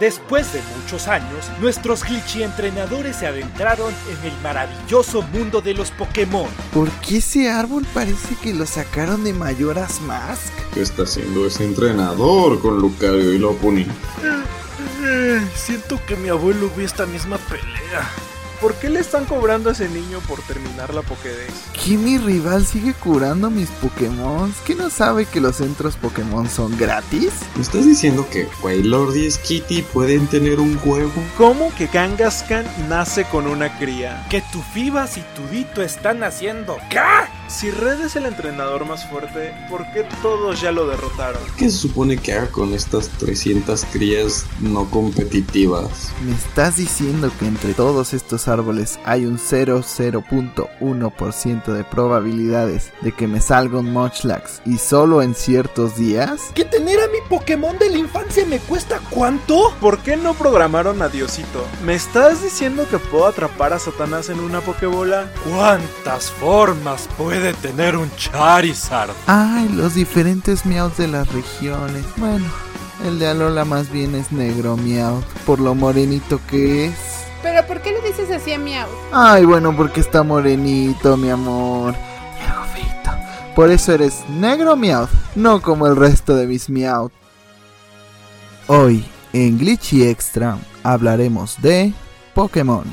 Después 0.00 0.52
de 0.52 0.60
muchos 0.76 1.08
años, 1.08 1.50
nuestros 1.60 2.04
glitchy 2.04 2.44
entrenadores 2.44 3.16
se 3.16 3.26
adentraron 3.26 3.92
en 4.08 4.30
el 4.30 4.38
maravilloso 4.42 5.22
mundo 5.22 5.60
de 5.60 5.74
los 5.74 5.90
Pokémon. 5.90 6.48
¿Por 6.72 6.88
qué 7.00 7.16
ese 7.16 7.50
árbol 7.50 7.84
parece 7.92 8.36
que 8.40 8.54
lo 8.54 8.64
sacaron 8.64 9.24
de 9.24 9.32
Mayoras 9.32 10.00
Mask? 10.02 10.52
¿Qué 10.72 10.82
está 10.82 11.02
haciendo 11.02 11.46
ese 11.46 11.64
entrenador 11.64 12.60
con 12.60 12.78
Lucario 12.78 13.32
y 13.32 13.38
Lopunny? 13.38 13.86
siento 15.54 16.00
que 16.06 16.14
mi 16.16 16.28
abuelo 16.28 16.70
vio 16.76 16.86
esta 16.86 17.06
misma 17.06 17.38
pelea. 17.38 18.08
¿Por 18.60 18.74
qué 18.74 18.90
le 18.90 18.98
están 18.98 19.24
cobrando 19.24 19.70
a 19.70 19.72
ese 19.72 19.88
niño 19.88 20.18
por 20.26 20.42
terminar 20.42 20.92
la 20.92 21.02
Pokédex? 21.02 21.52
¿Que 21.72 21.96
mi 21.96 22.18
rival 22.18 22.66
sigue 22.66 22.92
curando 22.92 23.50
mis 23.50 23.70
Pokémon? 23.70 24.52
¿Que 24.66 24.74
no 24.74 24.90
sabe 24.90 25.26
que 25.26 25.40
los 25.40 25.56
centros 25.56 25.96
Pokémon 25.96 26.48
son 26.48 26.76
gratis? 26.76 27.30
¿Me 27.54 27.62
estás 27.62 27.86
diciendo 27.86 28.26
que 28.32 28.48
Wailord 28.62 29.14
y 29.14 29.30
Skitty 29.30 29.82
pueden 29.82 30.26
tener 30.26 30.58
un 30.58 30.76
juego? 30.78 31.12
¿Cómo 31.36 31.72
que 31.76 31.86
Kangaskhan 31.86 32.66
nace 32.88 33.24
con 33.26 33.46
una 33.46 33.78
cría? 33.78 34.26
Que 34.28 34.42
tu 34.52 34.60
Fibas 34.60 35.16
y 35.18 35.20
tu 35.36 35.46
Dito 35.48 35.80
están 35.80 36.24
haciendo. 36.24 36.78
¿Qué? 36.90 36.98
Si 37.48 37.70
Red 37.70 38.02
es 38.02 38.14
el 38.14 38.26
entrenador 38.26 38.84
más 38.84 39.08
fuerte, 39.08 39.54
¿por 39.70 39.90
qué 39.92 40.04
todos 40.20 40.60
ya 40.60 40.70
lo 40.70 40.86
derrotaron? 40.86 41.40
¿Qué 41.56 41.70
se 41.70 41.78
supone 41.78 42.18
que 42.18 42.34
haga 42.34 42.48
con 42.48 42.74
estas 42.74 43.08
300 43.08 43.86
crías 43.86 44.44
no 44.60 44.90
competitivas? 44.90 46.12
¿Me 46.26 46.32
estás 46.32 46.76
diciendo 46.76 47.32
que 47.40 47.46
entre 47.46 47.72
todos 47.72 48.12
estos 48.12 48.48
árboles 48.48 49.00
hay 49.06 49.24
un 49.24 49.38
0,0.1% 49.38 51.72
de 51.72 51.84
probabilidades 51.84 52.92
de 53.00 53.12
que 53.12 53.26
me 53.26 53.40
salga 53.40 53.78
un 53.78 53.94
Munchlax 53.94 54.60
y 54.66 54.76
solo 54.76 55.22
en 55.22 55.34
ciertos 55.34 55.96
días? 55.96 56.50
¿Que 56.54 56.66
tener 56.66 57.00
a 57.00 57.06
mi 57.06 57.20
Pokémon 57.30 57.78
de 57.78 57.88
la 57.88 57.96
infancia 57.96 58.44
me 58.44 58.58
cuesta 58.58 59.00
cuánto? 59.08 59.72
¿Por 59.80 60.00
qué 60.00 60.18
no 60.18 60.34
programaron 60.34 61.00
a 61.00 61.08
Diosito? 61.08 61.64
¿Me 61.82 61.94
estás 61.94 62.42
diciendo 62.42 62.86
que 62.90 62.98
puedo 62.98 63.26
atrapar 63.26 63.72
a 63.72 63.78
Satanás 63.78 64.28
en 64.28 64.40
una 64.40 64.60
Pokébola? 64.60 65.32
¿Cuántas 65.48 66.30
formas 66.30 67.08
puede 67.38 67.52
de 67.52 67.54
tener 67.54 67.96
un 67.96 68.10
Charizard. 68.16 69.10
Ay, 69.26 69.68
los 69.68 69.94
diferentes 69.94 70.64
Meowth 70.66 70.96
de 70.96 71.08
las 71.08 71.32
regiones. 71.32 72.04
Bueno, 72.16 72.44
el 73.04 73.18
de 73.18 73.28
Alola 73.28 73.64
más 73.64 73.90
bien 73.90 74.14
es 74.14 74.32
negro 74.32 74.76
Meowth, 74.76 75.24
por 75.46 75.60
lo 75.60 75.74
morenito 75.74 76.40
que 76.48 76.86
es. 76.86 76.94
¿Pero 77.42 77.66
por 77.66 77.80
qué 77.80 77.92
le 77.92 78.00
dices 78.00 78.30
así 78.30 78.52
a 78.52 78.58
Meowth? 78.58 78.88
Ay, 79.12 79.44
bueno, 79.44 79.76
porque 79.76 80.00
está 80.00 80.22
morenito, 80.22 81.16
mi 81.16 81.30
amor. 81.30 81.94
Por 83.54 83.70
eso 83.70 83.92
eres 83.92 84.28
negro 84.28 84.76
Meowth, 84.76 85.10
no 85.34 85.60
como 85.60 85.86
el 85.86 85.96
resto 85.96 86.34
de 86.34 86.46
mis 86.46 86.68
Meowth. 86.68 87.12
Hoy, 88.68 89.04
en 89.32 89.58
Glitchy 89.58 90.04
Extra, 90.04 90.58
hablaremos 90.82 91.60
de 91.60 91.92
Pokémon. 92.34 92.84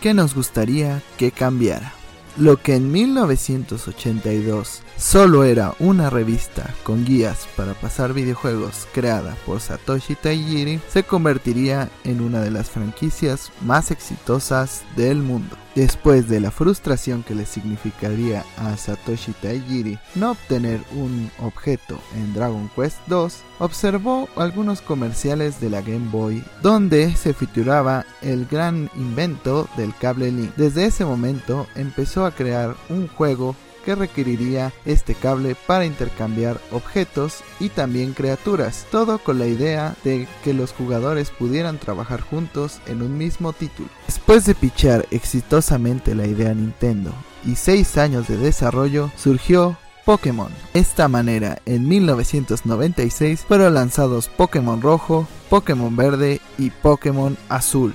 ¿Qué 0.00 0.14
nos 0.14 0.34
gustaría 0.34 1.02
que 1.18 1.30
cambiara? 1.30 1.99
Lo 2.36 2.56
que 2.56 2.76
en 2.76 2.90
1982 2.92 4.82
solo 5.00 5.44
era 5.44 5.74
una 5.78 6.10
revista 6.10 6.74
con 6.84 7.04
guías 7.04 7.48
para 7.56 7.72
pasar 7.74 8.12
videojuegos 8.12 8.86
creada 8.92 9.34
por 9.46 9.60
Satoshi 9.60 10.14
Tajiri, 10.14 10.80
se 10.88 11.04
convertiría 11.04 11.88
en 12.04 12.20
una 12.20 12.40
de 12.40 12.50
las 12.50 12.68
franquicias 12.68 13.50
más 13.62 13.90
exitosas 13.90 14.84
del 14.96 15.16
mundo. 15.16 15.56
Después 15.74 16.28
de 16.28 16.40
la 16.40 16.50
frustración 16.50 17.22
que 17.22 17.34
le 17.34 17.46
significaría 17.46 18.44
a 18.58 18.76
Satoshi 18.76 19.32
Tajiri 19.32 19.98
no 20.16 20.32
obtener 20.32 20.80
un 20.92 21.30
objeto 21.38 21.98
en 22.14 22.34
Dragon 22.34 22.70
Quest 22.76 22.98
2, 23.06 23.38
observó 23.60 24.28
algunos 24.36 24.82
comerciales 24.82 25.60
de 25.60 25.70
la 25.70 25.80
Game 25.80 26.10
Boy 26.10 26.44
donde 26.62 27.14
se 27.16 27.32
figuraba 27.32 28.04
el 28.20 28.46
gran 28.46 28.90
invento 28.96 29.68
del 29.76 29.94
cable 29.96 30.30
link. 30.30 30.52
Desde 30.56 30.84
ese 30.84 31.04
momento 31.04 31.66
empezó 31.74 32.26
a 32.26 32.32
crear 32.32 32.76
un 32.88 33.08
juego 33.08 33.56
que 33.84 33.94
requeriría 33.94 34.72
este 34.84 35.14
cable 35.14 35.56
para 35.66 35.86
intercambiar 35.86 36.60
objetos 36.70 37.42
y 37.58 37.68
también 37.68 38.12
criaturas, 38.12 38.86
todo 38.90 39.18
con 39.18 39.38
la 39.38 39.46
idea 39.46 39.96
de 40.04 40.28
que 40.44 40.54
los 40.54 40.72
jugadores 40.72 41.30
pudieran 41.30 41.78
trabajar 41.78 42.20
juntos 42.20 42.80
en 42.86 43.02
un 43.02 43.16
mismo 43.16 43.52
título. 43.52 43.88
Después 44.06 44.44
de 44.44 44.54
pichar 44.54 45.06
exitosamente 45.10 46.14
la 46.14 46.26
idea 46.26 46.54
Nintendo 46.54 47.12
y 47.44 47.56
6 47.56 47.98
años 47.98 48.28
de 48.28 48.36
desarrollo, 48.36 49.10
surgió 49.16 49.76
Pokémon. 50.04 50.50
De 50.74 50.80
esta 50.80 51.08
manera, 51.08 51.58
en 51.66 51.88
1996 51.88 53.44
fueron 53.46 53.74
lanzados 53.74 54.28
Pokémon 54.28 54.82
Rojo, 54.82 55.28
Pokémon 55.48 55.94
Verde 55.94 56.40
y 56.58 56.70
Pokémon 56.70 57.36
Azul. 57.48 57.94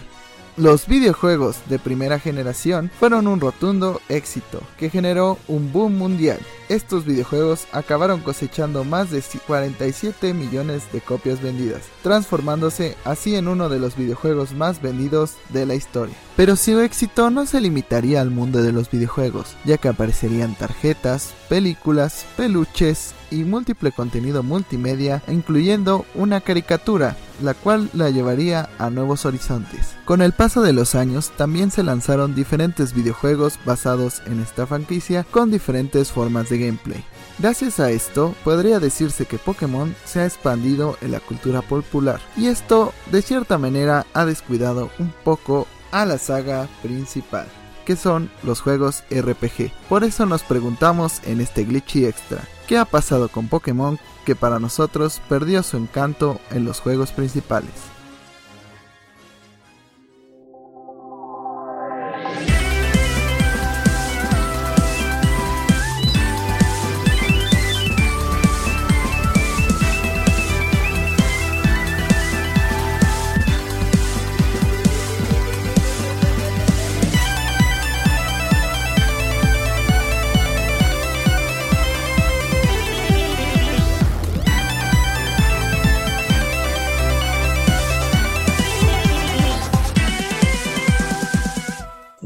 Los 0.57 0.88
videojuegos 0.88 1.57
de 1.67 1.79
primera 1.79 2.17
generación 2.17 2.89
fueron 2.97 3.27
un 3.27 3.41
rotundo 3.41 3.99
éxito 4.07 4.61
que 4.77 4.89
generó 4.89 5.38
un 5.49 5.73
boom 5.73 5.97
mundial. 5.97 6.39
Estos 6.69 7.05
videojuegos 7.05 7.67
acabaron 7.73 8.21
cosechando 8.21 8.83
más 8.83 9.11
de 9.11 9.21
47 9.47 10.33
millones 10.33 10.83
de 10.91 11.01
copias 11.01 11.41
vendidas, 11.41 11.83
transformándose 12.03 12.95
así 13.03 13.35
en 13.35 13.47
uno 13.47 13.69
de 13.69 13.79
los 13.79 13.95
videojuegos 13.95 14.53
más 14.53 14.81
vendidos 14.81 15.35
de 15.49 15.65
la 15.65 15.75
historia. 15.75 16.15
Pero 16.35 16.55
su 16.55 16.79
éxito 16.79 17.29
no 17.29 17.45
se 17.45 17.61
limitaría 17.61 18.21
al 18.21 18.29
mundo 18.29 18.61
de 18.61 18.71
los 18.71 18.91
videojuegos, 18.91 19.55
ya 19.63 19.77
que 19.77 19.87
aparecerían 19.87 20.55
tarjetas, 20.55 21.33
películas, 21.47 22.25
peluches 22.35 23.13
y 23.31 23.43
múltiple 23.43 23.91
contenido 23.91 24.43
multimedia, 24.43 25.21
incluyendo 25.27 26.05
una 26.13 26.41
caricatura, 26.41 27.15
la 27.41 27.53
cual 27.53 27.89
la 27.93 28.09
llevaría 28.09 28.69
a 28.77 28.89
nuevos 28.89 29.25
horizontes. 29.25 29.95
Con 30.05 30.21
el 30.21 30.33
paso 30.33 30.61
de 30.61 30.73
los 30.73 30.95
años, 30.95 31.31
también 31.35 31.71
se 31.71 31.83
lanzaron 31.83 32.35
diferentes 32.35 32.93
videojuegos 32.93 33.59
basados 33.65 34.21
en 34.25 34.41
esta 34.41 34.67
franquicia 34.67 35.25
con 35.31 35.51
diferentes 35.51 36.11
formas 36.11 36.49
de 36.49 36.54
gameplay. 36.57 37.03
Gracias 37.38 37.79
a 37.79 37.91
esto, 37.91 38.33
podría 38.43 38.79
decirse 38.79 39.25
que 39.25 39.38
Pokémon 39.38 39.93
se 40.05 40.21
ha 40.21 40.25
expandido 40.25 40.97
en 41.01 41.11
la 41.11 41.19
cultura 41.19 41.61
popular, 41.61 42.21
y 42.38 42.47
esto 42.47 42.93
de 43.11 43.21
cierta 43.21 43.57
manera 43.57 44.05
ha 44.13 44.25
descuidado 44.25 44.89
un 44.99 45.13
poco 45.23 45.67
a 45.91 46.05
la 46.05 46.17
saga 46.17 46.69
principal, 46.81 47.47
que 47.85 47.95
son 47.95 48.31
los 48.43 48.61
juegos 48.61 49.03
RPG. 49.11 49.71
Por 49.89 50.03
eso 50.03 50.25
nos 50.25 50.43
preguntamos 50.43 51.21
en 51.25 51.41
este 51.41 51.66
Glitchy 51.66 52.05
Extra, 52.05 52.41
¿qué 52.67 52.77
ha 52.77 52.85
pasado 52.85 53.27
con 53.27 53.49
Pokémon 53.49 53.99
que 54.25 54.35
para 54.35 54.59
nosotros 54.59 55.22
perdió 55.27 55.61
su 55.61 55.77
encanto 55.77 56.39
en 56.51 56.63
los 56.63 56.79
juegos 56.79 57.11
principales? 57.11 57.94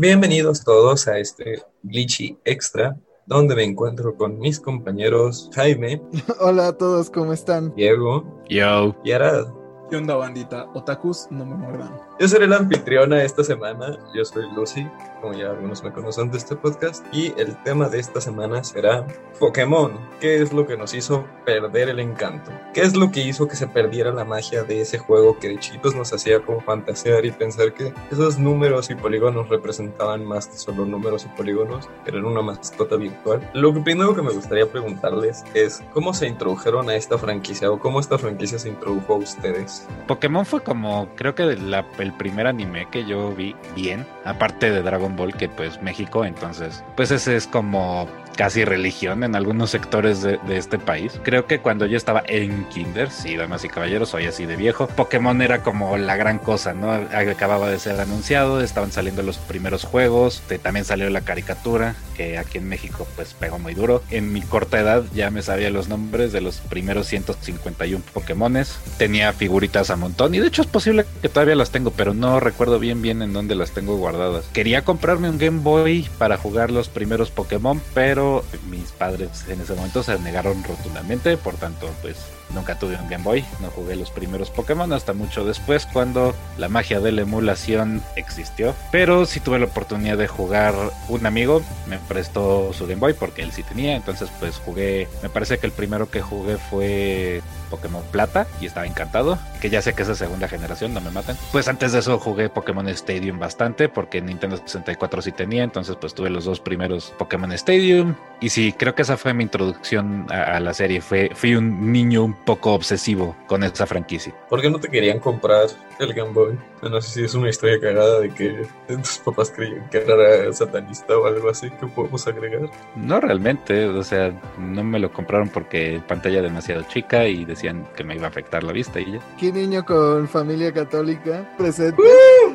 Bienvenidos 0.10 0.64
todos 0.64 1.08
a 1.08 1.20
este 1.20 1.62
Glitchy 1.84 2.36
Extra, 2.44 2.98
donde 3.28 3.54
me 3.54 3.64
encuentro 3.64 4.18
con 4.18 4.40
mis 4.40 4.60
compañeros 4.60 5.52
Jaime. 5.54 6.02
Hola 6.40 6.70
a 6.70 6.74
todos, 6.76 7.12
¿cómo 7.12 7.32
están? 7.32 7.76
Diego. 7.76 8.42
Yo. 8.50 8.96
Y 9.04 9.12
Arad. 9.12 9.59
¿Qué 9.90 9.96
onda, 9.96 10.14
bandita? 10.14 10.68
Otakus, 10.76 11.26
no 11.32 11.44
me 11.44 11.56
muerdan. 11.56 11.90
Yo 12.20 12.28
seré 12.28 12.46
la 12.46 12.58
anfitriona 12.58 13.24
esta 13.24 13.44
semana. 13.44 13.98
Yo 14.14 14.24
soy 14.24 14.46
Lucy, 14.56 14.88
como 15.20 15.34
ya 15.34 15.50
algunos 15.50 15.84
me 15.84 15.92
conocen 15.92 16.30
de 16.30 16.38
este 16.38 16.56
podcast. 16.56 17.04
Y 17.12 17.34
el 17.38 17.56
tema 17.64 17.90
de 17.90 17.98
esta 17.98 18.22
semana 18.22 18.64
será 18.64 19.08
Pokémon. 19.40 19.94
¿Qué 20.20 20.44
es 20.44 20.54
lo 20.54 20.68
que 20.68 20.78
nos 20.78 20.94
hizo 20.94 21.26
perder 21.44 21.90
el 21.90 22.00
encanto? 22.00 22.52
¿Qué 22.72 22.82
es 22.82 22.96
lo 22.96 23.10
que 23.10 23.22
hizo 23.22 23.48
que 23.48 23.56
se 23.56 23.66
perdiera 23.66 24.12
la 24.12 24.26
magia 24.26 24.62
de 24.62 24.82
ese 24.82 25.00
juego 25.00 25.40
que 25.40 25.50
de 25.50 25.60
chiquitos 25.60 25.96
nos 25.96 26.14
hacía 26.14 26.40
como 26.40 26.62
fantasear 26.62 27.26
y 27.26 27.32
pensar 27.32 27.74
que 27.74 27.92
esos 28.12 28.38
números 28.38 28.92
y 28.92 28.96
polígonos 28.96 29.50
representaban 29.50 30.24
más 30.24 30.46
que 30.46 30.58
solo 30.58 30.86
números 30.86 31.26
y 31.26 31.30
polígonos, 31.30 31.90
eran 32.06 32.26
una 32.26 32.44
mascota 32.44 32.96
virtual? 32.96 33.42
Lo 33.56 33.74
primero 33.84 34.14
que 34.14 34.22
me 34.22 34.34
gustaría 34.34 34.70
preguntarles 34.72 35.44
es 35.56 35.82
cómo 35.96 36.14
se 36.14 36.28
introdujeron 36.28 36.90
a 36.90 36.96
esta 36.96 37.18
franquicia 37.18 37.72
o 37.72 37.80
cómo 37.80 38.00
esta 38.00 38.20
franquicia 38.20 38.60
se 38.60 38.70
introdujo 38.70 39.16
a 39.16 39.18
ustedes. 39.18 39.79
Pokémon 40.08 40.46
fue 40.46 40.64
como, 40.64 41.10
creo 41.16 41.36
que 41.36 41.44
el 41.44 42.14
primer 42.18 42.48
anime 42.48 42.88
que 42.90 43.06
yo 43.06 43.32
vi 43.32 43.56
bien, 43.76 44.06
aparte 44.26 44.72
de 44.72 44.82
Dragon 44.82 45.16
Ball, 45.16 45.36
que 45.36 45.50
pues 45.50 45.82
México, 45.82 46.26
entonces, 46.26 46.84
pues 46.96 47.12
ese 47.12 47.36
es 47.36 47.48
como 47.48 48.08
casi 48.40 48.64
religión 48.64 49.26
en 49.26 49.36
algunos 49.36 49.70
sectores 49.70 50.22
de, 50.22 50.40
este 50.50 50.80
país. 50.80 51.20
Creo 51.24 51.46
que 51.46 51.60
cuando 51.60 51.86
yo 51.86 51.98
estaba 51.98 52.24
en 52.26 52.64
Kinder, 52.70 53.12
sí, 53.12 53.36
damas 53.36 53.66
y 53.66 53.68
caballeros, 53.68 54.08
soy 54.08 54.28
así 54.28 54.46
de 54.46 54.56
viejo, 54.56 54.88
Pokémon 54.88 55.42
era 55.42 55.62
como 55.62 55.98
la 55.98 56.16
gran 56.16 56.40
cosa, 56.40 56.74
¿no? 56.74 56.90
Acababa 56.90 57.70
de 57.70 57.80
ser 57.80 58.00
anunciado, 58.00 58.62
estaban 58.62 58.94
saliendo 58.94 59.24
los 59.24 59.40
primeros 59.40 59.84
juegos, 59.84 60.42
también 60.64 60.86
salió 60.86 61.10
la 61.10 61.20
caricatura, 61.20 61.96
que 62.16 62.38
aquí 62.38 62.60
en 62.60 62.70
México 62.70 63.06
pues 63.18 63.34
pegó 63.34 63.60
muy 63.60 63.74
duro. 63.74 64.04
En 64.10 64.32
mi 64.32 64.42
corta 64.42 64.80
edad 64.80 65.04
ya 65.14 65.32
me 65.32 65.42
sabía 65.42 65.70
los 65.70 65.90
nombres 65.90 66.32
de 66.32 66.40
los 66.40 66.60
primeros 66.62 67.08
151 67.08 68.02
Pokémones, 68.14 68.80
tenía 68.98 69.34
figuritas 69.34 69.90
a 69.90 69.98
montón 69.98 70.34
y 70.34 70.40
de 70.40 70.48
hecho 70.48 70.62
es 70.62 70.68
posible 70.70 71.06
que 71.22 71.28
todavía 71.28 71.56
las 71.56 71.72
tengo, 71.72 71.92
pero 71.92 72.14
no 72.14 72.40
recuerdo 72.40 72.80
bien 72.80 73.02
bien 73.02 73.22
en 73.22 73.34
dónde 73.34 73.56
las 73.56 73.72
tengo 73.72 73.98
guardadas. 73.98 74.46
Quería 74.54 74.86
comprarme 74.86 75.30
un 75.30 75.38
Game 75.38 75.60
Boy 75.60 76.08
para 76.18 76.38
jugar 76.38 76.72
los 76.72 76.88
primeros 76.88 77.32
Pokémon, 77.32 77.82
pero 77.94 78.29
mis 78.70 78.92
padres 78.92 79.46
en 79.48 79.62
ese 79.62 79.74
momento 79.74 80.04
se 80.04 80.18
negaron 80.20 80.64
rotundamente, 80.64 81.38
por 81.38 81.56
tanto 81.56 81.90
pues 82.02 82.18
Nunca 82.54 82.78
tuve 82.78 82.96
un 82.96 83.08
Game 83.10 83.24
Boy, 83.24 83.46
no 83.62 83.70
jugué 83.70 83.96
los 83.96 84.12
primeros 84.12 84.50
Pokémon 84.50 84.92
hasta 84.94 85.14
mucho 85.14 85.46
después 85.46 85.86
cuando 85.86 86.36
la 86.58 86.70
magia 86.70 87.00
de 87.00 87.12
la 87.12 87.22
emulación 87.22 88.02
existió. 88.16 88.74
Pero 88.92 89.26
sí 89.26 89.40
tuve 89.40 89.60
la 89.60 89.66
oportunidad 89.66 90.18
de 90.18 90.28
jugar 90.28 90.74
un 91.08 91.26
amigo, 91.26 91.62
me 91.88 91.98
prestó 91.98 92.74
su 92.74 92.88
Game 92.88 93.00
Boy 93.00 93.14
porque 93.14 93.44
él 93.44 93.52
sí 93.52 93.64
tenía, 93.64 93.96
entonces 93.96 94.30
pues 94.40 94.58
jugué, 94.58 95.08
me 95.22 95.30
parece 95.30 95.58
que 95.60 95.68
el 95.68 95.74
primero 95.74 96.10
que 96.10 96.22
jugué 96.22 96.58
fue 96.58 97.42
Pokémon 97.70 98.04
Plata 98.12 98.48
y 98.60 98.66
estaba 98.66 98.88
encantado, 98.88 99.38
que 99.62 99.70
ya 99.70 99.82
sé 99.82 99.94
que 99.94 100.02
es 100.02 100.08
de 100.08 100.16
segunda 100.16 100.48
generación, 100.48 100.94
no 100.94 101.02
me 101.02 101.12
maten. 101.12 101.38
Pues 101.52 101.68
antes 101.68 101.92
de 101.92 102.00
eso 102.00 102.20
jugué 102.20 102.50
Pokémon 102.50 102.88
Stadium 102.90 103.40
bastante 103.40 103.90
porque 103.90 104.22
Nintendo 104.22 104.58
64 104.58 105.22
sí 105.22 105.32
tenía, 105.32 105.64
entonces 105.64 105.96
pues 106.00 106.14
tuve 106.14 106.30
los 106.30 106.46
dos 106.46 106.60
primeros 106.60 107.14
Pokémon 107.18 107.52
Stadium 107.54 108.16
y 108.42 108.50
sí, 108.50 108.74
creo 108.78 108.96
que 108.96 109.04
esa 109.04 109.18
fue 109.18 109.34
mi 109.34 109.44
introducción 109.44 110.26
a, 110.32 110.60
la 110.60 110.74
serie, 110.74 111.02
fui 111.02 111.56
un 111.56 111.92
niño 111.92 112.24
un 112.24 112.34
poco 112.46 112.74
obsesivo 112.74 113.36
con 113.48 113.64
esa 113.64 113.86
franquicia. 113.86 114.34
¿Por 114.50 114.62
qué 114.62 114.70
no 114.70 114.80
te 114.80 114.90
querían 114.90 115.20
comprar 115.20 115.68
el 116.00 116.14
Game 116.14 116.32
Boy? 116.32 116.58
No 116.82 117.02
sé 117.02 117.10
si 117.12 117.24
es 117.26 117.36
una 117.36 117.50
historia 117.50 117.80
cagada 117.80 118.20
de 118.20 118.30
que 118.30 118.68
tus 118.88 119.20
papás 119.20 119.52
creían 119.52 119.90
que 119.90 119.98
era 119.98 120.52
satanista 120.54 121.18
o 121.18 121.26
algo 121.28 121.50
así 121.50 121.70
que 121.70 121.88
podemos 121.88 122.26
agregar. 122.28 122.70
No 122.96 123.20
realmente, 123.20 123.86
o 123.86 124.04
sea, 124.04 124.34
no 124.58 124.84
me 124.84 125.00
lo 125.00 125.12
compraron 125.12 125.50
porque 125.50 126.02
pantalla 126.08 126.42
demasiado 126.42 126.84
chica 126.84 127.28
y 127.28 127.46
decían 127.46 127.88
que 127.96 128.04
me 128.04 128.16
iba 128.16 128.26
a 128.26 128.30
afectar 128.30 128.64
la 128.64 128.72
vista 128.72 129.00
y 129.00 129.14
ya. 129.14 129.20
¿Qué 129.38 129.52
niño 129.52 129.86
con 129.86 130.28
familia 130.28 130.74
católica 130.74 131.50
presente? 131.58 132.02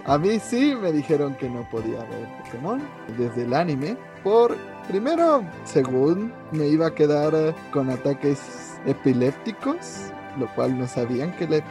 A 0.05 0.19
mí 0.19 0.39
sí 0.39 0.75
me 0.75 0.93
dijeron 0.93 1.35
que 1.35 1.49
no 1.49 1.69
podía 1.71 1.99
ver 1.99 2.29
Pokémon 2.45 2.83
desde 3.17 3.43
el 3.43 3.55
anime. 3.55 3.97
Por, 4.23 4.57
primero, 4.89 5.45
según 5.65 6.33
me 6.51 6.67
iba 6.67 6.89
a 6.89 6.95
quedar 6.95 7.55
con 7.71 7.91
ataques 7.91 8.74
epilépticos, 8.87 10.14
lo 10.39 10.53
cual 10.55 10.79
no 10.79 10.87
sabían 10.87 11.33
que 11.37 11.49
la 11.49 11.65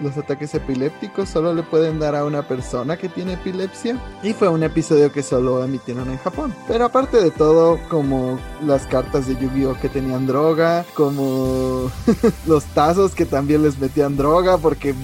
los 0.00 0.16
ataques 0.16 0.54
epilépticos 0.54 1.28
solo 1.28 1.54
le 1.54 1.62
pueden 1.62 1.98
dar 1.98 2.14
a 2.14 2.24
una 2.24 2.46
persona 2.46 2.96
que 2.96 3.08
tiene 3.08 3.34
epilepsia. 3.34 3.98
Y 4.22 4.32
fue 4.32 4.48
un 4.48 4.62
episodio 4.62 5.12
que 5.12 5.22
solo 5.22 5.62
emitieron 5.64 6.10
en 6.10 6.18
Japón. 6.18 6.54
Pero 6.68 6.86
aparte 6.86 7.20
de 7.20 7.30
todo, 7.30 7.78
como 7.88 8.38
las 8.64 8.86
cartas 8.86 9.26
de 9.26 9.36
Yu-Gi-Oh 9.36 9.78
que 9.80 9.88
tenían 9.88 10.26
droga, 10.26 10.84
como 10.94 11.90
los 12.46 12.64
tazos 12.66 13.14
que 13.14 13.26
también 13.26 13.62
les 13.62 13.78
metían 13.78 14.16
droga 14.16 14.58
porque 14.58 14.94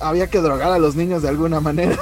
había 0.00 0.28
que 0.28 0.40
drogar 0.40 0.72
a 0.72 0.78
los 0.78 0.96
niños 0.96 1.22
de 1.22 1.28
alguna 1.28 1.60
manera. 1.60 1.98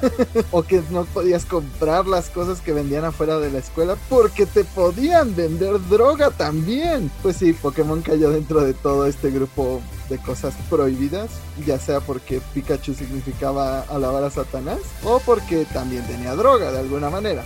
o 0.50 0.62
que 0.62 0.82
no 0.90 1.04
podías 1.04 1.44
comprar 1.44 2.06
las 2.06 2.30
cosas 2.30 2.60
que 2.60 2.72
vendían 2.72 3.04
afuera 3.04 3.38
de 3.38 3.50
la 3.50 3.58
escuela 3.58 3.96
porque 4.08 4.46
te 4.46 4.64
podían 4.64 5.34
vender 5.34 5.80
droga 5.88 6.30
también. 6.30 7.10
Pues 7.22 7.36
sí, 7.36 7.52
Pokémon 7.52 8.02
cayó 8.02 8.30
dentro 8.30 8.60
de 8.60 8.74
todo 8.74 9.06
este 9.06 9.30
grupo 9.30 9.80
de 10.08 10.18
cosas 10.18 10.54
prohibidas, 10.70 11.30
ya 11.66 11.78
sea 11.78 12.00
porque 12.00 12.40
Pikachu 12.54 12.94
significaba 12.94 13.80
alabar 13.82 14.24
a 14.24 14.30
Satanás 14.30 14.78
o 15.02 15.20
porque 15.20 15.64
también 15.66 16.06
tenía 16.06 16.34
droga 16.34 16.70
de 16.70 16.78
alguna 16.78 17.10
manera. 17.10 17.44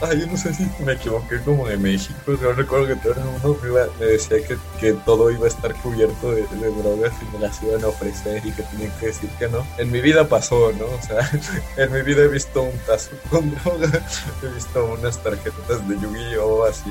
Ay, 0.00 0.20
yo 0.20 0.26
no 0.26 0.36
sé 0.36 0.54
si 0.54 0.68
me 0.84 0.92
equivoqué 0.92 1.40
como 1.40 1.66
de 1.66 1.76
México. 1.76 2.14
Yo 2.26 2.52
recuerdo 2.52 2.88
que 2.88 2.96
todo 2.96 3.12
el 3.14 3.20
mundo 3.20 3.58
me, 4.00 4.06
decía 4.06 4.38
que, 4.46 4.56
que 4.80 4.92
todo 5.04 5.30
iba 5.30 5.44
a 5.44 5.48
estar 5.48 5.74
cubierto 5.76 6.30
de, 6.30 6.42
de 6.46 6.82
drogas 6.82 7.12
y 7.22 7.36
me 7.36 7.40
las 7.40 7.62
iban 7.62 7.84
a 7.84 7.88
ofrecer 7.88 8.44
y 8.44 8.52
que 8.52 8.62
tenían 8.62 8.92
que 8.98 9.06
decir 9.06 9.30
que 9.38 9.48
no. 9.48 9.66
En 9.78 9.90
mi 9.90 10.00
vida 10.00 10.28
pasó, 10.28 10.72
¿no? 10.72 10.86
O 10.86 11.02
sea, 11.02 11.30
en 11.76 11.92
mi 11.92 12.02
vida 12.02 12.22
he 12.22 12.28
visto 12.28 12.62
un 12.62 12.78
tazo 12.86 13.10
con 13.30 13.50
droga, 13.64 14.06
he 14.42 14.54
visto 14.54 14.84
unas 14.86 15.22
tarjetas 15.22 15.88
de 15.88 15.98
Yu-Gi-Oh! 15.98 16.64
así, 16.64 16.90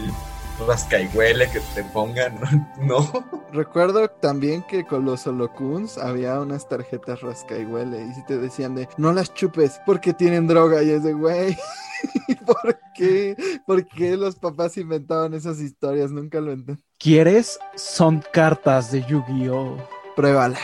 rascaihuele 0.67 1.49
que 1.51 1.59
te 1.75 1.83
pongan, 1.85 2.39
¿no? 2.81 3.09
Recuerdo 3.51 4.07
también 4.09 4.63
que 4.63 4.85
con 4.85 5.05
los 5.05 5.27
holocuns 5.27 5.97
había 5.97 6.39
unas 6.39 6.67
tarjetas 6.69 7.21
rasca 7.21 7.57
y 7.57 7.65
huele 7.65 8.05
y 8.05 8.13
si 8.13 8.25
te 8.25 8.37
decían 8.37 8.75
de 8.75 8.87
no 8.97 9.11
las 9.13 9.33
chupes 9.33 9.79
porque 9.85 10.13
tienen 10.13 10.47
droga 10.47 10.83
y 10.83 10.91
es 10.91 11.03
de 11.03 11.13
güey. 11.13 11.57
¿Por 12.45 12.79
qué? 12.95 13.35
¿Por 13.67 13.85
qué 13.85 14.17
los 14.17 14.35
papás 14.35 14.77
inventaban 14.77 15.33
esas 15.33 15.59
historias? 15.59 16.11
Nunca 16.11 16.39
lo 16.41 16.51
entendí. 16.51 16.81
¿Quieres? 16.97 17.59
Son 17.75 18.23
cartas 18.33 18.91
de 18.91 19.03
Yu-Gi-Oh! 19.03 19.77
Pruébalas. 20.15 20.59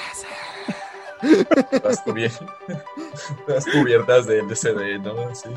Las, 1.84 2.04
cubier- 2.06 2.32
las 3.48 3.66
cubiertas 3.66 4.26
de 4.28 4.40
LCD, 4.40 5.00
¿no? 5.04 5.20
Así. 5.30 5.50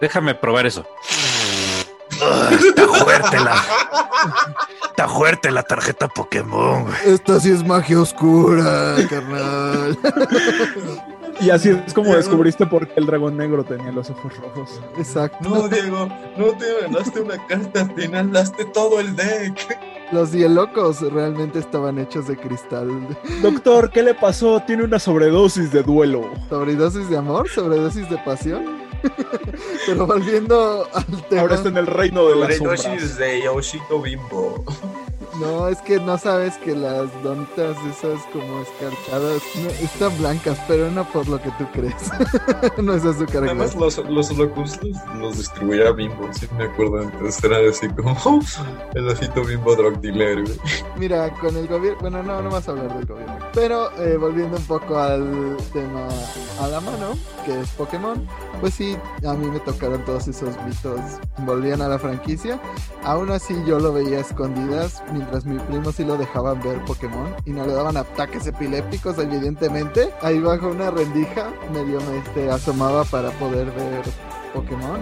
Déjame 0.00 0.34
probar 0.34 0.66
eso. 0.66 0.86
Está 2.50 2.86
fuerte 2.86 3.40
la. 3.40 3.62
Está 4.84 5.08
fuerte 5.08 5.50
la 5.50 5.62
tarjeta 5.62 6.08
Pokémon, 6.08 6.84
güey. 6.84 6.96
Esta 7.06 7.40
sí 7.40 7.50
es 7.50 7.66
magia 7.66 8.00
oscura, 8.00 8.96
carnal. 9.08 9.98
Y 11.40 11.50
así 11.50 11.70
es 11.70 11.92
como 11.94 12.14
descubriste 12.14 12.66
por 12.66 12.86
qué 12.86 12.94
el 12.96 13.06
dragón 13.06 13.36
negro 13.36 13.64
tenía 13.64 13.90
los 13.90 14.10
ojos 14.10 14.32
rojos. 14.36 14.80
Exacto. 14.96 15.48
No, 15.48 15.66
Diego, 15.66 16.08
no 16.36 16.56
te 16.56 16.66
mandaste 16.82 17.20
una 17.20 17.46
carta, 17.46 17.88
te 17.88 18.04
inhalaste 18.04 18.64
todo 18.66 19.00
el 19.00 19.16
deck. 19.16 19.78
Los 20.12 20.30
hielocos 20.32 21.00
realmente 21.00 21.58
estaban 21.58 21.98
hechos 21.98 22.28
de 22.28 22.36
cristal. 22.36 23.16
Doctor, 23.40 23.90
¿qué 23.90 24.02
le 24.02 24.14
pasó? 24.14 24.60
Tiene 24.60 24.84
una 24.84 24.98
sobredosis 24.98 25.72
de 25.72 25.82
duelo. 25.82 26.30
¿Sobredosis 26.50 27.08
de 27.08 27.16
amor? 27.16 27.48
¿Sobredosis 27.48 28.08
de 28.10 28.18
pasión? 28.18 28.81
Pero 29.86 30.06
volviendo 30.06 30.88
al 30.92 31.28
tema. 31.28 31.42
Ahora 31.42 31.54
está 31.56 31.68
en 31.68 31.76
el 31.78 31.86
reino 31.86 32.28
de 32.28 32.36
las 32.36 32.56
sombras. 32.56 33.16
De 33.18 33.42
Yoshito 33.42 34.00
Bimbo. 34.00 34.64
No, 35.40 35.68
es 35.68 35.80
que 35.80 35.98
no 35.98 36.18
sabes 36.18 36.56
que 36.58 36.74
las 36.74 37.10
donitas 37.22 37.76
esas 37.90 38.20
como 38.32 38.60
escarchadas 38.60 39.42
no, 39.62 39.70
están 39.70 40.18
blancas, 40.18 40.58
pero 40.68 40.90
no 40.90 41.04
por 41.10 41.26
lo 41.28 41.40
que 41.40 41.50
tú 41.52 41.66
crees. 41.72 42.10
no 42.82 42.94
es 42.94 43.04
azúcar 43.04 43.44
Además, 43.44 43.74
los, 43.74 43.98
los 43.98 44.36
locus 44.36 44.78
los, 45.18 45.38
distribuía 45.38 45.90
Bimbo, 45.92 46.28
sí 46.32 46.46
me 46.56 46.64
acuerdo. 46.64 47.02
Entonces 47.02 47.42
era 47.42 47.58
así 47.68 47.88
como 47.88 48.14
el 48.94 49.08
osito 49.08 49.42
Bimbo 49.44 49.74
drug 49.74 50.00
dealer, 50.00 50.42
güey. 50.42 50.58
Mira, 50.96 51.30
con 51.34 51.56
el 51.56 51.66
gobierno, 51.66 51.98
bueno, 52.00 52.22
no, 52.22 52.42
no 52.42 52.50
vas 52.50 52.68
a 52.68 52.72
hablar 52.72 52.94
del 52.94 53.06
gobierno. 53.06 53.38
Pero 53.54 53.90
eh, 53.98 54.16
volviendo 54.16 54.58
un 54.58 54.64
poco 54.64 54.98
al 54.98 55.56
tema 55.72 56.08
a 56.60 56.68
la 56.68 56.80
mano, 56.80 57.16
que 57.46 57.58
es 57.58 57.70
Pokémon, 57.70 58.26
pues 58.60 58.74
sí, 58.74 58.96
a 59.26 59.32
mí 59.34 59.46
me 59.46 59.60
tocaron 59.60 60.04
todos 60.04 60.28
esos 60.28 60.54
mitos, 60.64 61.00
volvían 61.38 61.80
a 61.80 61.88
la 61.88 61.98
franquicia. 61.98 62.60
Aún 63.04 63.30
así 63.30 63.56
yo 63.66 63.80
lo 63.80 63.92
veía 63.92 64.18
a 64.18 64.20
escondidas, 64.20 65.02
mientras 65.22 65.44
mi 65.44 65.58
primo 65.58 65.92
sí 65.92 66.04
lo 66.04 66.16
dejaban 66.16 66.60
ver 66.62 66.84
Pokémon 66.84 67.34
y 67.44 67.50
no 67.50 67.64
le 67.64 67.72
daban 67.72 67.96
ataques 67.96 68.46
epilépticos, 68.46 69.18
evidentemente. 69.18 70.12
Ahí 70.20 70.40
bajo 70.40 70.68
una 70.68 70.90
rendija 70.90 71.52
medio 71.72 72.00
me 72.00 72.18
este, 72.18 72.50
asomaba 72.50 73.04
para 73.04 73.30
poder 73.32 73.70
ver 73.70 74.02
Pokémon 74.52 75.00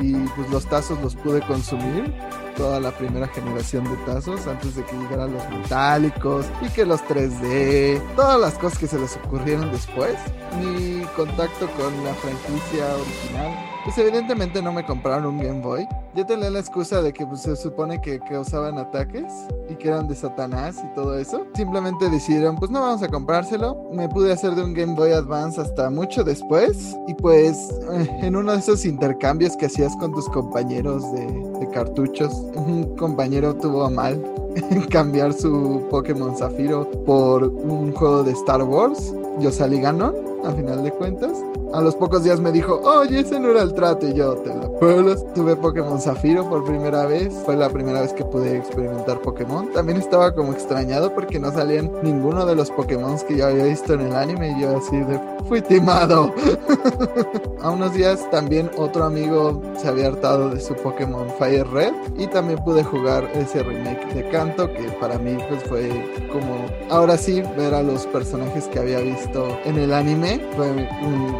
y 0.00 0.14
pues 0.14 0.50
los 0.50 0.66
tazos 0.66 1.00
los 1.00 1.16
pude 1.16 1.40
consumir 1.42 2.12
toda 2.56 2.80
la 2.80 2.90
primera 2.92 3.28
generación 3.28 3.84
de 3.84 3.96
tazos 4.04 4.46
antes 4.46 4.76
de 4.76 4.84
que 4.84 4.96
llegaran 4.96 5.32
los 5.32 5.48
metálicos 5.50 6.46
y 6.62 6.68
que 6.70 6.84
los 6.84 7.02
3D, 7.04 8.00
todas 8.16 8.40
las 8.40 8.54
cosas 8.58 8.78
que 8.78 8.86
se 8.86 8.98
les 8.98 9.16
ocurrieron 9.16 9.70
después. 9.70 10.14
Mi 10.58 11.04
contacto 11.16 11.68
con 11.76 12.04
la 12.04 12.14
franquicia 12.14 12.86
original, 12.94 13.74
pues 13.84 13.98
evidentemente 13.98 14.62
no 14.62 14.72
me 14.72 14.84
compraron 14.84 15.26
un 15.26 15.38
Game 15.38 15.60
Boy. 15.60 15.86
Yo 16.14 16.24
tenía 16.24 16.48
la 16.48 16.60
excusa 16.60 17.02
de 17.02 17.12
que 17.12 17.26
pues, 17.26 17.42
se 17.42 17.56
supone 17.56 18.00
que 18.00 18.20
causaban 18.20 18.78
ataques 18.78 19.32
y 19.68 19.74
que 19.74 19.88
eran 19.88 20.06
de 20.06 20.14
Satanás 20.14 20.76
y 20.82 20.94
todo 20.94 21.18
eso. 21.18 21.44
Simplemente 21.54 22.08
decidieron, 22.08 22.56
pues 22.56 22.70
no 22.70 22.80
vamos 22.80 23.02
a 23.02 23.08
comprárselo. 23.08 23.90
Me 23.92 24.08
pude 24.08 24.32
hacer 24.32 24.54
de 24.54 24.62
un 24.62 24.74
Game 24.74 24.94
Boy 24.94 25.10
Advance 25.10 25.60
hasta 25.60 25.90
mucho 25.90 26.22
después. 26.22 26.96
Y 27.08 27.14
pues 27.14 27.68
eh, 27.92 28.08
en 28.22 28.36
uno 28.36 28.52
de 28.52 28.58
esos 28.58 28.84
intercambios 28.84 29.56
que 29.56 29.66
hacías 29.66 29.94
con 29.96 30.12
tus 30.12 30.28
compañeros 30.28 31.02
de, 31.12 31.26
de 31.58 31.68
cartuchos, 31.70 32.32
un 32.54 32.96
compañero 32.96 33.54
tuvo 33.54 33.84
a 33.84 33.90
mal 33.90 34.22
cambiar 34.90 35.32
su 35.32 35.86
Pokémon 35.90 36.36
Zafiro 36.36 36.88
por 37.04 37.44
un 37.44 37.92
juego 37.92 38.22
de 38.22 38.32
Star 38.32 38.62
Wars. 38.62 39.14
Yo 39.40 39.50
salí 39.50 39.80
ganón, 39.80 40.14
a 40.44 40.52
final 40.52 40.82
de 40.82 40.90
cuentas. 40.90 41.32
A 41.74 41.80
los 41.80 41.96
pocos 41.96 42.22
días 42.22 42.38
me 42.38 42.52
dijo, 42.52 42.80
oye, 42.84 43.18
ese 43.18 43.40
no 43.40 43.50
era 43.50 43.62
el 43.62 43.74
trato. 43.74 44.06
Y 44.06 44.14
yo, 44.14 44.36
te 44.36 44.54
lo 44.54 44.78
pueblos. 44.78 45.24
Tuve 45.34 45.56
Pokémon 45.56 46.00
Zafiro 46.00 46.48
por 46.48 46.64
primera 46.64 47.04
vez. 47.04 47.34
Fue 47.44 47.56
la 47.56 47.68
primera 47.68 48.00
vez 48.00 48.12
que 48.12 48.24
pude 48.24 48.56
experimentar 48.56 49.20
Pokémon. 49.20 49.72
También 49.72 49.98
estaba 49.98 50.32
como 50.32 50.52
extrañado 50.52 51.12
porque 51.12 51.40
no 51.40 51.50
salían 51.50 51.90
ninguno 52.04 52.46
de 52.46 52.54
los 52.54 52.70
Pokémon 52.70 53.18
que 53.26 53.38
yo 53.38 53.46
había 53.46 53.64
visto 53.64 53.94
en 53.94 54.02
el 54.02 54.14
anime. 54.14 54.52
Y 54.56 54.62
yo 54.62 54.76
así 54.76 54.98
de, 55.00 55.20
fui 55.48 55.62
timado. 55.62 56.32
A 57.60 57.70
unos 57.70 57.92
días 57.94 58.20
también 58.30 58.70
otro 58.76 59.04
amigo 59.04 59.60
se 59.76 59.88
había 59.88 60.08
hartado 60.08 60.50
de 60.50 60.60
su 60.60 60.74
Pokémon 60.74 61.26
Fire 61.40 61.66
Red. 61.66 61.92
Y 62.16 62.28
también 62.28 62.62
pude 62.62 62.84
jugar 62.84 63.28
ese 63.34 63.64
remake 63.64 64.14
de 64.14 64.28
Kanto 64.28 64.72
que 64.72 64.84
para 65.00 65.18
mí 65.18 65.36
pues 65.48 65.64
fue 65.64 65.90
como, 66.30 66.66
ahora 66.88 67.16
sí, 67.16 67.42
ver 67.56 67.74
a 67.74 67.82
los 67.82 68.06
personajes 68.06 68.68
que 68.68 68.78
había 68.78 69.00
visto 69.00 69.58
en 69.64 69.76
el 69.78 69.92
anime. 69.92 70.40
Fue 70.56 70.72
mi, 70.72 70.86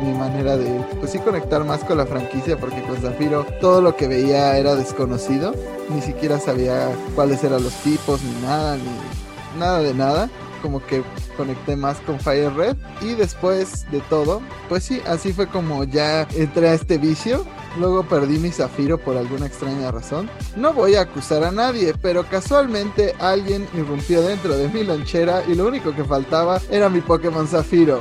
mi 0.02 0.23
manera 0.28 0.56
de, 0.56 0.84
pues 0.98 1.12
sí, 1.12 1.18
conectar 1.18 1.64
más 1.64 1.84
con 1.84 1.98
la 1.98 2.06
franquicia 2.06 2.56
porque 2.56 2.82
con 2.82 2.96
Zafiro 2.96 3.46
todo 3.60 3.82
lo 3.82 3.96
que 3.96 4.08
veía 4.08 4.56
era 4.56 4.74
desconocido. 4.74 5.54
Ni 5.90 6.00
siquiera 6.00 6.38
sabía 6.38 6.90
cuáles 7.14 7.44
eran 7.44 7.62
los 7.62 7.74
tipos, 7.82 8.22
ni 8.22 8.46
nada, 8.46 8.76
ni 8.76 9.58
nada 9.58 9.80
de 9.80 9.94
nada. 9.94 10.30
Como 10.62 10.84
que 10.86 11.02
conecté 11.36 11.76
más 11.76 11.98
con 12.00 12.18
Fire 12.18 12.54
Red. 12.54 12.76
Y 13.02 13.12
después 13.14 13.84
de 13.90 14.00
todo, 14.08 14.40
pues 14.68 14.84
sí, 14.84 15.02
así 15.06 15.32
fue 15.34 15.46
como 15.46 15.84
ya 15.84 16.26
entré 16.34 16.70
a 16.70 16.74
este 16.74 16.96
vicio. 16.96 17.44
Luego 17.78 18.04
perdí 18.04 18.38
mi 18.38 18.50
Zafiro 18.50 18.96
por 18.98 19.16
alguna 19.16 19.46
extraña 19.46 19.90
razón. 19.90 20.30
No 20.56 20.72
voy 20.72 20.94
a 20.94 21.02
acusar 21.02 21.44
a 21.44 21.50
nadie, 21.50 21.92
pero 22.00 22.24
casualmente 22.24 23.14
alguien 23.18 23.66
irrumpió 23.74 24.22
dentro 24.22 24.56
de 24.56 24.68
mi 24.68 24.84
lonchera 24.84 25.42
y 25.46 25.54
lo 25.54 25.66
único 25.66 25.94
que 25.94 26.04
faltaba 26.04 26.60
era 26.70 26.88
mi 26.88 27.00
Pokémon 27.00 27.46
Zafiro. 27.46 28.00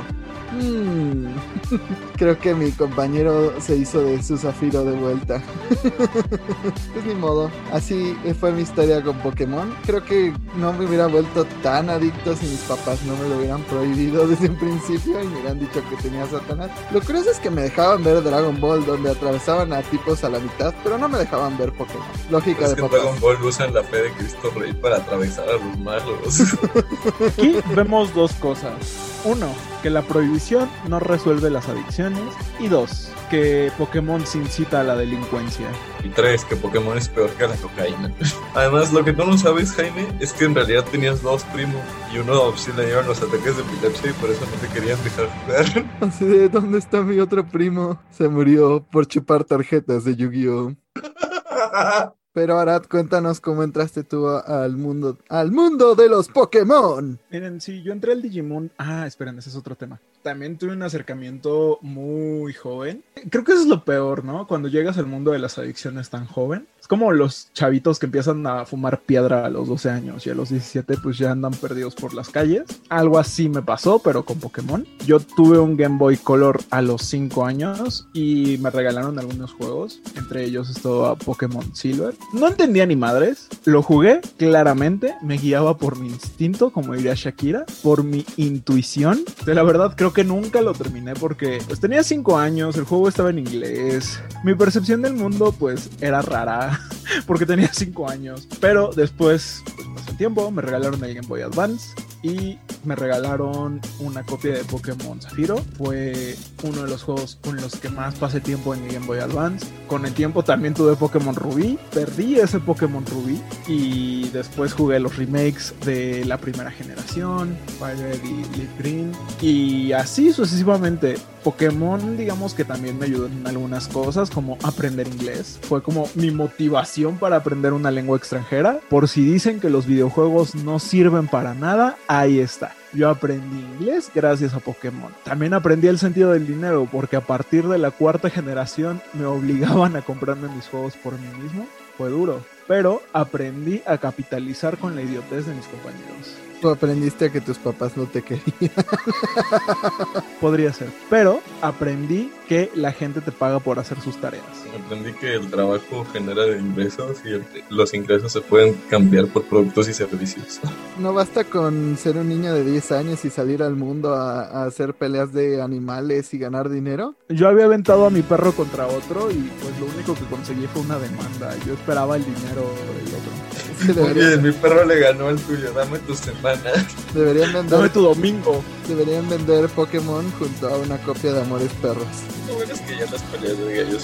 Hmm. 0.52 1.26
Creo 2.16 2.38
que 2.38 2.54
mi 2.54 2.70
compañero 2.72 3.52
se 3.60 3.76
hizo 3.76 4.02
de 4.02 4.22
su 4.22 4.36
zafiro 4.36 4.84
de 4.84 4.92
vuelta. 4.92 5.42
pues 6.92 7.04
ni 7.06 7.14
modo. 7.14 7.50
Así 7.72 8.16
fue 8.38 8.52
mi 8.52 8.62
historia 8.62 9.02
con 9.02 9.16
Pokémon. 9.18 9.74
Creo 9.86 10.04
que 10.04 10.32
no 10.56 10.72
me 10.72 10.86
hubiera 10.86 11.06
vuelto 11.06 11.44
tan 11.62 11.90
adicto 11.90 12.36
si 12.36 12.46
mis 12.46 12.60
papás 12.60 13.02
no 13.04 13.16
me 13.16 13.28
lo 13.28 13.38
hubieran 13.38 13.62
prohibido 13.64 14.26
desde 14.26 14.48
un 14.48 14.56
principio 14.56 15.22
y 15.22 15.26
me 15.26 15.38
hubieran 15.38 15.58
dicho 15.58 15.82
que 15.88 15.96
tenía 15.96 16.26
Satanás. 16.26 16.70
Lo 16.92 17.00
curioso 17.00 17.30
es 17.30 17.38
que 17.38 17.50
me 17.50 17.62
dejaban 17.62 18.02
ver 18.04 18.22
Dragon 18.22 18.60
Ball 18.60 18.84
donde 18.84 19.10
atravesaban 19.10 19.72
a 19.72 19.82
tipos 19.82 20.24
a 20.24 20.30
la 20.30 20.38
mitad, 20.38 20.74
pero 20.82 20.98
no 20.98 21.08
me 21.08 21.18
dejaban 21.18 21.56
ver 21.58 21.72
Pokémon. 21.72 22.06
Lógica 22.30 22.64
Es 22.64 22.70
de 22.70 22.76
que 22.76 22.82
papás. 22.82 23.00
Dragon 23.02 23.20
Ball 23.20 23.42
usan 23.42 23.74
la 23.74 23.82
fe 23.82 24.02
de 24.02 24.12
Cristo 24.12 24.50
Rey 24.56 24.72
para 24.72 24.96
atravesar 24.96 25.48
a 25.48 25.52
los 25.52 25.78
malos. 25.78 26.40
Aquí 27.28 27.56
vemos 27.74 28.14
dos 28.14 28.32
cosas. 28.34 29.13
Uno, 29.24 29.48
que 29.82 29.88
la 29.88 30.02
prohibición 30.02 30.68
no 30.86 31.00
resuelve 31.00 31.48
las 31.48 31.68
adicciones. 31.68 32.22
Y 32.60 32.68
dos, 32.68 33.10
que 33.30 33.72
Pokémon 33.78 34.26
se 34.26 34.38
incita 34.38 34.80
a 34.80 34.84
la 34.84 34.96
delincuencia. 34.96 35.66
Y 36.02 36.10
tres, 36.10 36.44
que 36.44 36.56
Pokémon 36.56 36.98
es 36.98 37.08
peor 37.08 37.30
que 37.30 37.48
la 37.48 37.56
cocaína. 37.56 38.12
Además, 38.54 38.92
lo 38.92 39.02
que 39.02 39.14
tú 39.14 39.24
no 39.24 39.38
sabes, 39.38 39.72
Jaime, 39.72 40.06
es 40.20 40.34
que 40.34 40.44
en 40.44 40.54
realidad 40.54 40.84
tenías 40.90 41.22
dos 41.22 41.42
primos 41.44 41.82
y 42.12 42.18
uno 42.18 42.54
sí 42.56 42.70
le 42.76 42.84
dieron 42.84 43.06
los 43.06 43.22
ataques 43.22 43.56
de 43.56 43.62
epilepsia 43.62 44.10
y 44.10 44.12
por 44.14 44.30
eso 44.30 44.42
no 44.44 44.60
te 44.60 44.68
querían 44.74 45.02
dejar 45.02 45.28
jugar. 45.40 45.86
Así 46.00 46.26
de, 46.26 46.48
¿dónde 46.50 46.78
está 46.78 47.00
mi 47.00 47.18
otro 47.18 47.46
primo? 47.46 47.98
Se 48.10 48.28
murió 48.28 48.84
por 48.90 49.06
chupar 49.06 49.44
tarjetas 49.44 50.04
de 50.04 50.16
Yu-Gi-Oh! 50.16 50.74
Pero 52.34 52.58
Arad, 52.58 52.82
cuéntanos 52.90 53.40
cómo 53.40 53.62
entraste 53.62 54.02
tú 54.02 54.26
al 54.28 54.76
mundo, 54.76 55.18
al 55.28 55.52
mundo 55.52 55.94
de 55.94 56.08
los 56.08 56.28
Pokémon. 56.28 57.20
Miren, 57.30 57.60
sí, 57.60 57.80
yo 57.84 57.92
entré 57.92 58.10
al 58.10 58.22
Digimon. 58.22 58.72
Ah, 58.76 59.06
esperen, 59.06 59.38
ese 59.38 59.50
es 59.50 59.56
otro 59.56 59.76
tema. 59.76 60.00
También 60.24 60.56
tuve 60.56 60.72
un 60.72 60.82
acercamiento 60.82 61.78
muy 61.82 62.54
joven. 62.54 63.04
Creo 63.28 63.44
que 63.44 63.52
eso 63.52 63.60
es 63.60 63.66
lo 63.66 63.84
peor, 63.84 64.24
¿no? 64.24 64.46
Cuando 64.46 64.68
llegas 64.68 64.96
al 64.96 65.04
mundo 65.04 65.32
de 65.32 65.38
las 65.38 65.58
adicciones 65.58 66.08
tan 66.08 66.24
joven. 66.24 66.66
Es 66.80 66.88
como 66.88 67.12
los 67.12 67.52
chavitos 67.52 67.98
que 67.98 68.06
empiezan 68.06 68.46
a 68.46 68.64
fumar 68.64 69.00
piedra 69.00 69.44
a 69.44 69.50
los 69.50 69.68
12 69.68 69.90
años 69.90 70.26
y 70.26 70.30
a 70.30 70.34
los 70.34 70.48
17 70.48 70.96
pues 71.02 71.18
ya 71.18 71.30
andan 71.30 71.52
perdidos 71.52 71.94
por 71.94 72.14
las 72.14 72.30
calles. 72.30 72.64
Algo 72.88 73.18
así 73.18 73.50
me 73.50 73.60
pasó, 73.60 73.98
pero 73.98 74.24
con 74.24 74.40
Pokémon. 74.40 74.86
Yo 75.06 75.20
tuve 75.20 75.58
un 75.58 75.76
Game 75.76 75.98
Boy 75.98 76.16
Color 76.16 76.62
a 76.70 76.80
los 76.80 77.02
5 77.02 77.44
años 77.44 78.08
y 78.14 78.56
me 78.62 78.70
regalaron 78.70 79.18
algunos 79.18 79.52
juegos. 79.52 80.00
Entre 80.16 80.44
ellos 80.44 80.70
estaba 80.70 81.16
Pokémon 81.16 81.76
Silver. 81.76 82.14
No 82.32 82.48
entendía 82.48 82.86
ni 82.86 82.96
madres. 82.96 83.48
Lo 83.66 83.82
jugué 83.82 84.22
claramente. 84.38 85.16
Me 85.20 85.36
guiaba 85.36 85.76
por 85.76 85.98
mi 85.98 86.08
instinto, 86.08 86.70
como 86.70 86.94
diría 86.94 87.12
Shakira, 87.14 87.66
por 87.82 88.04
mi 88.04 88.24
intuición. 88.38 89.22
De 89.44 89.54
la 89.54 89.62
verdad 89.62 89.94
creo 89.94 90.13
que 90.14 90.24
nunca 90.24 90.62
lo 90.62 90.72
terminé 90.72 91.14
porque 91.14 91.60
pues 91.66 91.80
tenía 91.80 92.02
5 92.02 92.38
años, 92.38 92.76
el 92.76 92.84
juego 92.84 93.08
estaba 93.08 93.30
en 93.30 93.40
inglés. 93.40 94.20
Mi 94.42 94.54
percepción 94.54 95.02
del 95.02 95.14
mundo 95.14 95.52
pues 95.52 95.90
era 96.00 96.22
rara 96.22 96.80
porque 97.26 97.44
tenía 97.44 97.68
5 97.70 98.08
años. 98.08 98.48
Pero 98.60 98.90
después 98.94 99.62
pues, 99.74 99.88
pasó 99.94 100.10
el 100.10 100.16
tiempo, 100.16 100.50
me 100.50 100.62
regalaron 100.62 101.02
el 101.04 101.14
Game 101.14 101.26
Boy 101.26 101.42
Advance 101.42 101.94
y 102.24 102.58
me 102.84 102.96
regalaron 102.96 103.80
una 104.00 104.24
copia 104.24 104.54
de 104.54 104.64
Pokémon 104.64 105.20
Zafiro. 105.20 105.58
Fue 105.76 106.36
uno 106.62 106.82
de 106.82 106.88
los 106.88 107.02
juegos 107.02 107.38
con 107.42 107.56
los 107.56 107.76
que 107.76 107.90
más 107.90 108.14
pasé 108.14 108.40
tiempo 108.40 108.74
en 108.74 108.86
mi 108.86 108.94
Game 108.94 109.06
Boy 109.06 109.18
Advance. 109.18 109.66
Con 109.86 110.06
el 110.06 110.14
tiempo 110.14 110.42
también 110.42 110.72
tuve 110.72 110.96
Pokémon 110.96 111.34
Rubí. 111.34 111.78
Perdí 111.92 112.36
ese 112.40 112.60
Pokémon 112.60 113.04
Rubí 113.04 113.40
y 113.68 114.28
después 114.30 114.72
jugué 114.72 114.98
los 115.00 115.16
remakes 115.16 115.74
de 115.84 116.24
la 116.24 116.38
primera 116.38 116.70
generación, 116.70 117.56
Fire 117.78 118.18
y 118.24 118.56
Leaf 118.56 118.78
Green. 118.78 119.12
Y 119.42 119.92
así 119.92 120.32
sucesivamente. 120.32 121.16
Pokémon, 121.44 122.16
digamos 122.16 122.54
que 122.54 122.64
también 122.64 122.98
me 122.98 123.04
ayudó 123.04 123.26
en 123.26 123.46
algunas 123.46 123.86
cosas, 123.86 124.30
como 124.30 124.56
aprender 124.62 125.06
inglés. 125.06 125.58
Fue 125.60 125.82
como 125.82 126.08
mi 126.14 126.30
motivación 126.30 127.18
para 127.18 127.36
aprender 127.36 127.74
una 127.74 127.90
lengua 127.90 128.16
extranjera. 128.16 128.80
Por 128.88 129.08
si 129.08 129.22
dicen 129.22 129.60
que 129.60 129.68
los 129.68 129.86
videojuegos 129.86 130.54
no 130.54 130.78
sirven 130.78 131.28
para 131.28 131.52
nada, 131.54 131.98
ahí 132.18 132.38
está. 132.38 132.74
Yo 132.92 133.08
aprendí 133.08 133.60
inglés 133.60 134.10
gracias 134.14 134.54
a 134.54 134.60
Pokémon. 134.60 135.12
También 135.24 135.54
aprendí 135.54 135.88
el 135.88 135.98
sentido 135.98 136.32
del 136.32 136.46
dinero 136.46 136.88
porque 136.90 137.16
a 137.16 137.20
partir 137.20 137.66
de 137.66 137.78
la 137.78 137.90
cuarta 137.90 138.30
generación 138.30 139.00
me 139.12 139.26
obligaban 139.26 139.96
a 139.96 140.02
comprarme 140.02 140.48
mis 140.48 140.68
juegos 140.68 140.96
por 140.96 141.18
mí 141.18 141.28
mismo. 141.42 141.66
Fue 141.96 142.10
duro, 142.10 142.40
pero 142.66 143.02
aprendí 143.12 143.82
a 143.86 143.98
capitalizar 143.98 144.78
con 144.78 144.96
la 144.96 145.02
idiotez 145.02 145.46
de 145.46 145.54
mis 145.54 145.66
compañeros. 145.66 146.43
Tú 146.60 146.70
aprendiste 146.70 147.26
a 147.26 147.28
que 147.30 147.40
tus 147.40 147.58
papás 147.58 147.96
no 147.96 148.04
te 148.06 148.22
querían. 148.22 148.44
Podría 150.40 150.72
ser, 150.72 150.88
pero 151.10 151.40
aprendí 151.62 152.30
que 152.48 152.70
la 152.74 152.92
gente 152.92 153.20
te 153.20 153.32
paga 153.32 153.58
por 153.60 153.78
hacer 153.78 154.00
sus 154.00 154.16
tareas. 154.20 154.44
Aprendí 154.84 155.12
que 155.14 155.34
el 155.34 155.50
trabajo 155.50 156.06
genera 156.12 156.46
ingresos 156.58 157.18
y 157.24 157.28
el- 157.30 157.44
los 157.70 157.94
ingresos 157.94 158.32
se 158.32 158.40
pueden 158.40 158.74
cambiar 158.90 159.26
por 159.28 159.44
productos 159.44 159.88
y 159.88 159.94
servicios. 159.94 160.60
No 160.98 161.12
basta 161.14 161.44
con 161.44 161.96
ser 161.98 162.16
un 162.16 162.28
niño 162.28 162.52
de 162.54 162.64
10 162.64 162.92
años 162.92 163.24
y 163.24 163.30
salir 163.30 163.62
al 163.62 163.76
mundo 163.76 164.14
a, 164.14 164.42
a 164.42 164.64
hacer 164.66 164.94
peleas 164.94 165.32
de 165.32 165.62
animales 165.62 166.32
y 166.34 166.38
ganar 166.38 166.68
dinero. 166.68 167.14
Yo 167.28 167.48
había 167.48 167.64
aventado 167.64 168.06
a 168.06 168.10
mi 168.10 168.22
perro 168.22 168.52
contra 168.52 168.86
otro 168.86 169.30
y 169.30 169.50
pues 169.62 169.78
lo 169.80 169.86
único 169.94 170.14
que 170.14 170.24
conseguí 170.26 170.66
fue 170.66 170.82
una 170.82 170.98
demanda. 170.98 171.54
Yo 171.66 171.74
esperaba 171.74 172.16
el 172.16 172.24
dinero 172.24 172.62
del 172.62 173.14
otro. 173.14 173.34
Es 173.80 173.86
que 173.86 174.00
Oye, 174.00 174.14
deberían, 174.14 174.42
mi 174.42 174.52
perro 174.52 174.84
le 174.84 174.98
ganó 175.00 175.28
al 175.28 175.38
tuyo, 175.40 175.72
dame 175.72 175.98
tu 176.00 176.14
semana. 176.52 176.86
deberían 177.14 177.52
Dame 177.52 177.70
vender, 177.70 177.92
tu 177.92 178.02
domingo. 178.02 178.62
deberían 178.88 179.28
vender 179.28 179.68
Pokémon 179.70 180.30
junto 180.32 180.68
a 180.68 180.76
una 180.78 180.98
copia 180.98 181.32
de 181.32 181.40
Amores 181.40 181.70
Perros. 181.80 182.06
Lo 182.48 182.54
bueno 182.54 182.74
es 182.74 182.80
que 182.80 182.96
ya 182.98 183.10
las 183.10 183.22
peleas 183.22 183.58
de 183.58 183.84
gallos 183.84 184.02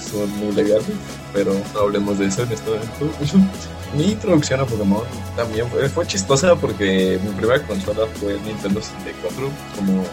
son 0.00 0.30
muy 0.38 0.52
legales, 0.52 0.84
pero 1.32 1.52
no 1.74 1.80
hablemos 1.80 2.18
de 2.18 2.26
eso 2.26 2.42
en 2.42 2.52
este 2.52 2.70
momento. 2.70 3.10
Mi 3.96 4.12
introducción 4.12 4.60
a 4.60 4.66
Pokémon 4.66 5.02
también 5.34 5.68
fue, 5.68 5.88
fue 5.88 6.06
chistosa 6.06 6.54
porque 6.54 7.18
mi 7.24 7.30
primera 7.32 7.60
consola 7.66 8.06
fue 8.20 8.34
el 8.34 8.44
Nintendo 8.44 8.80
64, 8.80 9.50
como 9.74 10.04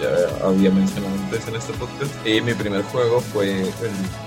ya 0.00 0.46
había 0.46 0.70
mencionado 0.70 1.14
antes 1.14 1.48
en 1.48 1.56
este 1.56 1.72
podcast, 1.74 2.26
y 2.26 2.40
mi 2.40 2.54
primer 2.54 2.82
juego 2.84 3.20
fue 3.20 3.62
el 3.62 3.68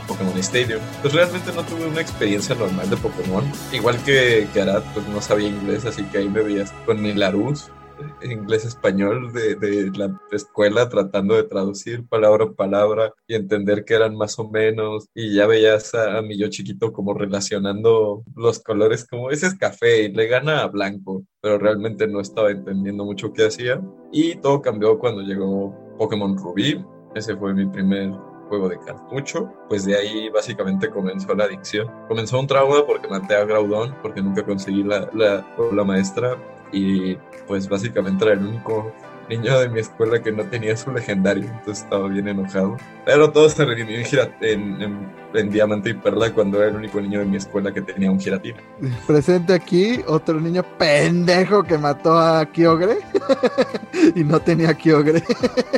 Pokémon 0.08 0.38
Stadium. 0.38 0.82
Pues 1.02 1.14
realmente 1.14 1.52
no 1.54 1.64
tuve 1.64 1.86
una 1.88 2.02
experiencia 2.02 2.56
normal 2.56 2.90
de 2.90 2.98
Pokémon, 2.98 3.44
igual 3.72 3.98
que, 4.04 4.48
que 4.54 4.62
Arad, 4.62 4.84
pues 4.94 5.08
no 5.08 5.22
sabía 5.22 5.50
inglés, 5.50 5.86
así 5.86 6.04
que 6.04 6.20
ahí 6.20 6.30
me 6.30 6.42
veías 6.42 6.74
con 6.86 7.06
el 7.06 7.22
Arús 7.24 7.70
inglés-español 8.24 9.32
de, 9.34 9.56
de 9.56 9.92
la 9.98 10.20
escuela 10.32 10.90
tratando 10.90 11.36
de 11.36 11.44
traducir 11.44 12.08
palabra 12.08 12.46
a 12.46 12.54
palabra 12.54 13.14
y 13.28 13.36
entender 13.36 13.86
que 13.86 13.96
eran 13.96 14.16
más 14.16 14.38
o 14.40 14.50
menos. 14.50 15.08
Y 15.14 15.36
ya 15.36 15.48
veías 15.48 15.94
a, 15.96 16.18
a 16.18 16.22
mi 16.22 16.38
yo 16.38 16.50
chiquito 16.50 16.92
como 16.92 17.14
relacionando 17.14 18.24
los 18.36 18.60
colores 18.60 19.08
como 19.08 19.32
ese 19.32 19.48
es 19.48 19.56
café 19.58 20.04
y 20.04 20.14
le 20.14 20.28
gana 20.28 20.62
a 20.62 20.68
blanco 20.68 21.24
pero 21.42 21.58
realmente 21.58 22.08
no 22.08 22.20
estaba 22.20 22.52
entendiendo 22.52 23.04
mucho 23.04 23.34
qué 23.34 23.48
hacía. 23.48 23.82
Y 24.12 24.36
todo 24.36 24.62
cambió 24.62 25.00
cuando 25.00 25.22
llegó 25.22 25.76
Pokémon 25.98 26.38
Rubí 26.38 26.84
ese 27.16 27.36
fue 27.36 27.54
mi 27.54 27.66
primer 27.66 28.12
juego 28.48 28.70
de 28.70 28.80
cartucho, 28.80 29.52
pues 29.68 29.86
de 29.86 29.98
ahí 29.98 30.30
básicamente 30.30 30.90
comenzó 30.90 31.34
la 31.34 31.46
adicción. 31.46 31.90
Comenzó 32.08 32.40
un 32.40 32.48
trauma 32.48 32.86
porque 32.86 33.08
maté 33.08 33.36
a 33.36 33.46
Graudon, 33.46 33.96
porque 34.02 34.22
nunca 34.22 34.46
conseguí 34.46 34.84
la, 34.84 35.10
la, 35.14 35.46
la 35.74 35.84
maestra. 35.84 36.38
Y 36.72 37.18
pues 37.48 37.68
básicamente 37.70 38.26
era 38.26 38.34
el 38.34 38.40
único 38.46 38.94
niño 39.30 39.60
de 39.60 39.70
mi 39.70 39.80
escuela 39.80 40.22
que 40.22 40.32
no 40.32 40.44
tenía 40.44 40.76
su 40.76 40.92
legendario, 40.92 41.44
entonces 41.46 41.84
estaba 41.84 42.08
bien 42.08 42.28
enojado. 42.28 42.78
Pero 43.06 43.32
todo 43.32 43.48
se 43.50 43.66
gira- 44.04 44.30
en, 44.42 44.82
en- 45.34 45.50
Diamante 45.50 45.90
y 45.90 45.94
Perla 45.94 46.34
cuando 46.34 46.60
era 46.60 46.70
el 46.70 46.76
único 46.78 47.00
niño 47.02 47.20
de 47.20 47.26
mi 47.26 47.38
escuela 47.38 47.74
que 47.74 47.82
tenía 47.82 48.10
un 48.12 48.20
giratina. 48.20 48.58
Presente 49.08 49.54
aquí 49.54 50.02
otro 50.08 50.40
niño 50.40 50.64
pendejo 50.78 51.64
que 51.64 51.78
mató 51.78 52.18
a 52.18 52.46
Kyogre 52.46 52.98
y 54.16 54.24
no 54.24 54.40
tenía 54.40 54.74
Kyogre 54.74 55.24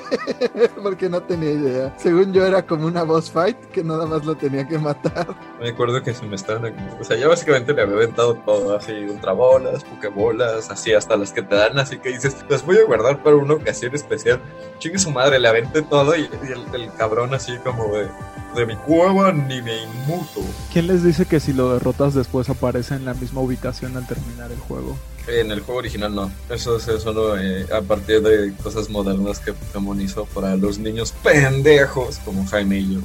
porque 0.83 1.09
no 1.09 1.21
tenía 1.23 1.51
idea. 1.51 1.93
Según 1.97 2.33
yo 2.33 2.45
era 2.45 2.65
como 2.65 2.85
una 2.87 3.03
boss 3.03 3.31
fight 3.31 3.57
que 3.71 3.83
nada 3.83 4.05
más 4.05 4.25
lo 4.25 4.35
tenía 4.35 4.67
que 4.67 4.77
matar. 4.77 5.27
Me 5.59 5.69
acuerdo 5.69 6.01
que 6.03 6.13
se 6.13 6.25
me 6.25 6.35
estaban... 6.35 6.73
O 6.99 7.03
sea, 7.03 7.17
ya 7.17 7.27
básicamente 7.27 7.73
le 7.73 7.81
había 7.81 7.95
aventado 7.95 8.35
todo, 8.35 8.75
así, 8.75 8.91
ultrabolas, 8.93 9.83
pokebolas, 9.83 10.69
así 10.69 10.93
hasta 10.93 11.15
las 11.17 11.31
que 11.31 11.41
te 11.41 11.55
dan, 11.55 11.77
así 11.79 11.97
que 11.97 12.09
dices, 12.09 12.35
las 12.49 12.65
voy 12.65 12.77
a 12.77 12.85
guardar 12.85 13.23
para 13.23 13.35
una 13.35 13.53
ocasión 13.55 13.93
especial. 13.95 14.39
Chingue 14.79 14.99
su 14.99 15.11
madre, 15.11 15.39
le 15.39 15.47
aventé 15.47 15.81
todo 15.81 16.15
y, 16.15 16.21
y 16.21 16.51
el, 16.51 16.81
el 16.81 16.93
cabrón 16.93 17.33
así 17.33 17.57
como 17.63 17.87
de... 17.97 18.07
De 18.55 18.65
mi 18.65 18.75
cueva 18.75 19.31
ni 19.31 19.61
me 19.61 19.83
inmuto. 19.83 20.41
¿Quién 20.71 20.87
les 20.87 21.03
dice 21.03 21.25
que 21.25 21.39
si 21.39 21.53
lo 21.53 21.73
derrotas 21.73 22.13
después 22.13 22.49
aparece 22.49 22.95
en 22.95 23.05
la 23.05 23.13
misma 23.13 23.41
ubicación 23.41 23.97
al 23.97 24.05
terminar 24.05 24.51
el 24.51 24.59
juego? 24.59 24.95
En 25.27 25.51
el 25.51 25.61
juego 25.61 25.79
original 25.79 26.13
no. 26.13 26.31
Eso 26.49 26.77
es 26.77 26.83
solo 27.01 27.37
eh, 27.39 27.65
a 27.73 27.81
partir 27.81 28.21
de 28.21 28.53
cosas 28.61 28.89
modernas 28.89 29.39
que 29.39 29.53
Pokémon 29.53 29.99
hizo 30.01 30.25
para 30.25 30.55
los 30.55 30.77
niños 30.77 31.13
pendejos 31.23 32.19
como 32.25 32.45
Jaime 32.45 32.79
y 32.79 32.95
yo. 32.95 32.99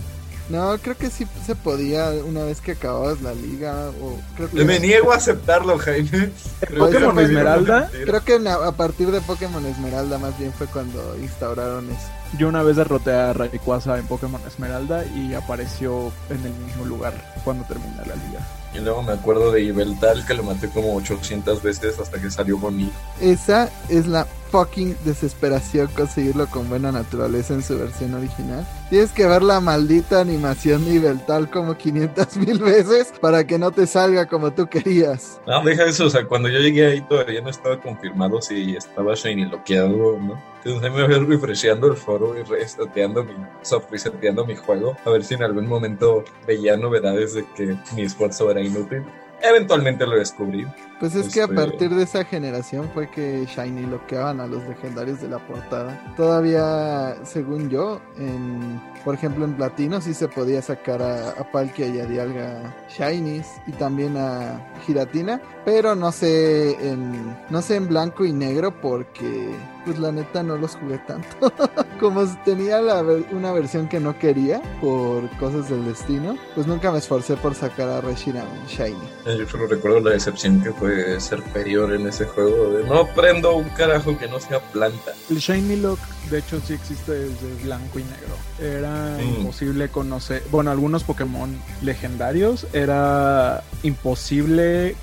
No, 0.49 0.79
creo 0.79 0.97
que 0.97 1.11
sí 1.11 1.27
se 1.45 1.55
podía 1.55 2.11
una 2.25 2.43
vez 2.43 2.61
que 2.61 2.73
acababas 2.73 3.21
la 3.21 3.35
liga 3.35 3.91
o 4.01 4.19
creo 4.35 4.51
que 4.51 4.65
Me 4.65 4.81
niego 4.81 5.13
a 5.13 5.17
aceptarlo, 5.17 5.77
Jaime. 5.79 6.31
Creo 6.61 6.87
Pokémon 6.87 7.17
que 7.17 7.23
Esmeralda, 7.25 7.91
creo 7.91 8.25
que 8.25 8.49
a 8.49 8.73
partir 8.73 9.11
de 9.11 9.21
Pokémon 9.21 9.65
Esmeralda 9.67 10.19
más 10.19 10.39
bien 10.39 10.53
fue 10.53 10.67
cuando 10.67 11.17
instauraron 11.21 11.91
eso. 11.91 12.09
Yo 12.39 12.49
una 12.49 12.63
vez 12.63 12.77
derroté 12.77 13.13
a 13.13 13.33
Rayquaza 13.33 13.99
en 13.99 14.07
Pokémon 14.07 14.41
Esmeralda 14.47 15.05
y 15.07 15.35
apareció 15.35 16.13
en 16.31 16.45
el 16.45 16.55
mismo 16.55 16.85
lugar 16.87 17.13
cuando 17.45 17.65
terminé 17.65 17.97
la 17.99 18.15
liga. 18.15 18.47
Y 18.79 18.81
luego 18.81 19.03
me 19.03 19.13
acuerdo 19.13 19.51
de 19.51 19.63
Ibeltal 19.63 20.25
que 20.25 20.35
lo 20.35 20.45
maté 20.45 20.69
como 20.69 20.95
800 20.95 21.63
veces 21.63 21.99
hasta 21.99 22.21
que 22.21 22.31
salió 22.31 22.59
bonito. 22.59 22.93
Esa 23.21 23.69
es 23.89 24.07
la 24.07 24.25
fucking 24.53 24.97
desesperación 25.05 25.89
conseguirlo 25.89 26.47
con 26.47 26.69
buena 26.69 26.93
naturaleza 26.93 27.55
en 27.55 27.63
su 27.63 27.77
versión 27.77 28.15
original. 28.15 28.67
Tienes 28.89 29.11
que 29.11 29.27
ver 29.27 29.43
la 29.43 29.61
maldita 29.61 30.21
animación 30.21 30.85
de 30.85 30.95
Ibeltal 30.95 31.51
como 31.51 31.77
500 31.77 32.37
mil 32.37 32.59
veces 32.61 33.13
para 33.21 33.47
que 33.47 33.59
no 33.59 33.73
te 33.73 33.87
salga 33.87 34.27
como 34.27 34.53
tú 34.53 34.69
querías. 34.69 35.41
No, 35.47 35.63
deja 35.65 35.85
eso, 35.85 36.07
o 36.07 36.11
sea, 36.11 36.25
cuando 36.25 36.49
yo 36.49 36.61
llegué 36.61 36.87
ahí 36.87 37.01
todavía 37.03 37.41
no 37.41 37.51
estaba 37.51 37.81
confirmado 37.81 38.41
si 38.41 38.77
estaba 38.77 39.15
shiny 39.15 39.47
loqueado 39.47 40.15
o 40.15 40.19
no. 40.19 40.41
Entonces 40.65 40.93
me 40.93 41.07
voy 41.07 41.25
refresheando 41.27 41.87
el 41.87 41.97
foro 41.97 42.39
y 42.39 42.43
reseteando 42.43 43.25
mi 43.25 43.33
soft 43.63 43.91
reseteando 43.91 44.45
mi 44.45 44.57
juego 44.57 44.97
a 45.05 45.11
ver 45.11 45.25
si 45.25 45.35
en 45.35 45.43
algún 45.45 45.67
momento 45.67 46.25
veía 46.47 46.77
novedades 46.77 47.35
de 47.35 47.45
que 47.55 47.77
mi 47.95 48.03
esfuerzo 48.03 48.51
era 48.51 48.61
inútil. 48.61 49.05
Eventualmente 49.41 50.05
lo 50.05 50.17
descubrí. 50.17 50.67
Pues 50.99 51.15
es 51.15 51.33
que 51.33 51.43
a 51.43 51.45
Este- 51.45 51.55
partir 51.55 51.91
de 51.95 52.03
esa 52.03 52.25
generación 52.25 52.91
fue 52.93 53.09
que 53.09 53.47
Shiny 53.47 53.83
bloqueaban 53.85 54.41
a 54.41 54.49
los 54.49 54.65
legendarios 54.67 55.21
de 55.23 55.29
la 55.29 55.39
portada. 55.39 56.13
Todavía, 56.17 57.15
según 57.25 57.71
yo, 57.71 58.01
en, 58.17 58.83
por 59.05 59.15
ejemplo 59.15 59.45
en 59.45 59.55
Platino 59.55 60.01
sí 60.01 60.13
se 60.13 60.27
podía 60.27 60.61
sacar 60.61 61.01
a, 61.01 61.31
a 61.31 61.53
Palkia 61.53 61.87
y 61.87 62.01
a 62.01 62.05
Dialga 62.07 62.75
Shinies 62.89 63.47
y 63.69 63.73
también 63.73 64.17
a 64.17 64.61
Giratina, 64.85 65.41
pero 65.69 65.95
no 65.95 66.13
sé 66.13 66.71
en 66.93 67.37
no 67.51 67.61
sé 67.61 67.77
en 67.77 67.89
blanco 67.89 68.25
y 68.25 68.33
negro 68.33 68.73
porque 68.81 69.51
pues 69.85 69.99
la 69.99 70.13
neta 70.13 70.43
no 70.43 70.57
los 70.57 70.77
jugué 70.77 70.99
tanto. 71.07 71.53
Como 72.01 72.25
tenía 72.45 72.81
la 72.81 73.03
ver- 73.03 73.27
una 73.33 73.53
versión 73.53 73.89
que 73.89 74.01
no 74.01 74.19
quería 74.19 74.61
por 74.81 75.29
cosas 75.39 75.69
del 75.69 75.85
destino, 75.85 76.37
pues 76.55 76.67
nunca 76.67 76.91
me 76.93 76.99
esforcé 76.99 77.37
por 77.37 77.55
sacar 77.55 77.89
a 77.89 78.01
Reshiram 78.01 78.47
Shiny. 78.67 78.97
Eh, 79.27 79.37
Yo 79.39 79.49
solo 79.49 79.67
recuerdo 79.67 80.01
la 80.01 80.11
decepción 80.11 80.63
que 80.63 80.73
fue 80.73 81.19
ser 81.21 81.43
superior 81.43 81.93
en 81.93 82.07
ese 82.07 82.25
juego 82.27 82.71
de 82.71 82.85
no 82.85 83.07
prendo 83.09 83.55
un 83.57 83.69
carajo 83.71 84.17
que 84.19 84.29
no 84.29 84.41
sea 84.41 84.61
planta. 84.61 85.13
El 85.31 85.39
Shiny 85.39 85.77
Lock, 85.77 85.99
de 86.31 86.39
hecho, 86.39 86.61
sí 86.65 86.75
existe 86.75 87.13
desde 87.13 87.63
blanco 87.65 87.99
y 87.99 88.05
negro. 88.05 88.37
Era 88.61 89.17
Mm. 89.19 89.39
imposible 89.41 89.89
conocer. 89.89 90.43
Bueno, 90.51 90.71
algunos 90.71 91.03
Pokémon 91.05 91.51
legendarios 91.83 92.67
era 92.75 93.65
imposible 93.83 94.97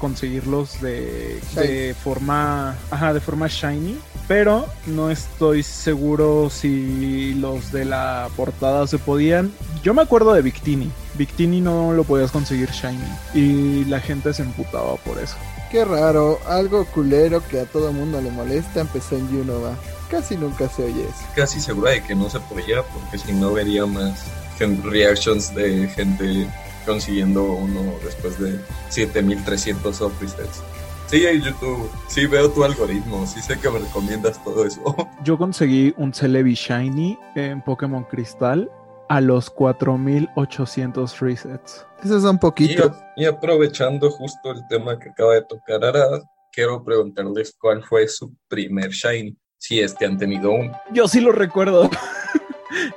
de, 0.82 1.40
de 1.56 1.96
forma. 2.04 2.76
Ajá, 2.92 3.14
de 3.14 3.20
forma 3.20 3.48
shiny. 3.48 3.98
Pero 4.28 4.66
no 4.88 5.12
estoy 5.12 5.62
seguro 5.62 6.50
si 6.50 7.36
los 7.36 7.72
de 7.72 7.86
la 7.86 8.30
portada 8.36 8.88
se 8.88 8.98
podían. 8.98 9.52
Yo 9.84 9.94
me 9.94 10.02
acuerdo 10.02 10.34
de 10.34 10.42
Victini. 10.42 10.92
Victini 11.16 11.62
no 11.62 11.94
lo 11.94 12.04
podías 12.04 12.32
conseguir 12.32 12.70
shiny. 12.72 13.08
Y 13.34 13.86
la 13.86 14.00
gente 14.00 14.34
se 14.34 14.42
emputaba 14.42 14.96
por 14.98 15.20
eso. 15.20 15.36
Qué 15.70 15.86
raro, 15.86 16.40
algo 16.48 16.86
culero 16.86 17.46
que 17.48 17.60
a 17.60 17.66
todo 17.66 17.92
mundo 17.92 18.22
le 18.22 18.32
molesta 18.32 18.82
empezó 18.82 19.16
en 19.16 19.26
Unova. 19.36 19.76
Casi 20.10 20.38
nunca 20.38 20.70
se 20.70 20.84
oye 20.84 21.04
eso. 21.04 21.26
Casi 21.36 21.60
segura 21.60 21.92
de 21.92 22.04
que 22.04 22.16
no 22.16 22.30
se 22.30 22.40
podía 22.40 22.82
porque 22.84 23.18
si 23.18 23.34
no 23.34 23.54
vería 23.54 23.86
más 23.86 24.24
reactions 24.60 25.54
de 25.54 25.88
gente 25.90 26.48
consiguiendo 26.86 27.44
uno 27.44 27.82
después 28.04 28.40
de 28.40 28.60
7300 28.90 29.96
soft 29.96 30.22
resets. 30.22 30.62
Sí, 31.08 31.26
en 31.26 31.42
YouTube, 31.42 31.90
sí 32.08 32.26
veo 32.26 32.50
tu 32.50 32.64
algoritmo, 32.64 33.28
sí 33.28 33.40
sé 33.42 33.60
que 33.60 33.70
me 33.70 33.80
recomiendas 33.80 34.44
todo 34.44 34.66
eso. 34.66 34.82
Yo 35.24 35.38
conseguí 35.38 35.94
un 35.98 36.14
Celebi 36.14 36.54
Shiny 36.56 37.18
en 37.36 37.62
Pokémon 37.62 38.04
Cristal 38.06 38.72
a 39.08 39.22
los 39.22 39.52
4800 39.52 41.20
resets. 41.20 41.86
Esos 42.04 42.24
son 42.24 42.36
Y, 42.36 42.40
poquitos. 42.40 42.92
y 43.16 43.26
aprovechando 43.26 44.10
justo 44.10 44.52
el 44.52 44.62
tema 44.68 44.98
que 44.98 45.10
acaba 45.10 45.34
de 45.36 45.44
tocar 45.44 45.84
Arad, 45.86 46.22
quiero 46.52 46.84
preguntarles 46.84 47.56
cuál 47.60 47.84
fue 47.84 48.08
su 48.08 48.34
primer 48.48 48.90
shiny, 48.90 49.38
si 49.58 49.80
es 49.82 49.94
que 49.94 50.06
han 50.06 50.18
tenido 50.18 50.52
uno. 50.52 50.72
Yo 50.92 51.08
sí 51.08 51.22
lo 51.22 51.32
recuerdo. 51.32 51.90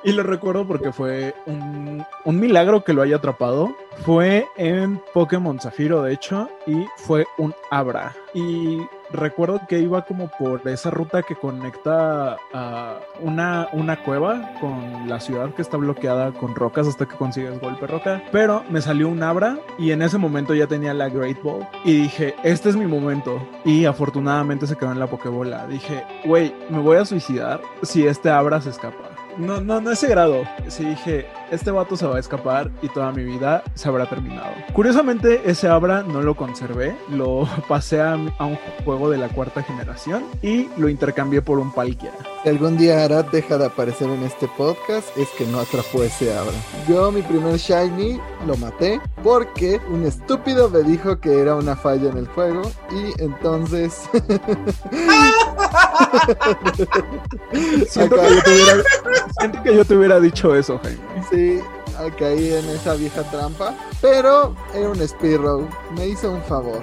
y 0.05 0.13
lo 0.13 0.23
recuerdo 0.23 0.67
porque 0.67 0.93
fue 0.93 1.35
un, 1.47 2.05
milagro 2.27 2.85
que 2.85 2.93
lo 2.93 3.03
haya 3.03 3.17
atrapado. 3.17 3.75
Fue 4.05 4.47
en 4.57 5.03
Pokémon 5.13 5.59
Zafiro, 5.59 6.03
de 6.03 6.13
hecho, 6.13 6.49
y 6.67 6.87
fue 6.97 7.27
un 7.37 7.53
Abra. 7.71 8.15
Y 8.33 8.79
recuerdo 9.11 9.61
que 9.69 9.81
iba 9.81 10.05
como 10.05 10.31
por 10.39 10.67
esa 10.69 10.91
ruta 10.91 11.23
que 11.23 11.35
conecta 11.35 12.37
a 12.53 13.01
una, 13.21 13.69
una 13.73 14.03
cueva 14.05 14.53
con 14.61 15.09
la 15.09 15.19
ciudad 15.19 15.53
que 15.55 15.63
está 15.63 15.77
bloqueada 15.79 16.33
con 16.33 16.55
rocas 16.55 16.87
hasta 16.87 17.07
que 17.07 17.17
consigues 17.17 17.61
golpe 17.61 17.87
roca. 17.87 18.23
Pero 18.31 18.65
me 18.71 18.81
salió 18.81 19.09
un 19.09 19.23
Abra 19.23 19.59
y 19.79 19.91
en 19.91 20.03
ese 20.03 20.19
momento 20.19 20.55
ya 20.55 20.69
tenía 20.69 20.95
la 20.95 21.09
Great 21.09 21.43
Ball. 21.43 21.67
Y 21.85 22.03
dije, 22.03 22.37
este 22.45 22.69
es 22.69 22.77
mi 22.77 22.87
momento. 22.87 23.45
Y 23.65 23.85
afortunadamente 23.85 24.67
se 24.67 24.77
quedó 24.77 24.93
en 24.93 25.01
la 25.01 25.09
Pokébola. 25.09 25.67
Dije, 25.67 26.05
güey, 26.25 26.55
me 26.71 26.79
voy 26.79 26.99
a 26.99 27.05
suicidar 27.05 27.61
si 27.83 28.07
este 28.07 28.31
Abra 28.31 28.61
se 28.61 28.71
escapa. 28.71 29.18
No, 29.39 29.61
no, 29.61 29.81
no 29.81 29.93
ese 29.93 30.09
grado. 30.09 30.43
Sí 30.67 30.85
dije, 30.85 31.27
este 31.51 31.71
vato 31.71 31.97
se 31.97 32.07
va 32.07 32.17
a 32.17 32.21
escapar 32.21 32.71
y 32.83 32.89
toda 32.89 33.13
mi 33.13 33.23
vida 33.23 33.63
se 33.75 33.89
habrá 33.89 34.09
terminado. 34.09 34.53
Curiosamente, 34.73 35.43
ese 35.45 35.69
Abra 35.69 36.03
no 36.03 36.23
lo 36.23 36.35
conservé. 36.35 36.97
Lo 37.09 37.49
pasé 37.69 38.01
a, 38.01 38.15
a 38.15 38.45
un 38.47 38.59
juego 38.85 39.09
de 39.11 39.19
la 39.19 39.29
cuarta 39.29 39.63
generación 39.63 40.25
y 40.43 40.69
lo 40.77 40.89
intercambié 40.89 41.41
por 41.41 41.59
un 41.59 41.73
Palkia. 41.73 42.13
Si 42.43 42.49
algún 42.49 42.77
día 42.77 43.05
Arad 43.05 43.27
deja 43.27 43.59
de 43.59 43.67
aparecer 43.67 44.09
en 44.09 44.23
este 44.25 44.49
podcast, 44.57 45.17
es 45.17 45.29
que 45.37 45.47
no 45.47 45.61
atrapó 45.61 46.03
ese 46.03 46.37
Abra. 46.37 46.53
Yo 46.89 47.13
mi 47.13 47.23
primer 47.23 47.57
Shiny 47.57 48.21
lo 48.47 48.57
maté 48.57 49.01
porque 49.23 49.81
un 49.89 50.05
estúpido 50.05 50.69
me 50.69 50.83
dijo 50.83 51.21
que 51.21 51.39
era 51.39 51.55
una 51.55 51.77
falla 51.77 52.11
en 52.11 52.19
el 52.19 52.27
juego 52.27 52.63
y 52.91 53.21
entonces... 53.23 54.09
Siento, 57.89 58.17
que 58.17 58.35
yo 58.35 58.43
te 58.43 58.51
hubiera, 58.51 58.83
siento 59.39 59.63
que 59.63 59.77
yo 59.77 59.85
te 59.85 59.97
hubiera 59.97 60.21
dicho 60.21 60.55
eso, 60.55 60.79
Jaime. 60.83 61.01
Sí, 61.31 61.61
caí 62.19 62.53
en 62.53 62.69
esa 62.71 62.95
vieja 62.95 63.23
trampa. 63.31 63.75
Pero 64.01 64.55
era 64.75 64.89
un 64.89 65.09
Spearow. 65.09 65.69
Me 65.97 66.09
hizo 66.09 66.33
un 66.33 66.43
favor. 66.43 66.83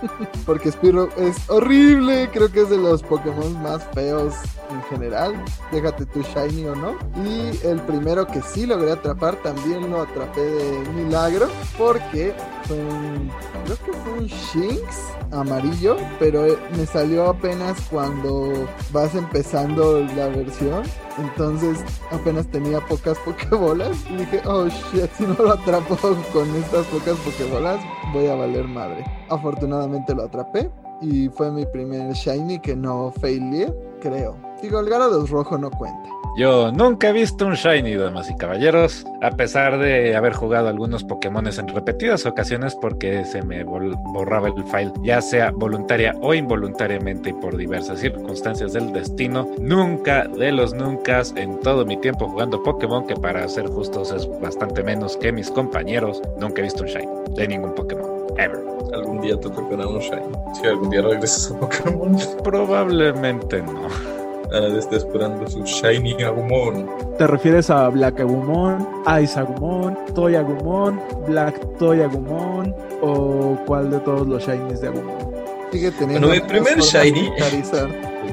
Porque 0.46 0.70
Spearow 0.70 1.08
es 1.16 1.36
horrible. 1.48 2.28
Creo 2.32 2.50
que 2.50 2.62
es 2.62 2.70
de 2.70 2.78
los 2.78 3.02
Pokémon 3.02 3.62
más 3.62 3.82
feos 3.94 4.34
en 4.70 4.82
general. 4.84 5.34
Déjate 5.72 6.06
tu 6.06 6.22
Shiny 6.22 6.66
o 6.66 6.74
no. 6.74 6.96
Y 7.24 7.66
el 7.66 7.80
primero 7.80 8.26
que 8.26 8.42
sí 8.42 8.66
logré 8.66 8.92
atrapar 8.92 9.36
también 9.42 9.90
lo 9.90 10.02
atrapé 10.02 10.40
de 10.40 10.88
milagro. 10.94 11.48
Porque 11.78 12.34
fue 12.64 12.76
un. 12.76 13.30
Creo 13.64 13.76
que 13.84 13.92
fue 13.92 14.12
un 14.12 14.26
Shinx 14.26 15.10
amarillo. 15.32 15.96
Pero 16.18 16.46
eh, 16.46 16.58
me 16.76 16.86
salió 16.86 17.30
apenas 17.30 17.80
cuando 17.90 18.66
vas 18.92 19.14
empezando 19.14 20.00
la 20.16 20.28
versión. 20.28 20.82
Entonces 21.18 21.78
apenas 22.10 22.46
tenía 22.50 22.80
pocas 22.80 23.18
pokebolas. 23.24 23.96
Y 24.10 24.16
dije, 24.16 24.40
oh 24.46 24.66
shit, 24.66 25.10
si 25.16 25.24
no 25.24 25.34
lo 25.34 25.52
atrapo 25.52 25.96
con 26.32 26.48
estas 26.56 26.86
pocas 26.86 27.16
pokebolas, 27.18 27.80
voy 28.12 28.26
a 28.26 28.34
valer 28.34 28.66
madre. 28.66 29.04
Afortunadamente 29.28 29.89
lo 30.14 30.24
atrapé. 30.24 30.70
Y 31.00 31.28
fue 31.28 31.50
mi 31.50 31.64
primer 31.66 32.12
shiny 32.12 32.58
que 32.60 32.76
no 32.76 33.12
failé, 33.20 33.72
creo. 34.00 34.36
Digo, 34.62 34.80
el 34.80 34.88
Garados 34.88 35.30
rojo 35.30 35.56
no 35.56 35.70
cuenta. 35.70 36.10
Yo 36.36 36.70
nunca 36.70 37.08
he 37.08 37.12
visto 37.12 37.46
un 37.46 37.54
Shiny, 37.54 37.96
damas 37.96 38.30
y 38.30 38.36
caballeros, 38.36 39.04
a 39.20 39.30
pesar 39.32 39.78
de 39.78 40.14
haber 40.14 40.32
jugado 40.32 40.68
algunos 40.68 41.02
Pokémones 41.02 41.58
en 41.58 41.68
repetidas 41.68 42.24
ocasiones 42.24 42.76
porque 42.76 43.24
se 43.24 43.42
me 43.42 43.64
borraba 43.64 44.48
el 44.48 44.64
file, 44.64 44.92
ya 45.02 45.20
sea 45.20 45.50
voluntaria 45.50 46.14
o 46.20 46.32
involuntariamente 46.32 47.30
y 47.30 47.32
por 47.32 47.56
diversas 47.56 48.00
circunstancias 48.00 48.72
del 48.72 48.92
destino. 48.92 49.48
Nunca 49.58 50.28
de 50.28 50.52
los 50.52 50.72
nunca 50.72 51.22
en 51.34 51.58
todo 51.60 51.84
mi 51.84 51.96
tiempo 51.96 52.28
jugando 52.28 52.62
Pokémon, 52.62 53.06
que 53.06 53.16
para 53.16 53.46
ser 53.48 53.66
justos 53.66 54.12
es 54.12 54.28
bastante 54.40 54.82
menos 54.84 55.16
que 55.16 55.32
mis 55.32 55.50
compañeros, 55.50 56.22
nunca 56.38 56.60
he 56.60 56.64
visto 56.64 56.84
un 56.84 56.88
Shiny 56.88 57.08
de 57.34 57.48
ningún 57.48 57.74
Pokémon. 57.74 58.08
Ever. 58.38 58.60
Algún 58.94 59.20
día 59.20 59.38
te 59.38 59.50
tocará 59.50 59.86
un 59.86 59.98
Shiny. 59.98 60.22
Si 60.54 60.66
algún 60.66 60.90
día 60.90 61.02
regresas 61.02 61.50
a 61.50 61.58
Pokémon, 61.58 62.16
Probablemente 62.44 63.60
no. 63.62 64.19
Ahora 64.52 64.78
está 64.78 64.96
esperando 64.96 65.48
su 65.48 65.62
Shiny 65.64 66.22
Agumon. 66.22 66.88
¿Te 67.18 67.26
refieres 67.26 67.70
a 67.70 67.88
Black 67.88 68.20
Agumon, 68.20 68.86
Ice 69.22 69.38
Agumon, 69.38 69.96
Toy 70.14 70.36
Agumon, 70.36 71.00
Black 71.26 71.78
Toy 71.78 72.02
Agumon 72.02 72.74
o 73.02 73.56
cuál 73.66 73.90
de 73.90 73.98
todos 74.00 74.26
los 74.26 74.46
shinies 74.46 74.80
de 74.80 74.88
Agumon? 74.88 75.30
Sigue 75.72 75.90
teniendo. 75.92 76.26
Bueno, 76.26 76.42
mi 76.42 76.48
primer 76.48 76.78
shiny-. 76.78 77.30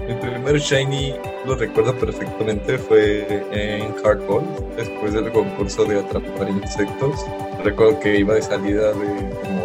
Mi 0.08 0.13
primer 0.15 0.58
Shiny, 0.58 1.15
lo 1.45 1.56
recuerdo 1.56 1.93
perfectamente, 1.97 2.77
fue 2.77 3.25
en 3.51 3.93
Hardball, 4.03 4.43
después 4.75 5.13
del 5.13 5.32
concurso 5.32 5.86
de 5.86 5.99
atrapar 5.99 6.49
insectos. 6.49 7.25
Recuerdo 7.63 7.99
que 7.99 8.19
iba 8.19 8.36
de 8.36 8.41
salida 8.41 8.91
de 8.93 9.57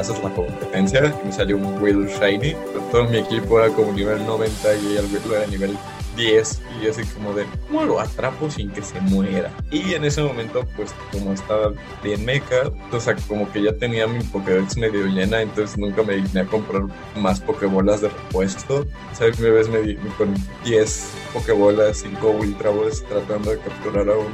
haces 0.00 0.22
la 0.22 0.30
competencia 0.30 1.14
y 1.22 1.26
me 1.26 1.32
salió 1.32 1.56
un 1.56 1.80
Will 1.80 2.06
Shiny. 2.06 2.56
Todo 2.90 3.04
mi 3.04 3.18
equipo 3.18 3.60
era 3.60 3.72
como 3.72 3.92
nivel 3.92 4.24
90 4.26 4.74
y 4.76 4.96
el 4.96 5.04
Will 5.06 5.32
era 5.32 5.46
nivel 5.46 5.76
10 6.16 6.62
y 6.82 6.88
así 6.88 7.04
como 7.14 7.32
de 7.32 7.46
¿cómo 7.68 7.84
lo 7.84 8.00
atrapo 8.00 8.50
sin 8.50 8.70
que 8.70 8.82
se 8.82 9.00
muera? 9.00 9.52
Y 9.70 9.94
en 9.94 10.04
ese 10.04 10.22
momento 10.22 10.66
pues 10.76 10.94
como 11.12 11.32
estaba 11.32 11.72
bien 12.02 12.24
meca, 12.24 12.70
o 12.90 13.00
sea 13.00 13.14
como 13.28 13.50
que 13.52 13.62
ya 13.62 13.72
tenía 13.72 14.06
mi 14.06 14.22
Pokédex 14.24 14.76
medio 14.76 15.06
llena, 15.06 15.42
entonces 15.42 15.78
nunca 15.78 16.02
me 16.02 16.16
digné 16.16 16.40
a 16.40 16.46
comprar 16.46 16.82
más 17.16 17.40
Pokébolas 17.40 18.00
de 18.00 18.08
repuesto. 18.08 18.86
O 19.12 19.14
sea, 19.14 19.28
me 19.38 19.50
ves 19.50 19.68
me 19.68 19.96
con 20.18 20.34
10 20.64 21.12
Pokébolas, 21.32 21.98
5 21.98 22.28
Ultra 22.28 22.70
Balls 22.70 23.04
tratando 23.04 23.50
de 23.50 23.58
capturar 23.58 24.08
a 24.08 24.18
un 24.18 24.32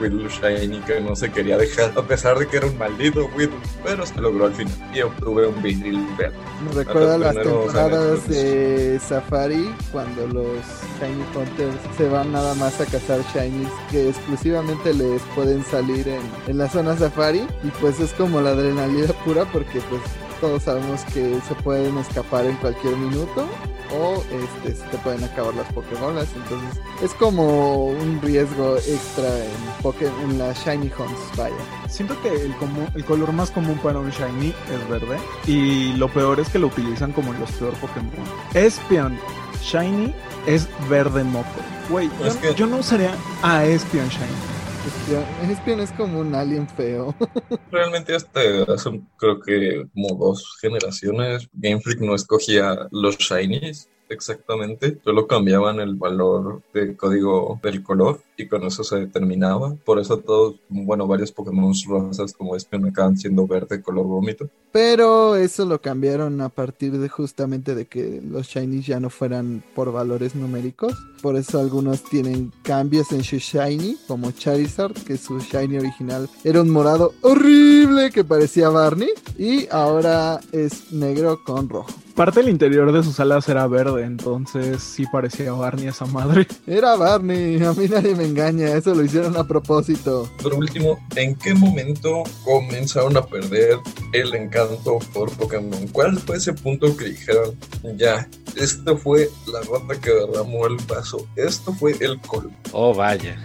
Whittle 0.00 0.28
Shiny 0.28 0.80
que 0.80 1.00
no 1.00 1.14
se 1.16 1.30
quería 1.30 1.56
dejar, 1.56 1.92
a 1.96 2.02
pesar 2.02 2.38
de 2.38 2.46
que 2.46 2.58
era 2.58 2.66
un 2.66 2.78
maldito 2.78 3.26
Whittle, 3.36 3.58
pero 3.84 4.06
se 4.06 4.20
logró 4.20 4.46
al 4.46 4.54
final 4.54 4.74
y 4.94 5.00
obtuve 5.00 5.46
un 5.46 5.62
Vidril 5.62 6.06
verde. 6.16 6.36
Me 6.64 6.72
recuerda 6.72 7.18
las 7.18 7.34
temporadas 7.34 8.28
de 8.28 9.00
Safari 9.00 9.74
cuando 9.92 10.26
los 10.26 10.64
Shiny 11.00 11.24
Hunters 11.34 11.96
se 11.96 12.08
van 12.08 12.32
nada 12.32 12.54
más 12.54 12.80
a 12.80 12.86
cazar 12.86 13.20
Shinies 13.34 13.70
que 13.90 14.08
exclusivamente 14.08 14.92
les 14.94 15.22
pueden 15.34 15.64
salir 15.64 16.08
en, 16.08 16.22
en 16.46 16.58
la 16.58 16.68
zona 16.68 16.96
Safari 16.96 17.46
y 17.62 17.68
pues 17.80 18.00
es 18.00 18.12
como 18.12 18.40
la 18.40 18.50
adrenalina 18.50 19.12
pura 19.24 19.44
porque 19.52 19.80
pues 19.88 20.02
todos 20.40 20.62
sabemos 20.62 21.02
que 21.12 21.40
se 21.46 21.54
pueden 21.62 21.98
escapar 21.98 22.46
en 22.46 22.56
cualquier 22.56 22.96
minuto 22.96 23.46
o 23.92 24.22
este 24.32 24.74
se 24.76 24.82
te 24.88 24.98
pueden 24.98 25.22
acabar 25.24 25.54
las 25.54 25.70
Pokébolas 25.72 26.28
entonces 26.34 26.80
es 27.02 27.12
como 27.14 27.86
un 27.86 28.20
riesgo 28.22 28.76
extra 28.76 29.28
en, 29.44 29.82
Poké- 29.82 30.12
en 30.24 30.38
las 30.38 30.58
Shiny 30.64 30.90
Hunts 30.98 31.36
vaya 31.36 31.54
Siento 31.88 32.20
que 32.22 32.28
el, 32.28 32.54
el 32.94 33.04
color 33.04 33.32
más 33.32 33.50
común 33.50 33.78
para 33.82 33.98
un 33.98 34.10
shiny 34.10 34.48
es 34.72 34.88
verde 34.90 35.16
y 35.46 35.92
lo 35.94 36.08
peor 36.08 36.38
es 36.40 36.48
que 36.50 36.58
lo 36.58 36.66
utilizan 36.66 37.12
como 37.12 37.32
los 37.32 37.50
peor 37.52 37.72
Pokémon. 37.74 38.12
Espion 38.54 39.18
shiny 39.62 40.14
es 40.46 40.68
verde 40.88 41.24
moco. 41.24 41.48
Güey, 41.88 42.10
yo, 42.20 42.26
Es 42.26 42.36
que- 42.36 42.54
yo 42.54 42.66
no 42.66 42.76
usaría 42.78 43.14
a 43.42 43.64
Espion 43.64 44.08
shiny. 44.08 44.57
Espion, 44.86 45.50
Espion 45.50 45.80
es 45.80 45.92
como 45.92 46.20
un 46.20 46.34
alien 46.34 46.68
feo. 46.68 47.14
Realmente 47.70 48.14
hasta 48.14 48.40
hace 48.72 49.02
creo 49.16 49.40
que 49.40 49.86
como 49.92 50.16
dos 50.16 50.56
generaciones 50.60 51.48
Game 51.52 51.80
Freak 51.80 52.00
no 52.00 52.14
escogía 52.14 52.88
los 52.90 53.18
shinies 53.18 53.88
exactamente, 54.08 54.98
solo 55.04 55.26
cambiaban 55.26 55.80
el 55.80 55.94
valor 55.94 56.62
del 56.72 56.96
código 56.96 57.58
del 57.62 57.82
color 57.82 58.20
y 58.36 58.46
con 58.46 58.62
eso 58.64 58.84
se 58.84 58.96
determinaba. 58.96 59.74
Por 59.84 59.98
eso 59.98 60.18
todos, 60.18 60.56
bueno, 60.68 61.06
varios 61.06 61.32
Pokémon 61.32 61.72
rosas 61.86 62.32
como 62.32 62.56
Espion 62.56 62.86
acaban 62.86 63.16
siendo 63.16 63.46
verde 63.46 63.82
color 63.82 64.06
vómito. 64.06 64.48
Pero 64.70 65.36
eso 65.36 65.64
lo 65.64 65.80
cambiaron 65.80 66.40
a 66.40 66.48
partir 66.48 66.98
de 66.98 67.08
justamente 67.08 67.74
de 67.74 67.86
que 67.86 68.22
los 68.22 68.46
shinies 68.46 68.86
ya 68.86 69.00
no 69.00 69.10
fueran 69.10 69.62
por 69.74 69.92
valores 69.92 70.34
numéricos. 70.34 70.94
Por 71.22 71.36
eso 71.36 71.58
algunos 71.58 72.04
tienen 72.04 72.52
cambios 72.62 73.10
en 73.12 73.24
su 73.24 73.36
shiny, 73.36 73.96
como 74.06 74.30
Charizard, 74.30 74.92
que 74.92 75.16
su 75.16 75.38
shiny 75.40 75.78
original 75.78 76.28
era 76.44 76.62
un 76.62 76.70
morado 76.70 77.14
horrible 77.22 78.10
que 78.10 78.24
parecía 78.24 78.68
Barney. 78.68 79.10
Y 79.36 79.66
ahora 79.70 80.40
es 80.52 80.92
negro 80.92 81.42
con 81.44 81.68
rojo. 81.68 82.07
Parte 82.18 82.40
del 82.40 82.48
interior 82.48 82.90
de 82.90 83.04
sus 83.04 83.20
alas 83.20 83.48
era 83.48 83.64
verde, 83.68 84.02
entonces 84.02 84.82
sí 84.82 85.04
parecía 85.06 85.52
Barney 85.52 85.86
esa 85.86 86.04
madre. 86.04 86.48
Era 86.66 86.96
Barney, 86.96 87.62
a 87.62 87.72
mí 87.72 87.86
nadie 87.86 88.16
me 88.16 88.24
engaña, 88.24 88.72
eso 88.72 88.92
lo 88.92 89.04
hicieron 89.04 89.36
a 89.36 89.46
propósito. 89.46 90.28
Por 90.42 90.52
último, 90.52 90.98
¿en 91.14 91.36
qué 91.36 91.54
momento 91.54 92.24
comenzaron 92.44 93.16
a 93.16 93.24
perder 93.24 93.76
el 94.12 94.34
encanto 94.34 94.98
por 95.14 95.30
Pokémon? 95.36 95.86
¿Cuál 95.92 96.18
fue 96.18 96.38
ese 96.38 96.52
punto 96.54 96.96
que 96.96 97.04
dijeron, 97.04 97.56
ya, 97.96 98.28
esto 98.56 98.98
fue 98.98 99.30
la 99.52 99.60
gota 99.64 100.00
que 100.00 100.10
derramó 100.10 100.66
el 100.66 100.76
vaso, 100.88 101.24
esto 101.36 101.72
fue 101.72 101.94
el 102.00 102.20
colmo? 102.22 102.56
Oh, 102.72 102.92
vaya. 102.92 103.38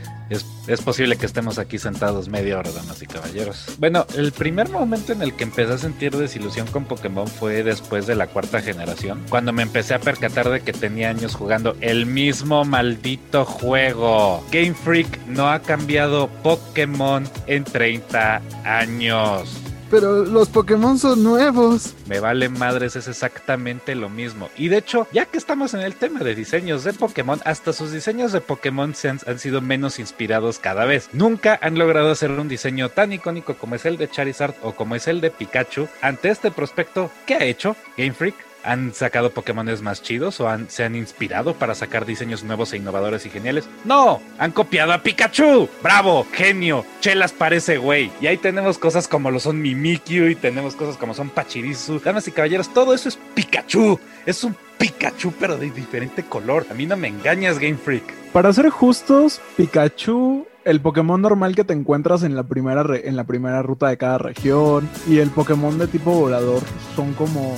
Es, 0.68 0.82
posible 0.82 1.18
que 1.18 1.26
estemos 1.26 1.60
aquí 1.60 1.78
sentados 1.78 2.30
media 2.30 2.58
hora, 2.58 2.72
damas 2.72 3.02
y 3.02 3.06
caballeros. 3.06 3.66
Bueno, 3.80 4.06
el 4.16 4.32
primer 4.32 4.70
momento 4.70 5.14
en 5.14 5.22
el 5.22 5.34
que 5.34 5.44
empecé 5.44 5.74
a 5.74 5.78
sentir 5.78 6.16
desilusión 6.16 6.68
con 6.68 6.86
Pokémon 6.86 7.28
fue 7.28 7.64
después 7.64 8.08
de 8.08 8.16
la 8.16 8.28
cuarta 8.28 8.62
generación, 8.62 9.24
cuando 9.30 9.54
me 9.54 9.64
empecé 9.64 9.94
a 9.94 10.00
percatar 10.00 10.50
de 10.50 10.62
que 10.62 10.74
tenía 10.74 11.10
años 11.10 11.36
jugando 11.36 11.76
el 11.82 12.06
mismo 12.06 12.66
maldito 12.66 13.46
juego. 13.46 14.44
Game 14.52 14.74
Freak 14.74 15.26
no 15.28 15.50
ha 15.50 15.60
cambiado 15.60 16.28
Pokémon 16.44 17.30
en 17.48 17.64
30 17.64 18.42
años. 18.64 19.73
Pero 19.94 20.26
los 20.26 20.50
Pokémon 20.50 20.98
son 20.98 21.22
nuevos. 21.22 21.94
Me 22.08 22.20
vale 22.20 22.50
madres, 22.50 22.96
es 22.96 23.08
exactamente 23.08 23.94
lo 23.94 24.10
mismo. 24.10 24.50
Y 24.58 24.70
de 24.70 24.78
hecho, 24.78 25.08
ya 25.12 25.28
que 25.28 25.38
estamos 25.38 25.76
en 25.76 25.82
el 25.82 25.94
tema 25.94 26.22
de 26.22 26.34
diseños 26.34 26.84
de 26.84 26.94
Pokémon, 26.94 27.40
hasta 27.46 27.74
sus 27.74 27.92
diseños 27.92 28.32
de 28.32 28.42
Pokémon 28.42 28.96
se 28.96 29.10
han, 29.10 29.20
han 29.28 29.38
sido 29.38 29.62
menos 29.62 30.00
inspirados 30.00 30.58
cada 30.58 30.86
vez. 30.86 31.10
Nunca 31.14 31.60
han 31.62 31.78
logrado 31.78 32.10
hacer 32.10 32.32
un 32.32 32.48
diseño 32.48 32.90
tan 32.90 33.14
icónico 33.14 33.54
como 33.54 33.76
es 33.76 33.86
el 33.86 33.98
de 33.98 34.10
Charizard 34.10 34.56
o 34.64 34.72
como 34.72 34.96
es 34.96 35.08
el 35.08 35.22
de 35.22 35.30
Pikachu. 35.30 35.88
Ante 36.02 36.32
este 36.32 36.50
prospecto, 36.50 37.12
¿qué 37.28 37.36
ha 37.36 37.44
hecho 37.44 37.76
Game 37.96 38.14
Freak? 38.14 38.53
¿Han 38.64 38.94
sacado 38.94 39.32
Pokémones 39.32 39.82
más 39.82 40.02
chidos 40.02 40.40
o 40.40 40.48
han- 40.50 40.70
se 40.70 40.84
han 40.84 40.96
inspirado 40.96 41.54
para 41.56 41.76
sacar 41.76 42.06
diseños 42.06 42.44
nuevos 42.44 42.72
e 42.74 42.78
innovadores 42.78 43.26
y 43.26 43.30
geniales? 43.30 43.68
¡No! 43.84 44.22
¡Han 44.40 44.52
copiado 44.52 44.94
a 44.94 45.04
Pikachu! 45.04 45.68
¡Bravo! 45.82 46.26
¡Genio! 46.32 46.86
¡Chelas 47.02 47.34
parece 47.34 47.78
güey! 47.78 48.12
Y 48.22 48.28
ahí 48.28 48.38
tenemos 48.38 48.78
cosas 48.78 49.08
como 49.08 49.32
lo 49.32 49.40
son 49.40 49.62
Mimikyu 49.62 50.28
y 50.30 50.36
tenemos 50.36 50.76
cosas 50.76 50.96
como 50.98 51.14
son 51.14 51.30
Pachirisu. 51.30 52.00
Damas 52.00 52.28
y 52.28 52.32
caballeros, 52.32 52.74
todo 52.74 52.94
eso 52.94 53.10
es 53.10 53.20
Pikachu. 53.36 54.00
Es 54.26 54.44
un 54.44 54.56
Pikachu 54.78 55.34
pero 55.40 55.58
de 55.58 55.70
diferente 55.70 56.24
color. 56.24 56.66
A 56.72 56.74
mí 56.74 56.86
no 56.86 56.96
me 56.98 57.10
engañas, 57.10 57.60
Game 57.60 57.76
Freak. 57.78 58.04
Para 58.32 58.52
ser 58.54 58.70
justos, 58.70 59.42
Pikachu, 59.58 60.48
el 60.66 60.80
Pokémon 60.82 61.22
normal 61.22 61.56
que 61.56 61.64
te 61.66 61.74
encuentras 61.74 62.24
en 62.24 62.36
la 62.36 62.44
primera 62.44 62.84
en 62.96 63.16
la 63.18 63.26
primera 63.26 63.62
ruta 63.62 63.90
de 63.90 63.98
cada 63.98 64.18
región 64.18 64.90
y 65.08 65.18
el 65.20 65.30
Pokémon 65.30 65.78
de 65.78 65.88
tipo 65.88 66.12
volador 66.12 66.62
son 66.96 67.14
como 67.14 67.58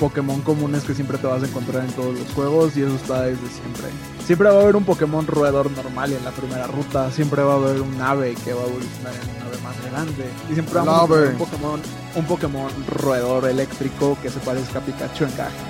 Pokémon 0.00 0.40
comunes 0.40 0.82
que 0.84 0.94
siempre 0.94 1.18
te 1.18 1.26
vas 1.26 1.42
a 1.42 1.46
encontrar 1.46 1.84
en 1.84 1.92
todos 1.92 2.18
los 2.18 2.32
juegos 2.32 2.74
y 2.74 2.82
eso 2.82 2.96
está 2.96 3.22
desde 3.22 3.46
siempre. 3.48 3.84
Siempre 4.24 4.48
va 4.48 4.58
a 4.58 4.62
haber 4.62 4.76
un 4.76 4.84
Pokémon 4.84 5.26
roedor 5.26 5.70
normal 5.70 6.14
en 6.14 6.24
la 6.24 6.30
primera 6.30 6.66
ruta, 6.66 7.10
siempre 7.10 7.42
va 7.42 7.52
a 7.52 7.56
haber 7.56 7.82
un 7.82 8.00
ave 8.00 8.34
que 8.42 8.54
va 8.54 8.62
a 8.62 8.66
evolucionar 8.66 9.12
en 9.12 9.28
un 9.28 9.42
ave 9.46 9.62
más 9.62 9.90
grande 9.90 10.24
y 10.50 10.54
siempre 10.54 10.74
vamos 10.74 10.94
a 10.94 11.02
Lover. 11.02 11.28
un 11.32 11.38
Pokémon 11.38 11.80
un 12.16 12.24
Pokémon 12.24 12.70
roedor 12.88 13.46
eléctrico 13.46 14.16
que 14.22 14.30
se 14.30 14.40
parezca 14.40 14.78
a 14.78 14.82
Pikachu 14.82 15.24
en 15.24 15.32
cada 15.32 15.50
generación. 15.50 15.69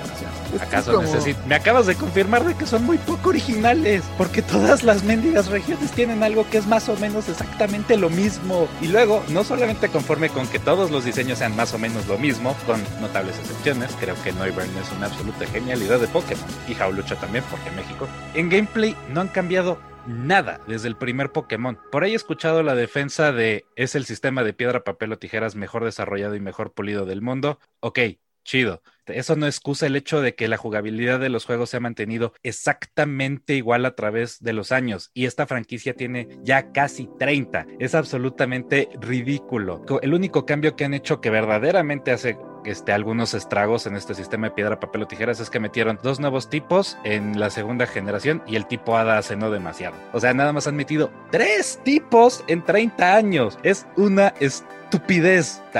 ¿Acaso 0.59 0.91
es 0.91 0.95
como- 0.97 1.01
necesito? 1.07 1.39
Me 1.47 1.55
acabas 1.55 1.85
de 1.85 1.95
confirmar 1.95 2.43
de 2.45 2.55
que 2.55 2.65
son 2.65 2.83
muy 2.83 2.97
poco 2.97 3.29
originales, 3.29 4.03
porque 4.17 4.41
todas 4.41 4.83
las 4.83 5.03
mendigas 5.03 5.47
regiones 5.47 5.91
tienen 5.91 6.23
algo 6.23 6.49
que 6.49 6.57
es 6.57 6.67
más 6.67 6.89
o 6.89 6.97
menos 6.97 7.29
exactamente 7.29 7.97
lo 7.97 8.09
mismo. 8.09 8.67
Y 8.81 8.87
luego, 8.87 9.23
no 9.29 9.43
solamente 9.43 9.89
conforme 9.89 10.29
con 10.29 10.47
que 10.47 10.59
todos 10.59 10.91
los 10.91 11.05
diseños 11.05 11.39
sean 11.39 11.55
más 11.55 11.73
o 11.73 11.77
menos 11.77 12.07
lo 12.07 12.17
mismo, 12.17 12.55
con 12.65 12.81
notables 12.99 13.37
excepciones, 13.39 13.95
creo 13.99 14.15
que 14.23 14.31
Noivern 14.33 14.69
es 14.77 14.91
una 14.97 15.07
absoluta 15.07 15.45
genialidad 15.47 15.99
de 15.99 16.07
Pokémon, 16.07 16.45
y 16.67 16.73
Jaulucha 16.73 17.15
también, 17.15 17.43
porque 17.49 17.71
México. 17.71 18.07
En 18.33 18.49
gameplay 18.49 18.95
no 19.13 19.21
han 19.21 19.27
cambiado 19.27 19.79
nada 20.07 20.59
desde 20.67 20.87
el 20.87 20.95
primer 20.95 21.31
Pokémon. 21.31 21.77
Por 21.91 22.03
ahí 22.03 22.13
he 22.13 22.15
escuchado 22.15 22.63
la 22.63 22.73
defensa 22.73 23.31
de 23.31 23.65
es 23.75 23.93
el 23.95 24.05
sistema 24.05 24.43
de 24.43 24.53
piedra, 24.53 24.83
papel 24.83 25.11
o 25.13 25.17
tijeras 25.19 25.55
mejor 25.55 25.83
desarrollado 25.85 26.35
y 26.35 26.39
mejor 26.39 26.73
pulido 26.73 27.05
del 27.05 27.21
mundo. 27.21 27.59
Ok, 27.81 27.99
chido. 28.43 28.81
Eso 29.07 29.35
no 29.35 29.45
excusa 29.45 29.87
el 29.87 29.95
hecho 29.95 30.21
de 30.21 30.35
que 30.35 30.47
la 30.47 30.57
jugabilidad 30.57 31.19
de 31.19 31.29
los 31.29 31.45
juegos 31.45 31.69
se 31.69 31.77
ha 31.77 31.81
mantenido 31.81 32.33
exactamente 32.43 33.55
igual 33.55 33.85
a 33.85 33.95
través 33.95 34.41
de 34.41 34.53
los 34.53 34.71
años 34.71 35.11
y 35.13 35.25
esta 35.25 35.47
franquicia 35.47 35.95
tiene 35.95 36.27
ya 36.43 36.71
casi 36.71 37.09
30. 37.19 37.65
Es 37.79 37.95
absolutamente 37.95 38.89
ridículo. 38.99 39.83
El 40.01 40.13
único 40.13 40.45
cambio 40.45 40.75
que 40.75 40.85
han 40.85 40.93
hecho 40.93 41.21
que 41.21 41.29
verdaderamente 41.29 42.11
hace 42.11 42.37
este, 42.63 42.93
algunos 42.93 43.33
estragos 43.33 43.87
en 43.87 43.95
este 43.95 44.13
sistema 44.13 44.47
de 44.47 44.53
piedra, 44.53 44.79
papel 44.79 45.03
o 45.03 45.07
tijeras 45.07 45.39
es 45.39 45.49
que 45.49 45.59
metieron 45.59 45.99
dos 46.03 46.19
nuevos 46.19 46.49
tipos 46.49 46.97
en 47.03 47.39
la 47.39 47.49
segunda 47.49 47.87
generación 47.87 48.43
y 48.45 48.55
el 48.55 48.67
tipo 48.67 48.95
Hada 48.95 49.17
hace 49.17 49.35
no 49.35 49.49
demasiado. 49.49 49.95
O 50.13 50.19
sea, 50.19 50.33
nada 50.33 50.53
más 50.53 50.67
han 50.67 50.75
metido 50.75 51.11
tres 51.31 51.79
tipos 51.83 52.43
en 52.47 52.63
30 52.63 53.15
años. 53.15 53.57
Es 53.63 53.87
una 53.97 54.27
estupidez. 54.39 54.80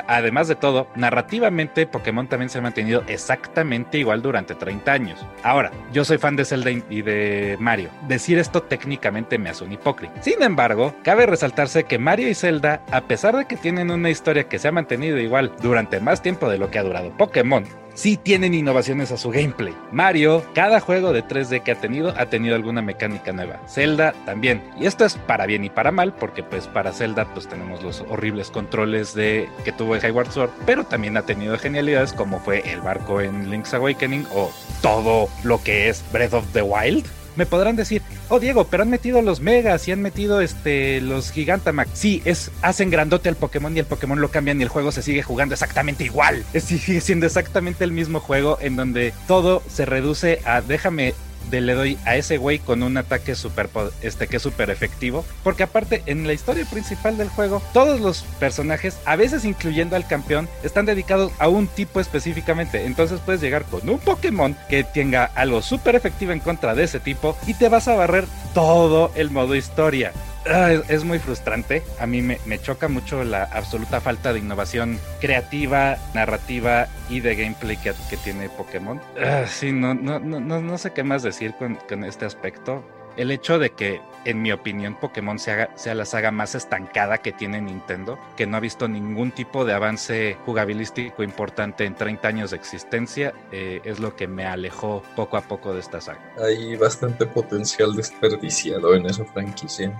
Además 0.07 0.47
de 0.47 0.55
todo, 0.55 0.87
narrativamente 0.95 1.85
Pokémon 1.87 2.27
también 2.27 2.49
se 2.49 2.59
ha 2.59 2.61
mantenido 2.61 3.03
exactamente 3.07 3.97
igual 3.97 4.21
durante 4.21 4.55
30 4.55 4.91
años. 4.91 5.25
Ahora, 5.43 5.71
yo 5.91 6.05
soy 6.05 6.17
fan 6.17 6.35
de 6.35 6.45
Zelda 6.45 6.71
y 6.71 7.01
de 7.01 7.57
Mario. 7.59 7.89
Decir 8.07 8.37
esto 8.37 8.63
técnicamente 8.63 9.37
me 9.37 9.49
hace 9.49 9.63
un 9.63 9.71
hipócrita. 9.71 10.21
Sin 10.21 10.41
embargo, 10.43 10.93
cabe 11.03 11.25
resaltarse 11.25 11.83
que 11.83 11.97
Mario 11.97 12.29
y 12.29 12.35
Zelda, 12.35 12.81
a 12.91 13.01
pesar 13.01 13.35
de 13.35 13.45
que 13.45 13.57
tienen 13.57 13.91
una 13.91 14.09
historia 14.09 14.47
que 14.47 14.59
se 14.59 14.67
ha 14.67 14.71
mantenido 14.71 15.17
igual 15.17 15.51
durante 15.61 15.99
más 15.99 16.21
tiempo 16.21 16.49
de 16.49 16.57
lo 16.57 16.69
que 16.69 16.79
ha 16.79 16.83
durado 16.83 17.11
Pokémon, 17.17 17.65
sí 17.93 18.17
tienen 18.17 18.53
innovaciones 18.53 19.11
a 19.11 19.17
su 19.17 19.29
gameplay. 19.29 19.73
Mario, 19.91 20.43
cada 20.53 20.79
juego 20.79 21.13
de 21.13 21.23
3D 21.23 21.63
que 21.63 21.71
ha 21.71 21.79
tenido, 21.79 22.13
ha 22.17 22.25
tenido 22.27 22.55
alguna 22.55 22.81
mecánica 22.81 23.31
nueva. 23.31 23.59
Zelda 23.67 24.13
también. 24.25 24.63
Y 24.79 24.85
esto 24.85 25.05
es 25.05 25.15
para 25.15 25.45
bien 25.45 25.63
y 25.63 25.69
para 25.69 25.91
mal, 25.91 26.13
porque 26.13 26.43
pues 26.43 26.67
para 26.67 26.93
Zelda 26.93 27.25
pues 27.33 27.47
tenemos 27.47 27.83
los 27.83 28.01
horribles 28.09 28.51
controles 28.51 29.13
de 29.13 29.49
que 29.63 29.71
tuvo 29.71 29.97
Skyward 29.97 30.31
Sword, 30.31 30.51
pero 30.65 30.83
también 30.83 31.17
ha 31.17 31.23
tenido 31.23 31.57
genialidades 31.57 32.13
como 32.13 32.39
fue 32.39 32.59
el 32.71 32.81
barco 32.81 33.21
en 33.21 33.49
Link's 33.49 33.73
Awakening 33.73 34.25
o 34.33 34.51
todo 34.81 35.29
lo 35.43 35.61
que 35.63 35.89
es 35.89 36.03
Breath 36.11 36.33
of 36.33 36.45
the 36.53 36.61
Wild. 36.61 37.20
Me 37.35 37.45
podrán 37.45 37.75
decir, 37.75 38.01
oh 38.29 38.39
Diego, 38.39 38.65
pero 38.65 38.83
han 38.83 38.89
metido 38.89 39.21
los 39.21 39.39
Megas 39.39 39.87
y 39.87 39.91
han 39.91 40.01
metido 40.01 40.41
este 40.41 41.01
los 41.01 41.31
Gigantamax. 41.31 41.91
Sí, 41.93 42.21
es, 42.25 42.51
hacen 42.61 42.89
grandote 42.89 43.29
al 43.29 43.35
Pokémon 43.35 43.75
y 43.75 43.79
el 43.79 43.85
Pokémon 43.85 44.19
lo 44.19 44.29
cambian 44.29 44.59
y 44.59 44.63
el 44.63 44.69
juego 44.69 44.91
se 44.91 45.01
sigue 45.01 45.23
jugando 45.23 45.53
exactamente 45.53 46.03
igual. 46.03 46.43
Es, 46.53 46.65
sigue 46.65 47.01
siendo 47.01 47.25
exactamente 47.25 47.83
el 47.83 47.91
mismo 47.91 48.19
juego 48.19 48.57
en 48.61 48.75
donde 48.75 49.13
todo 49.27 49.63
se 49.67 49.85
reduce 49.85 50.41
a 50.45 50.61
déjame 50.61 51.13
de 51.49 51.61
le 51.61 51.73
doy 51.73 51.97
a 52.05 52.15
ese 52.15 52.37
güey 52.37 52.59
con 52.59 52.83
un 52.83 52.97
ataque 52.97 53.35
super, 53.35 53.69
este, 54.01 54.27
que 54.27 54.37
es 54.37 54.43
súper 54.43 54.69
efectivo. 54.69 55.25
Porque 55.43 55.63
aparte, 55.63 56.03
en 56.05 56.27
la 56.27 56.33
historia 56.33 56.65
principal 56.65 57.17
del 57.17 57.29
juego, 57.29 57.61
todos 57.73 57.99
los 57.99 58.23
personajes, 58.39 58.97
a 59.05 59.15
veces 59.15 59.45
incluyendo 59.45 59.95
al 59.95 60.07
campeón, 60.07 60.47
están 60.63 60.85
dedicados 60.85 61.31
a 61.39 61.47
un 61.47 61.67
tipo 61.67 61.99
específicamente. 61.99 62.85
Entonces 62.85 63.19
puedes 63.25 63.41
llegar 63.41 63.63
con 63.65 63.87
un 63.89 63.99
Pokémon 63.99 64.55
que 64.69 64.83
tenga 64.83 65.25
algo 65.25 65.61
súper 65.61 65.95
efectivo 65.95 66.31
en 66.31 66.39
contra 66.39 66.75
de 66.75 66.83
ese 66.83 66.99
tipo 66.99 67.37
y 67.47 67.53
te 67.53 67.69
vas 67.69 67.87
a 67.87 67.95
barrer 67.95 68.25
todo 68.53 69.11
el 69.15 69.31
modo 69.31 69.55
historia. 69.55 70.13
Ah, 70.45 70.71
es 70.71 71.03
muy 71.03 71.19
frustrante. 71.19 71.83
A 71.99 72.07
mí 72.07 72.21
me, 72.21 72.39
choca 72.59 72.87
mucho 72.87 73.23
la 73.23 73.43
absoluta 73.43 74.01
falta 74.01 74.33
de 74.33 74.39
innovación 74.39 74.99
creativa, 75.19 75.97
narrativa 76.13 76.87
y 77.09 77.19
de 77.19 77.35
gameplay 77.35 77.77
que, 77.77 77.93
tiene 78.23 78.49
Pokémon. 78.49 78.99
Ah, 79.19 79.45
sí, 79.47 79.71
no, 79.71 79.93
no, 79.93 80.19
no, 80.19 80.39
no 80.39 80.77
sé 80.77 80.91
qué 80.91 81.03
más 81.03 81.23
decir 81.23 81.53
con, 81.57 81.75
con 81.87 82.03
este 82.03 82.25
aspecto 82.25 82.83
el 83.17 83.31
hecho 83.31 83.59
de 83.59 83.71
que, 83.71 84.01
en 84.25 84.41
mi 84.41 84.51
opinión, 84.51 84.95
Pokémon 84.95 85.37
sea, 85.39 85.69
sea, 85.75 85.95
la 85.95 86.05
saga 86.05 86.31
más 86.31 86.55
estancada 86.55 87.17
que 87.19 87.31
tiene 87.31 87.61
Nintendo, 87.61 88.17
que 88.37 88.45
no 88.45 88.57
ha 88.57 88.59
visto 88.59 88.87
ningún 88.87 89.31
tipo 89.31 89.65
de 89.65 89.73
avance 89.73 90.37
jugabilístico 90.45 91.23
importante 91.23 91.85
en 91.85 91.95
30 91.95 92.27
años 92.27 92.51
de 92.51 92.57
existencia, 92.57 93.33
eh, 93.51 93.81
es 93.83 93.99
lo 93.99 94.15
que 94.15 94.27
me 94.27 94.45
alejó 94.45 95.03
poco 95.15 95.37
a 95.37 95.41
poco 95.41 95.73
de 95.73 95.81
esta 95.81 96.01
saga. 96.01 96.21
Hay 96.41 96.75
bastante 96.77 97.25
potencial 97.25 97.95
desperdiciado 97.95 98.95
en 98.95 99.05
esa 99.05 99.25
franquicia. 99.25 99.91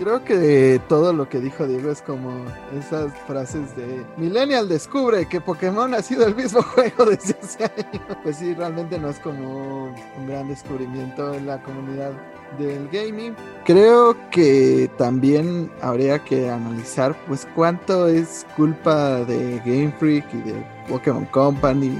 Creo 0.00 0.24
que 0.24 0.80
todo 0.88 1.12
lo 1.12 1.28
que 1.28 1.40
dijo 1.40 1.66
Diego 1.66 1.90
es 1.90 2.00
como 2.00 2.46
esas 2.74 3.12
frases 3.26 3.76
de 3.76 4.02
Millennial 4.16 4.66
descubre 4.66 5.28
que 5.28 5.42
Pokémon 5.42 5.92
ha 5.92 6.00
sido 6.00 6.26
el 6.26 6.34
mismo 6.34 6.62
juego 6.74 7.04
desde 7.04 7.36
hace 7.42 7.64
años. 7.64 8.16
Pues 8.22 8.38
sí, 8.38 8.54
realmente 8.54 8.98
no 8.98 9.10
es 9.10 9.18
como 9.18 9.92
un 10.16 10.26
gran 10.26 10.48
descubrimiento 10.48 11.34
en 11.34 11.46
la 11.46 11.62
comunidad 11.62 12.12
del 12.58 12.88
gaming. 12.88 13.36
Creo 13.66 14.16
que 14.30 14.90
también 14.96 15.70
habría 15.82 16.18
que 16.18 16.48
analizar 16.48 17.14
pues 17.26 17.46
cuánto 17.54 18.08
es 18.08 18.46
culpa 18.56 19.22
de 19.26 19.58
Game 19.66 19.92
Freak 19.98 20.24
y 20.32 20.50
de 20.50 20.64
Pokémon 20.88 21.26
Company 21.26 21.94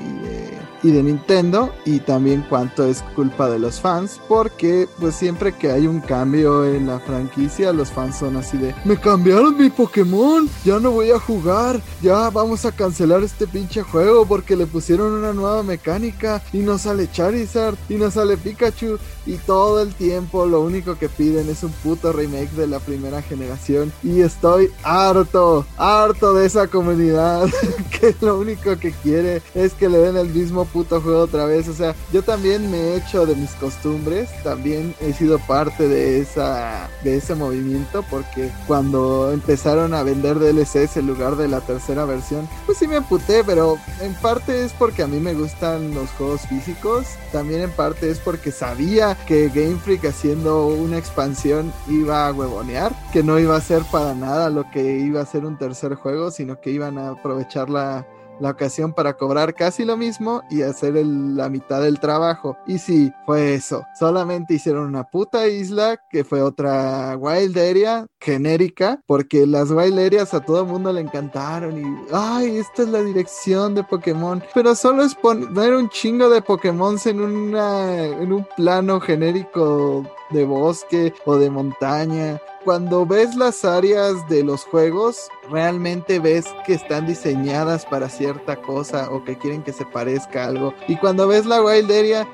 y 0.82 0.90
de, 0.90 1.02
Nintendo 1.02 1.72
y 1.84 2.00
también 2.00 2.44
cuánto 2.48 2.84
es 2.84 3.02
culpa 3.14 3.48
de 3.48 3.58
los 3.58 3.80
fans 3.80 4.20
porque 4.28 4.88
pues 4.98 5.14
siempre 5.14 5.52
que 5.52 5.70
hay 5.70 5.86
un 5.86 6.00
cambio 6.00 6.64
en 6.64 6.86
la 6.86 7.00
franquicia 7.00 7.72
los 7.72 7.90
fans 7.90 8.18
son 8.18 8.36
así 8.36 8.58
de 8.58 8.74
me 8.84 8.96
cambiaron 8.98 9.56
mi 9.56 9.70
Pokémon 9.70 10.48
ya 10.64 10.78
no 10.78 10.90
voy 10.90 11.10
a 11.10 11.18
jugar 11.18 11.80
ya 12.02 12.30
vamos 12.30 12.64
a 12.64 12.72
cancelar 12.72 13.22
este 13.22 13.46
pinche 13.46 13.82
juego 13.82 14.26
porque 14.26 14.56
le 14.56 14.66
pusieron 14.66 15.12
una 15.12 15.32
nueva 15.32 15.62
mecánica 15.62 16.42
y 16.52 16.58
no 16.58 16.78
sale 16.78 17.10
Charizard 17.10 17.76
y 17.88 17.94
no 17.94 18.10
sale 18.10 18.36
Pikachu 18.36 18.98
y 19.26 19.36
todo 19.36 19.80
el 19.82 19.94
tiempo 19.94 20.46
lo 20.46 20.60
único 20.60 20.96
que 20.96 21.08
piden 21.08 21.48
es 21.48 21.62
un 21.62 21.72
puto 21.72 22.12
remake 22.12 22.50
de 22.52 22.66
la 22.66 22.78
primera 22.80 23.22
generación. 23.22 23.92
Y 24.02 24.20
estoy 24.20 24.70
harto 24.82 25.66
harto 25.76 26.34
de 26.34 26.46
esa 26.46 26.66
comunidad 26.66 27.46
que 28.00 28.14
lo 28.20 28.38
único 28.38 28.76
que 28.78 28.92
quiere 28.92 29.42
es 29.54 29.72
que 29.74 29.88
le 29.88 29.98
den 29.98 30.16
el 30.16 30.28
mismo 30.28 30.64
puto 30.72 31.00
juego 31.00 31.20
otra 31.20 31.44
vez. 31.44 31.68
O 31.68 31.74
sea, 31.74 31.94
yo 32.12 32.22
también 32.22 32.70
me 32.70 32.78
he 32.78 32.96
hecho 32.96 33.26
de 33.26 33.34
mis 33.34 33.50
costumbres, 33.52 34.28
también 34.42 34.94
he 35.00 35.12
sido 35.12 35.38
parte 35.38 35.88
de 35.88 36.20
esa 36.20 36.88
de 37.04 37.16
ese 37.16 37.34
movimiento 37.34 38.04
porque 38.10 38.50
cuando 38.66 39.32
empezaron 39.32 39.94
a 39.94 40.02
vender 40.02 40.38
DLCs 40.38 40.96
en 40.96 41.06
lugar 41.06 41.36
de 41.36 41.48
la 41.48 41.60
tercera 41.60 42.04
versión, 42.04 42.48
pues 42.66 42.78
sí 42.78 42.86
me 42.86 42.96
amputé, 42.96 43.42
pero 43.44 43.78
en 44.00 44.14
parte 44.14 44.64
es 44.64 44.72
porque 44.72 45.02
a 45.02 45.06
mí 45.06 45.18
me 45.18 45.34
gustan 45.34 45.94
los 45.94 46.10
juegos 46.10 46.42
físicos, 46.42 47.06
también 47.32 47.62
en 47.62 47.70
parte 47.70 48.10
es 48.10 48.18
porque 48.18 48.52
sabía 48.52 49.16
que 49.26 49.48
Game 49.48 49.78
Freak 49.78 50.04
haciendo 50.06 50.66
una 50.66 50.98
expansión 50.98 51.72
iba 51.88 52.26
a 52.26 52.32
huevonear, 52.32 52.92
que 53.12 53.22
no 53.22 53.38
iba 53.38 53.56
a 53.56 53.60
ser 53.60 53.82
para 53.90 54.14
nada 54.14 54.50
lo 54.50 54.70
que 54.70 54.98
iba 54.98 55.20
a 55.20 55.26
ser 55.26 55.44
un 55.44 55.58
tercer 55.58 55.94
juego, 55.94 56.30
sino 56.30 56.60
que 56.60 56.70
iban 56.70 56.98
a 56.98 57.10
aprovechar 57.10 57.70
la 57.70 58.06
la 58.40 58.50
ocasión 58.50 58.92
para 58.92 59.16
cobrar 59.16 59.54
casi 59.54 59.84
lo 59.84 59.96
mismo 59.96 60.42
y 60.50 60.62
hacer 60.62 60.94
la 60.94 61.48
mitad 61.48 61.82
del 61.82 62.00
trabajo. 62.00 62.56
Y 62.66 62.78
sí, 62.78 63.12
fue 63.26 63.54
eso. 63.54 63.84
Solamente 63.98 64.54
hicieron 64.54 64.86
una 64.86 65.04
puta 65.04 65.46
isla 65.46 66.00
que 66.10 66.24
fue 66.24 66.42
otra 66.42 67.16
wild 67.16 67.56
area 67.56 68.06
genérica, 68.20 69.00
porque 69.06 69.46
las 69.46 69.70
wild 69.70 69.98
areas 69.98 70.34
a 70.34 70.40
todo 70.40 70.64
mundo 70.64 70.92
le 70.92 71.00
encantaron 71.00 71.78
y, 71.78 72.06
ay, 72.12 72.56
esta 72.58 72.82
es 72.82 72.88
la 72.88 73.02
dirección 73.02 73.74
de 73.74 73.84
Pokémon. 73.84 74.42
Pero 74.54 74.74
solo 74.74 75.04
es 75.04 75.14
poner 75.14 75.74
un 75.74 75.88
chingo 75.88 76.28
de 76.28 76.42
Pokémon 76.42 76.98
en, 77.04 77.54
en 77.56 78.32
un 78.32 78.46
plano 78.56 79.00
genérico 79.00 80.04
de 80.30 80.44
bosque 80.44 81.12
o 81.24 81.36
de 81.36 81.50
montaña. 81.50 82.40
Cuando 82.64 83.06
ves 83.06 83.34
las 83.36 83.64
áreas 83.64 84.28
de 84.28 84.44
los 84.44 84.64
juegos, 84.64 85.28
realmente 85.50 86.18
ves 86.18 86.46
que 86.64 86.74
están 86.74 87.06
diseñadas 87.06 87.84
para 87.86 88.08
cierta 88.08 88.56
cosa 88.56 89.10
o 89.10 89.24
que 89.24 89.36
quieren 89.36 89.62
que 89.62 89.72
se 89.72 89.84
parezca 89.84 90.46
algo. 90.46 90.74
Y 90.88 90.96
cuando 90.96 91.26
ves 91.26 91.46
la 91.46 91.62
Wild 91.62 91.90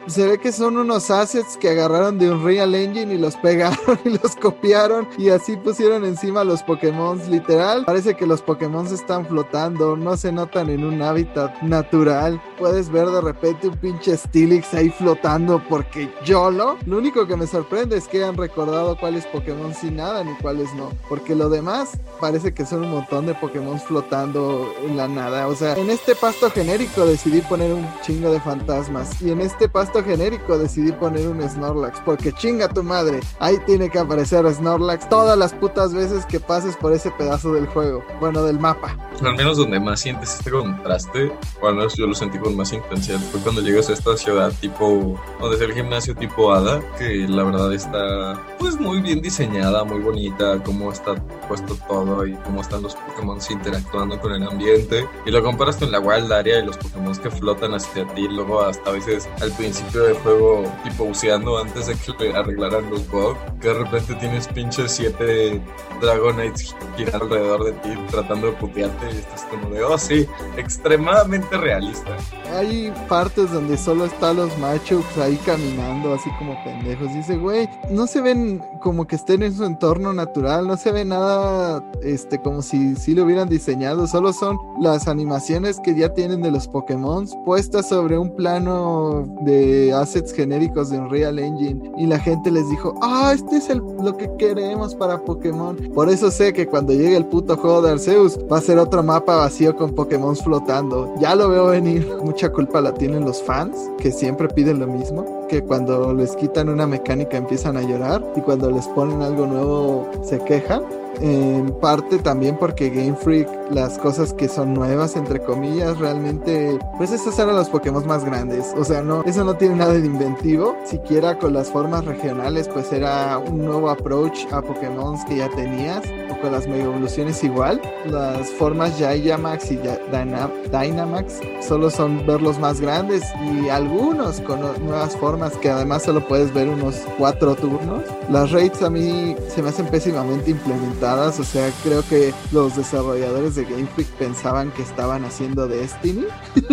se 0.06 0.26
ve 0.26 0.38
que 0.38 0.52
son 0.52 0.76
unos 0.76 1.10
assets 1.10 1.56
que 1.56 1.70
agarraron 1.70 2.18
de 2.18 2.30
un 2.30 2.44
Real 2.44 2.74
Engine 2.74 3.14
y 3.14 3.18
los 3.18 3.36
pegaron 3.46 3.98
y 4.04 4.10
los 4.10 4.36
copiaron 4.36 5.08
y 5.16 5.30
así 5.30 5.56
pusieron 5.56 6.04
encima 6.04 6.44
los 6.44 6.62
Pokémon 6.62 7.20
literal. 7.30 7.84
Parece 7.84 8.14
que 8.14 8.26
los 8.26 8.42
Pokémon 8.42 8.86
están 8.86 9.26
flotando, 9.26 9.96
no 9.96 10.16
se 10.16 10.32
notan 10.32 10.70
en 10.70 10.84
un 10.84 11.02
hábitat 11.02 11.62
natural. 11.62 12.40
Puedes 12.58 12.90
ver 12.90 13.06
de 13.06 13.20
repente 13.20 13.68
un 13.68 13.76
pinche 13.76 14.16
Steelix 14.16 14.74
ahí 14.74 14.90
flotando 14.90 15.62
porque 15.68 16.12
YOLO. 16.24 16.76
Lo 16.86 16.98
único 16.98 17.26
que 17.26 17.36
me 17.36 17.46
sorprende 17.46 17.96
es 17.96 18.08
que 18.08 18.24
han 18.24 18.36
recordado 18.36 18.96
cuáles 18.98 19.26
Pokémon 19.26 19.74
sin 19.74 19.96
nada 19.96 20.22
ni 20.22 20.34
cuáles 20.36 20.72
no. 20.74 20.90
Porque 21.08 21.34
lo 21.34 21.48
demás 21.48 21.98
parece 22.20 22.52
que 22.52 22.66
son 22.66 22.84
un 22.84 22.90
montón 22.90 23.05
de 23.10 23.34
Pokémon 23.34 23.78
flotando 23.78 24.74
en 24.84 24.96
la 24.96 25.06
nada. 25.06 25.46
O 25.46 25.54
sea, 25.54 25.74
en 25.74 25.90
este 25.90 26.16
pasto 26.16 26.50
genérico 26.50 27.06
decidí 27.06 27.40
poner 27.40 27.72
un 27.72 27.86
chingo 28.02 28.32
de 28.32 28.40
fantasmas. 28.40 29.22
Y 29.22 29.30
en 29.30 29.40
este 29.40 29.68
pasto 29.68 30.02
genérico 30.02 30.58
decidí 30.58 30.90
poner 30.92 31.28
un 31.28 31.40
Snorlax. 31.48 32.00
Porque 32.04 32.32
chinga 32.32 32.68
tu 32.68 32.82
madre. 32.82 33.20
Ahí 33.38 33.58
tiene 33.64 33.90
que 33.90 34.00
aparecer 34.00 34.44
Snorlax 34.52 35.08
todas 35.08 35.38
las 35.38 35.54
putas 35.54 35.94
veces 35.94 36.26
que 36.26 36.40
pases 36.40 36.76
por 36.76 36.92
ese 36.92 37.10
pedazo 37.12 37.52
del 37.52 37.66
juego. 37.66 38.02
Bueno, 38.20 38.42
del 38.42 38.58
mapa. 38.58 38.96
Al 39.22 39.36
menos 39.36 39.56
donde 39.56 39.80
más 39.80 40.00
sientes 40.00 40.34
este 40.34 40.50
contraste, 40.50 41.32
o 41.62 41.68
al 41.68 41.76
menos 41.76 41.94
yo 41.96 42.06
lo 42.06 42.14
sentí 42.14 42.38
con 42.38 42.54
más 42.54 42.72
intensidad, 42.72 43.18
fue 43.30 43.40
cuando 43.40 43.62
llegas 43.62 43.88
a 43.88 43.94
esta 43.94 44.16
ciudad 44.16 44.52
tipo, 44.60 45.18
donde 45.40 45.56
es 45.56 45.62
el 45.62 45.72
gimnasio 45.72 46.14
tipo 46.14 46.52
Hada, 46.52 46.82
que 46.98 47.26
la 47.26 47.44
verdad 47.44 47.72
está 47.72 48.38
pues 48.58 48.78
muy 48.78 49.00
bien 49.00 49.22
diseñada, 49.22 49.84
muy 49.84 50.00
bonita, 50.00 50.62
cómo 50.62 50.92
está 50.92 51.14
puesto 51.48 51.76
todo 51.88 52.26
y 52.26 52.34
cómo 52.44 52.60
están 52.60 52.82
los 52.82 52.95
Pokémon 53.06 53.38
interactuando 53.50 54.20
con 54.20 54.32
el 54.32 54.42
ambiente. 54.46 55.06
Y 55.24 55.30
lo 55.30 55.42
comparas 55.42 55.76
con 55.76 55.90
la 55.90 56.00
Wild 56.00 56.32
Area 56.32 56.60
y 56.60 56.66
los 56.66 56.76
Pokémon 56.76 57.16
que 57.16 57.30
flotan 57.30 57.74
hacia 57.74 58.06
ti, 58.14 58.28
luego 58.28 58.62
hasta 58.62 58.90
a 58.90 58.92
veces 58.92 59.28
al 59.40 59.52
principio 59.52 60.02
del 60.02 60.14
juego, 60.16 60.64
tipo 60.84 61.04
buceando 61.04 61.58
antes 61.58 61.86
de 61.86 61.94
que 61.94 62.34
arreglaran 62.34 62.90
los 62.90 63.08
bugs, 63.10 63.38
que 63.60 63.68
de 63.68 63.74
repente 63.74 64.14
tienes 64.16 64.48
pinches 64.48 64.92
siete 64.92 65.60
Dragonites 66.00 66.74
girando 66.96 67.24
alrededor 67.24 67.64
de 67.64 67.72
ti 67.72 67.90
tratando 68.10 68.48
de 68.48 68.52
putearte 68.54 69.06
y 69.06 69.16
estás 69.18 69.44
como 69.44 69.70
de, 69.70 69.82
oh 69.82 69.98
sí, 69.98 70.26
extremadamente 70.56 71.56
realista. 71.56 72.16
Hay 72.54 72.92
partes 73.08 73.50
donde 73.50 73.76
solo 73.76 74.04
están 74.04 74.36
los 74.36 74.56
machos 74.58 75.04
ahí 75.18 75.36
caminando 75.44 76.14
así 76.14 76.30
como 76.38 76.62
pendejos. 76.64 77.12
Dice, 77.14 77.36
güey, 77.36 77.68
no 77.90 78.06
se 78.06 78.20
ven 78.20 78.62
como 78.80 79.06
que 79.06 79.16
estén 79.16 79.42
en 79.42 79.54
su 79.54 79.64
entorno 79.64 80.12
natural, 80.12 80.66
no 80.66 80.76
se 80.76 80.92
ve 80.92 81.04
nada 81.04 81.82
este 82.02 82.40
como 82.40 82.62
si, 82.62 82.75
si 82.96 83.14
lo 83.14 83.24
hubieran 83.24 83.48
diseñado, 83.48 84.06
solo 84.06 84.32
son 84.32 84.58
las 84.80 85.08
animaciones 85.08 85.80
que 85.80 85.94
ya 85.94 86.12
tienen 86.12 86.42
de 86.42 86.50
los 86.50 86.68
Pokémon 86.68 87.26
puestas 87.44 87.88
sobre 87.88 88.18
un 88.18 88.34
plano 88.34 89.24
de 89.42 89.92
assets 89.92 90.32
genéricos 90.32 90.90
de 90.90 90.98
Unreal 90.98 91.38
Engine 91.38 91.92
y 91.96 92.06
la 92.06 92.18
gente 92.18 92.50
les 92.50 92.68
dijo, 92.68 92.94
ah, 93.02 93.32
este 93.34 93.56
es 93.56 93.68
lo 93.76 94.16
que 94.16 94.30
queremos 94.38 94.94
para 94.94 95.18
Pokémon. 95.18 95.76
Por 95.94 96.08
eso 96.08 96.30
sé 96.30 96.52
que 96.52 96.66
cuando 96.66 96.92
llegue 96.92 97.16
el 97.16 97.26
puto 97.26 97.56
juego 97.56 97.82
de 97.82 97.92
Arceus 97.92 98.38
va 98.50 98.58
a 98.58 98.60
ser 98.60 98.78
otro 98.78 99.02
mapa 99.02 99.36
vacío 99.36 99.76
con 99.76 99.94
Pokémon 99.94 100.36
flotando. 100.36 101.14
Ya 101.20 101.34
lo 101.34 101.48
veo 101.48 101.66
venir. 101.66 102.06
Mucha 102.22 102.50
culpa 102.50 102.80
la 102.80 102.92
tienen 102.94 103.24
los 103.24 103.42
fans 103.42 103.76
que 103.98 104.10
siempre 104.10 104.48
piden 104.48 104.80
lo 104.80 104.86
mismo, 104.86 105.46
que 105.48 105.62
cuando 105.62 106.12
les 106.12 106.34
quitan 106.36 106.68
una 106.68 106.86
mecánica 106.86 107.36
empiezan 107.36 107.76
a 107.76 107.82
llorar 107.82 108.24
y 108.36 108.40
cuando 108.40 108.70
les 108.70 108.86
ponen 108.88 109.22
algo 109.22 109.46
nuevo 109.46 110.10
se 110.22 110.38
quejan 110.40 110.82
en 111.20 111.72
parte 111.80 112.18
también 112.18 112.56
porque 112.58 112.90
Game 112.90 113.16
Freak, 113.16 113.48
las 113.70 113.98
cosas 113.98 114.32
que 114.32 114.48
son 114.48 114.74
nuevas, 114.74 115.16
entre 115.16 115.40
comillas, 115.40 115.98
realmente, 115.98 116.78
pues 116.98 117.12
esos 117.12 117.38
eran 117.38 117.56
los 117.56 117.68
Pokémon 117.68 118.06
más 118.06 118.24
grandes. 118.24 118.74
O 118.76 118.84
sea, 118.84 119.02
no, 119.02 119.22
eso 119.24 119.44
no 119.44 119.54
tiene 119.54 119.76
nada 119.76 119.94
de 119.94 120.06
inventivo. 120.06 120.76
Siquiera 120.84 121.38
con 121.38 121.52
las 121.54 121.68
formas 121.68 122.04
regionales, 122.04 122.68
pues 122.68 122.92
era 122.92 123.38
un 123.38 123.64
nuevo 123.64 123.90
approach 123.90 124.46
a 124.52 124.62
Pokémon 124.62 125.16
que 125.26 125.36
ya 125.36 125.48
tenías. 125.50 126.02
O 126.30 126.40
con 126.40 126.52
las 126.52 126.66
Mega 126.66 126.84
Evoluciones 126.84 127.42
igual. 127.44 127.80
Las 128.06 128.48
formas 128.50 128.92
Max 129.40 129.70
y 129.70 129.76
Dynamax 129.76 131.40
solo 131.66 131.90
son 131.90 132.26
verlos 132.26 132.58
más 132.58 132.80
grandes 132.80 133.22
y 133.42 133.68
algunos 133.68 134.40
con 134.40 134.60
nuevas 134.84 135.16
formas 135.16 135.52
que 135.56 135.70
además 135.70 136.02
solo 136.02 136.26
puedes 136.26 136.52
ver 136.52 136.68
unos 136.68 136.96
cuatro 137.18 137.54
turnos. 137.54 138.02
Las 138.30 138.50
raids 138.52 138.82
a 138.82 138.90
mí 138.90 139.36
se 139.54 139.62
me 139.62 139.68
hacen 139.70 139.86
pésimamente 139.86 140.50
implementadas 140.50 141.05
o 141.14 141.44
sea, 141.44 141.70
creo 141.84 142.02
que 142.08 142.34
los 142.50 142.76
desarrolladores 142.76 143.54
de 143.54 143.64
Game 143.64 143.86
Freak 143.94 144.08
pensaban 144.18 144.72
que 144.72 144.82
estaban 144.82 145.24
haciendo 145.24 145.68
Destiny 145.68 146.26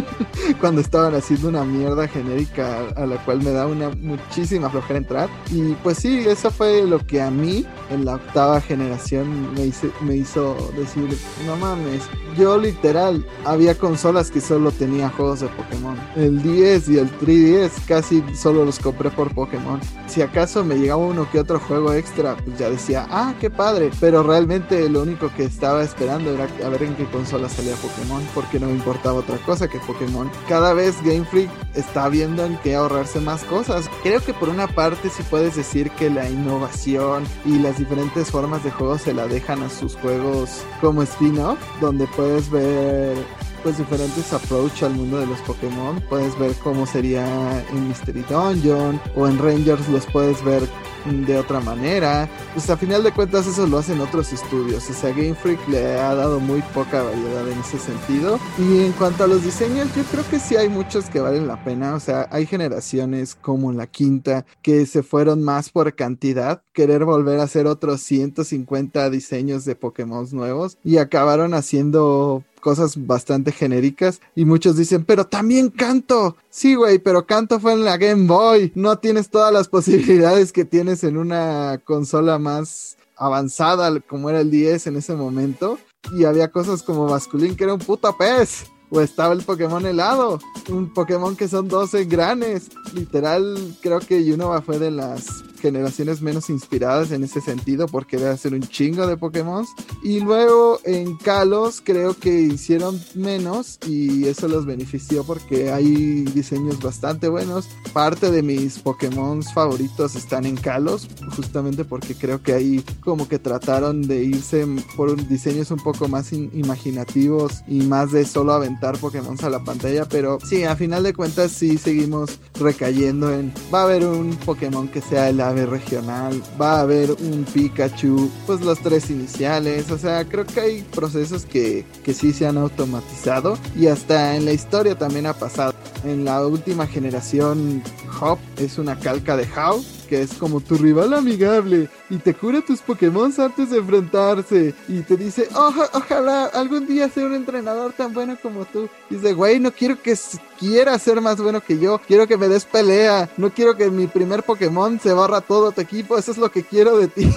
cuando 0.59 0.81
estaban 0.81 1.13
haciendo 1.13 1.49
una 1.49 1.63
mierda 1.63 2.07
genérica 2.07 2.87
a 2.95 3.05
la 3.05 3.23
cual 3.23 3.43
me 3.43 3.51
da 3.51 3.67
una 3.67 3.89
muchísima 3.89 4.71
flojera 4.71 4.97
entrar. 4.97 5.29
Y 5.51 5.73
pues 5.83 5.99
sí, 5.99 6.23
eso 6.27 6.49
fue 6.49 6.83
lo 6.83 6.97
que 7.05 7.21
a 7.21 7.29
mí 7.29 7.65
en 7.91 8.05
la 8.05 8.15
octava 8.15 8.59
generación 8.59 9.53
me, 9.53 9.71
me 10.01 10.15
hizo 10.15 10.71
decir, 10.75 11.15
no 11.45 11.55
mames, 11.57 12.01
yo 12.35 12.57
literal 12.57 13.23
había 13.45 13.77
consolas 13.77 14.31
que 14.31 14.41
solo 14.41 14.71
tenía 14.71 15.09
juegos 15.09 15.41
de 15.41 15.47
Pokémon. 15.49 15.95
El 16.15 16.41
10 16.41 16.89
y 16.89 16.97
el 16.97 17.19
3DS 17.19 17.85
casi 17.87 18.23
solo 18.35 18.65
los 18.65 18.79
compré 18.79 19.11
por 19.11 19.33
Pokémon. 19.35 19.79
Si 20.07 20.23
acaso 20.23 20.63
me 20.63 20.75
llegaba 20.75 21.05
uno 21.05 21.29
que 21.31 21.39
otro 21.39 21.59
juego 21.59 21.93
extra, 21.93 22.35
pues 22.35 22.57
ya 22.57 22.69
decía, 22.69 23.05
ah, 23.11 23.35
qué 23.39 23.51
padre, 23.51 23.91
pero 23.99 24.22
realmente 24.23 24.89
lo 24.89 25.01
único 25.01 25.31
que 25.35 25.43
estaba 25.43 25.83
esperando 25.83 26.31
era 26.31 26.47
a 26.65 26.69
ver 26.69 26.83
en 26.83 26.95
qué 26.95 27.05
consola 27.05 27.49
salía 27.49 27.75
Pokémon, 27.75 28.23
porque 28.33 28.59
no 28.59 28.67
me 28.67 28.73
importaba 28.73 29.19
otra 29.19 29.37
cosa 29.37 29.67
que 29.67 29.79
Pokémon. 29.79 30.29
Cada 30.47 30.73
vez 30.73 30.95
Game 31.03 31.25
Freak 31.25 31.49
está 31.75 32.09
viendo 32.09 32.45
en 32.45 32.57
qué 32.57 32.75
ahorrarse 32.75 33.19
más 33.19 33.43
cosas. 33.43 33.89
Creo 34.01 34.21
que 34.21 34.33
por 34.33 34.49
una 34.49 34.67
parte 34.67 35.09
sí 35.09 35.23
puedes 35.29 35.55
decir 35.55 35.91
que 35.91 36.09
la 36.09 36.29
innovación 36.29 37.25
y 37.45 37.59
las 37.59 37.77
diferentes 37.77 38.31
formas 38.31 38.63
de 38.63 38.71
juego 38.71 38.97
se 38.97 39.13
la 39.13 39.27
dejan 39.27 39.61
a 39.63 39.69
sus 39.69 39.95
juegos 39.95 40.63
como 40.81 41.03
spin-off, 41.03 41.59
donde 41.81 42.07
puedes 42.07 42.49
ver 42.49 43.17
pues 43.63 43.77
diferentes 43.77 44.31
approach 44.33 44.83
al 44.83 44.93
mundo 44.93 45.19
de 45.19 45.25
los 45.25 45.39
Pokémon. 45.41 45.99
Puedes 46.09 46.37
ver 46.37 46.53
cómo 46.55 46.85
sería 46.85 47.25
en 47.69 47.87
Mystery 47.87 48.25
Dungeon 48.29 48.99
o 49.15 49.27
en 49.27 49.39
Rangers 49.39 49.87
los 49.89 50.05
puedes 50.07 50.43
ver 50.43 50.61
de 51.05 51.37
otra 51.37 51.59
manera. 51.59 52.29
Pues 52.53 52.69
a 52.69 52.77
final 52.77 53.03
de 53.03 53.11
cuentas 53.11 53.47
eso 53.47 53.67
lo 53.67 53.77
hacen 53.77 53.99
otros 53.99 54.31
estudios. 54.31 54.89
O 54.89 54.93
sea, 54.93 55.09
Game 55.09 55.35
Freak 55.35 55.67
le 55.67 55.99
ha 55.99 56.15
dado 56.15 56.39
muy 56.39 56.61
poca 56.73 57.03
variedad 57.03 57.47
en 57.49 57.59
ese 57.59 57.79
sentido. 57.79 58.39
Y 58.57 58.85
en 58.85 58.91
cuanto 58.93 59.23
a 59.23 59.27
los 59.27 59.43
diseños, 59.43 59.93
yo 59.95 60.03
creo 60.03 60.23
que 60.29 60.39
sí 60.39 60.55
hay 60.55 60.69
muchos 60.69 61.09
que 61.09 61.19
valen 61.19 61.47
la 61.47 61.63
pena. 61.63 61.95
O 61.95 61.99
sea, 61.99 62.27
hay 62.31 62.45
generaciones 62.45 63.35
como 63.35 63.71
la 63.71 63.87
quinta 63.87 64.45
que 64.61 64.85
se 64.85 65.03
fueron 65.03 65.43
más 65.43 65.69
por 65.69 65.95
cantidad, 65.95 66.61
querer 66.73 67.05
volver 67.05 67.39
a 67.39 67.43
hacer 67.43 67.67
otros 67.67 68.01
150 68.01 69.09
diseños 69.09 69.65
de 69.65 69.75
Pokémon 69.75 70.13
nuevos 70.31 70.77
y 70.83 70.97
acabaron 70.97 71.53
haciendo 71.53 72.43
cosas 72.63 73.05
bastante 73.05 73.51
genéricas 73.51 74.21
y 74.35 74.45
muchos 74.45 74.77
dicen, 74.77 75.03
pero 75.03 75.27
también 75.27 75.69
canto. 75.69 76.37
Sí, 76.49 76.75
güey, 76.75 76.97
pero 76.97 77.27
canto 77.27 77.59
fue 77.59 77.73
en 77.73 77.83
la 77.83 77.97
Game 77.97 78.25
Boy. 78.25 78.71
No 78.73 78.97
tienes 78.97 79.29
todas 79.29 79.53
las 79.53 79.67
posibilidades 79.77 80.53
que 80.53 80.63
tienes 80.63 81.03
en 81.03 81.17
una 81.17 81.81
consola 81.83 82.39
más 82.39 82.97
avanzada 83.17 83.99
como 83.99 84.29
era 84.29 84.39
el 84.39 84.49
10 84.49 84.87
en 84.87 84.95
ese 84.95 85.13
momento. 85.13 85.77
Y 86.17 86.23
había 86.23 86.47
cosas 86.47 86.83
como 86.83 87.05
Basculín 87.05 87.55
que 87.55 87.65
era 87.65 87.73
un 87.73 87.79
puto 87.79 88.15
pez. 88.17 88.65
O 88.89 89.01
estaba 89.01 89.33
el 89.33 89.41
Pokémon 89.41 89.83
helado, 89.87 90.39
un 90.69 90.93
Pokémon 90.93 91.35
que 91.35 91.47
son 91.47 91.67
12 91.67 92.05
granes. 92.05 92.69
Literal, 92.93 93.75
creo 93.81 93.99
que 93.99 94.31
Unova 94.31 94.61
fue 94.61 94.77
de 94.77 94.91
las 94.91 95.43
generaciones 95.63 96.21
menos 96.21 96.49
inspiradas 96.49 97.11
en 97.11 97.23
ese 97.23 97.39
sentido 97.39 97.87
porque 97.87 98.17
debe 98.17 98.35
ser 98.35 98.53
un 98.53 98.67
chingo 98.67 99.07
de 99.07 99.15
Pokémon. 99.15 99.65
Y 100.03 100.19
luego 100.19 100.79
en 100.83 101.15
Kalos 101.17 101.81
creo 101.81 102.15
que 102.19 102.41
hicieron 102.41 103.01
menos 103.15 103.79
y 103.87 104.25
eso 104.25 104.49
los 104.49 104.65
benefició 104.65 105.23
porque 105.23 105.71
hay 105.71 106.25
diseños 106.25 106.81
bastante 106.81 107.29
buenos. 107.29 107.69
Parte 107.93 108.29
de 108.29 108.43
mis 108.43 108.79
Pokémon 108.79 109.41
favoritos 109.41 110.15
están 110.15 110.45
en 110.45 110.57
Kalos, 110.57 111.07
justamente 111.33 111.85
porque 111.85 112.13
creo 112.13 112.43
que 112.43 112.51
ahí 112.51 112.83
como 112.99 113.29
que 113.29 113.39
trataron 113.39 114.01
de 114.01 114.21
irse 114.21 114.67
por 114.97 115.15
diseños 115.29 115.71
un 115.71 115.79
poco 115.79 116.09
más 116.09 116.33
imaginativos 116.33 117.63
y 117.69 117.83
más 117.83 118.11
de 118.11 118.25
solo 118.25 118.51
aventar 118.51 118.97
Pokémon 118.97 119.37
a 119.41 119.49
la 119.49 119.63
pantalla. 119.63 120.05
Pero 120.09 120.39
sí, 120.43 120.65
a 120.65 120.75
final 120.75 121.03
de 121.03 121.13
cuentas 121.13 121.51
sí 121.53 121.77
seguimos 121.77 122.37
recayendo 122.59 123.31
en 123.33 123.53
va 123.73 123.81
a 123.81 123.83
haber 123.83 124.05
un 124.05 124.35
Pokémon 124.35 124.89
que 124.89 124.99
sea 124.99 125.29
el 125.29 125.39
regional, 125.55 126.41
va 126.59 126.77
a 126.77 126.81
haber 126.81 127.11
un 127.11 127.45
Pikachu, 127.51 128.29
pues 128.45 128.61
los 128.61 128.79
tres 128.79 129.09
iniciales, 129.09 129.91
o 129.91 129.97
sea, 129.97 130.25
creo 130.25 130.45
que 130.45 130.59
hay 130.59 130.81
procesos 130.81 131.45
que, 131.45 131.85
que 132.03 132.13
sí 132.13 132.33
se 132.33 132.47
han 132.47 132.57
automatizado 132.57 133.57
y 133.75 133.87
hasta 133.87 134.35
en 134.35 134.45
la 134.45 134.53
historia 134.53 134.95
también 134.95 135.25
ha 135.25 135.33
pasado. 135.33 135.73
En 136.03 136.25
la 136.25 136.45
última 136.45 136.85
generación, 136.85 137.81
Hop 138.19 138.37
es 138.57 138.77
una 138.77 138.99
calca 138.99 139.37
de 139.37 139.43
How 139.43 139.83
que 140.13 140.21
es 140.21 140.35
como 140.35 140.61
tu 140.61 140.75
rival 140.75 141.11
amigable 141.15 141.89
y 142.07 142.17
te 142.17 142.35
cura 142.35 142.61
tus 142.61 142.81
Pokémon 142.81 143.33
antes 143.35 143.71
de 143.71 143.79
enfrentarse 143.79 144.75
y 144.87 144.99
te 144.99 145.17
dice, 145.17 145.49
ojalá 145.55 146.45
algún 146.53 146.85
día 146.85 147.09
sea 147.09 147.25
un 147.25 147.33
entrenador 147.33 147.93
tan 147.93 148.13
bueno 148.13 148.37
como 148.39 148.63
tú. 148.65 148.87
Y 149.09 149.15
dice, 149.15 149.33
güey, 149.33 149.59
no 149.59 149.71
quiero 149.71 149.99
que 149.99 150.15
quiera 150.59 150.99
ser 150.99 151.19
más 151.19 151.41
bueno 151.41 151.61
que 151.61 151.79
yo, 151.79 151.99
quiero 152.07 152.27
que 152.27 152.37
me 152.37 152.47
des 152.47 152.63
pelea, 152.65 153.27
no 153.37 153.49
quiero 153.49 153.75
que 153.75 153.89
mi 153.89 154.05
primer 154.05 154.43
Pokémon 154.43 154.99
se 154.99 155.13
barra 155.13 155.41
todo 155.41 155.71
tu 155.71 155.81
equipo, 155.81 156.15
eso 156.15 156.31
es 156.31 156.37
lo 156.37 156.51
que 156.51 156.61
quiero 156.61 156.95
de 156.99 157.07
ti 157.07 157.33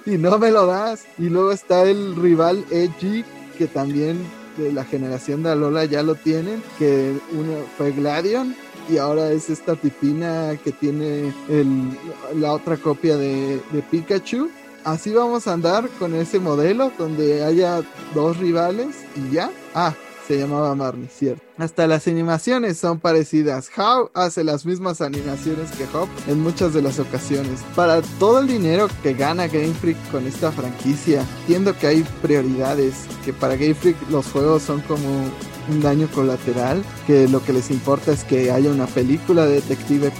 y 0.06 0.16
no 0.16 0.38
me 0.38 0.52
lo 0.52 0.66
das. 0.66 1.06
Y 1.18 1.30
luego 1.30 1.50
está 1.50 1.82
el 1.82 2.14
rival 2.14 2.64
Edgy 2.70 3.24
que 3.58 3.66
también 3.66 4.24
de 4.56 4.72
la 4.72 4.84
generación 4.84 5.42
de 5.42 5.50
Alola 5.50 5.84
ya 5.84 6.04
lo 6.04 6.14
tienen, 6.14 6.62
que 6.78 7.12
fue 7.76 7.90
Gladion 7.90 8.54
y 8.90 8.98
ahora 8.98 9.30
es 9.30 9.48
esta 9.50 9.76
tipina 9.76 10.56
que 10.62 10.72
tiene 10.72 11.32
el, 11.48 11.96
la 12.36 12.52
otra 12.52 12.76
copia 12.76 13.16
de, 13.16 13.60
de 13.70 13.82
Pikachu. 13.90 14.50
Así 14.84 15.12
vamos 15.12 15.46
a 15.46 15.52
andar 15.52 15.88
con 15.98 16.14
ese 16.14 16.38
modelo 16.38 16.90
donde 16.98 17.44
haya 17.44 17.82
dos 18.14 18.38
rivales 18.38 18.96
y 19.14 19.34
ya. 19.34 19.50
Ah, 19.74 19.94
se 20.26 20.38
llamaba 20.38 20.74
Marnie, 20.74 21.08
cierto. 21.08 21.49
Hasta 21.60 21.86
las 21.86 22.08
animaciones 22.08 22.78
son 22.78 23.00
parecidas. 23.00 23.70
How 23.76 24.10
hace 24.14 24.44
las 24.44 24.64
mismas 24.64 25.02
animaciones 25.02 25.70
que 25.72 25.84
Hop 25.94 26.08
en 26.26 26.40
muchas 26.40 26.72
de 26.72 26.80
las 26.80 26.98
ocasiones. 26.98 27.60
Para 27.76 28.00
todo 28.18 28.40
el 28.40 28.48
dinero 28.48 28.88
que 29.02 29.12
gana 29.12 29.46
Game 29.46 29.74
Freak 29.74 29.98
con 30.10 30.26
esta 30.26 30.50
franquicia, 30.52 31.22
entiendo 31.42 31.76
que 31.76 31.86
hay 31.86 32.02
prioridades, 32.22 32.94
que 33.26 33.34
para 33.34 33.56
Game 33.56 33.74
Freak 33.74 33.96
los 34.10 34.26
juegos 34.26 34.62
son 34.62 34.80
como 34.82 35.04
un 35.68 35.80
daño 35.80 36.08
colateral, 36.14 36.82
que 37.06 37.28
lo 37.28 37.42
que 37.42 37.52
les 37.52 37.70
importa 37.70 38.12
es 38.12 38.24
que 38.24 38.50
haya 38.50 38.70
una 38.70 38.86
película 38.86 39.46
de 39.46 39.56
Detective 39.56 40.10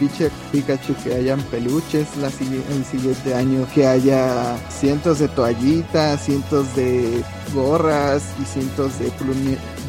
Pikachu, 0.52 0.94
que 1.02 1.14
hayan 1.14 1.40
peluches 1.44 2.16
la, 2.18 2.28
el 2.28 2.84
siguiente 2.84 3.34
año, 3.34 3.66
que 3.74 3.86
haya 3.86 4.56
cientos 4.68 5.18
de 5.18 5.28
toallitas, 5.28 6.24
cientos 6.24 6.74
de 6.76 7.22
gorras 7.54 8.22
y 8.40 8.44
cientos 8.44 8.98
de, 8.98 9.10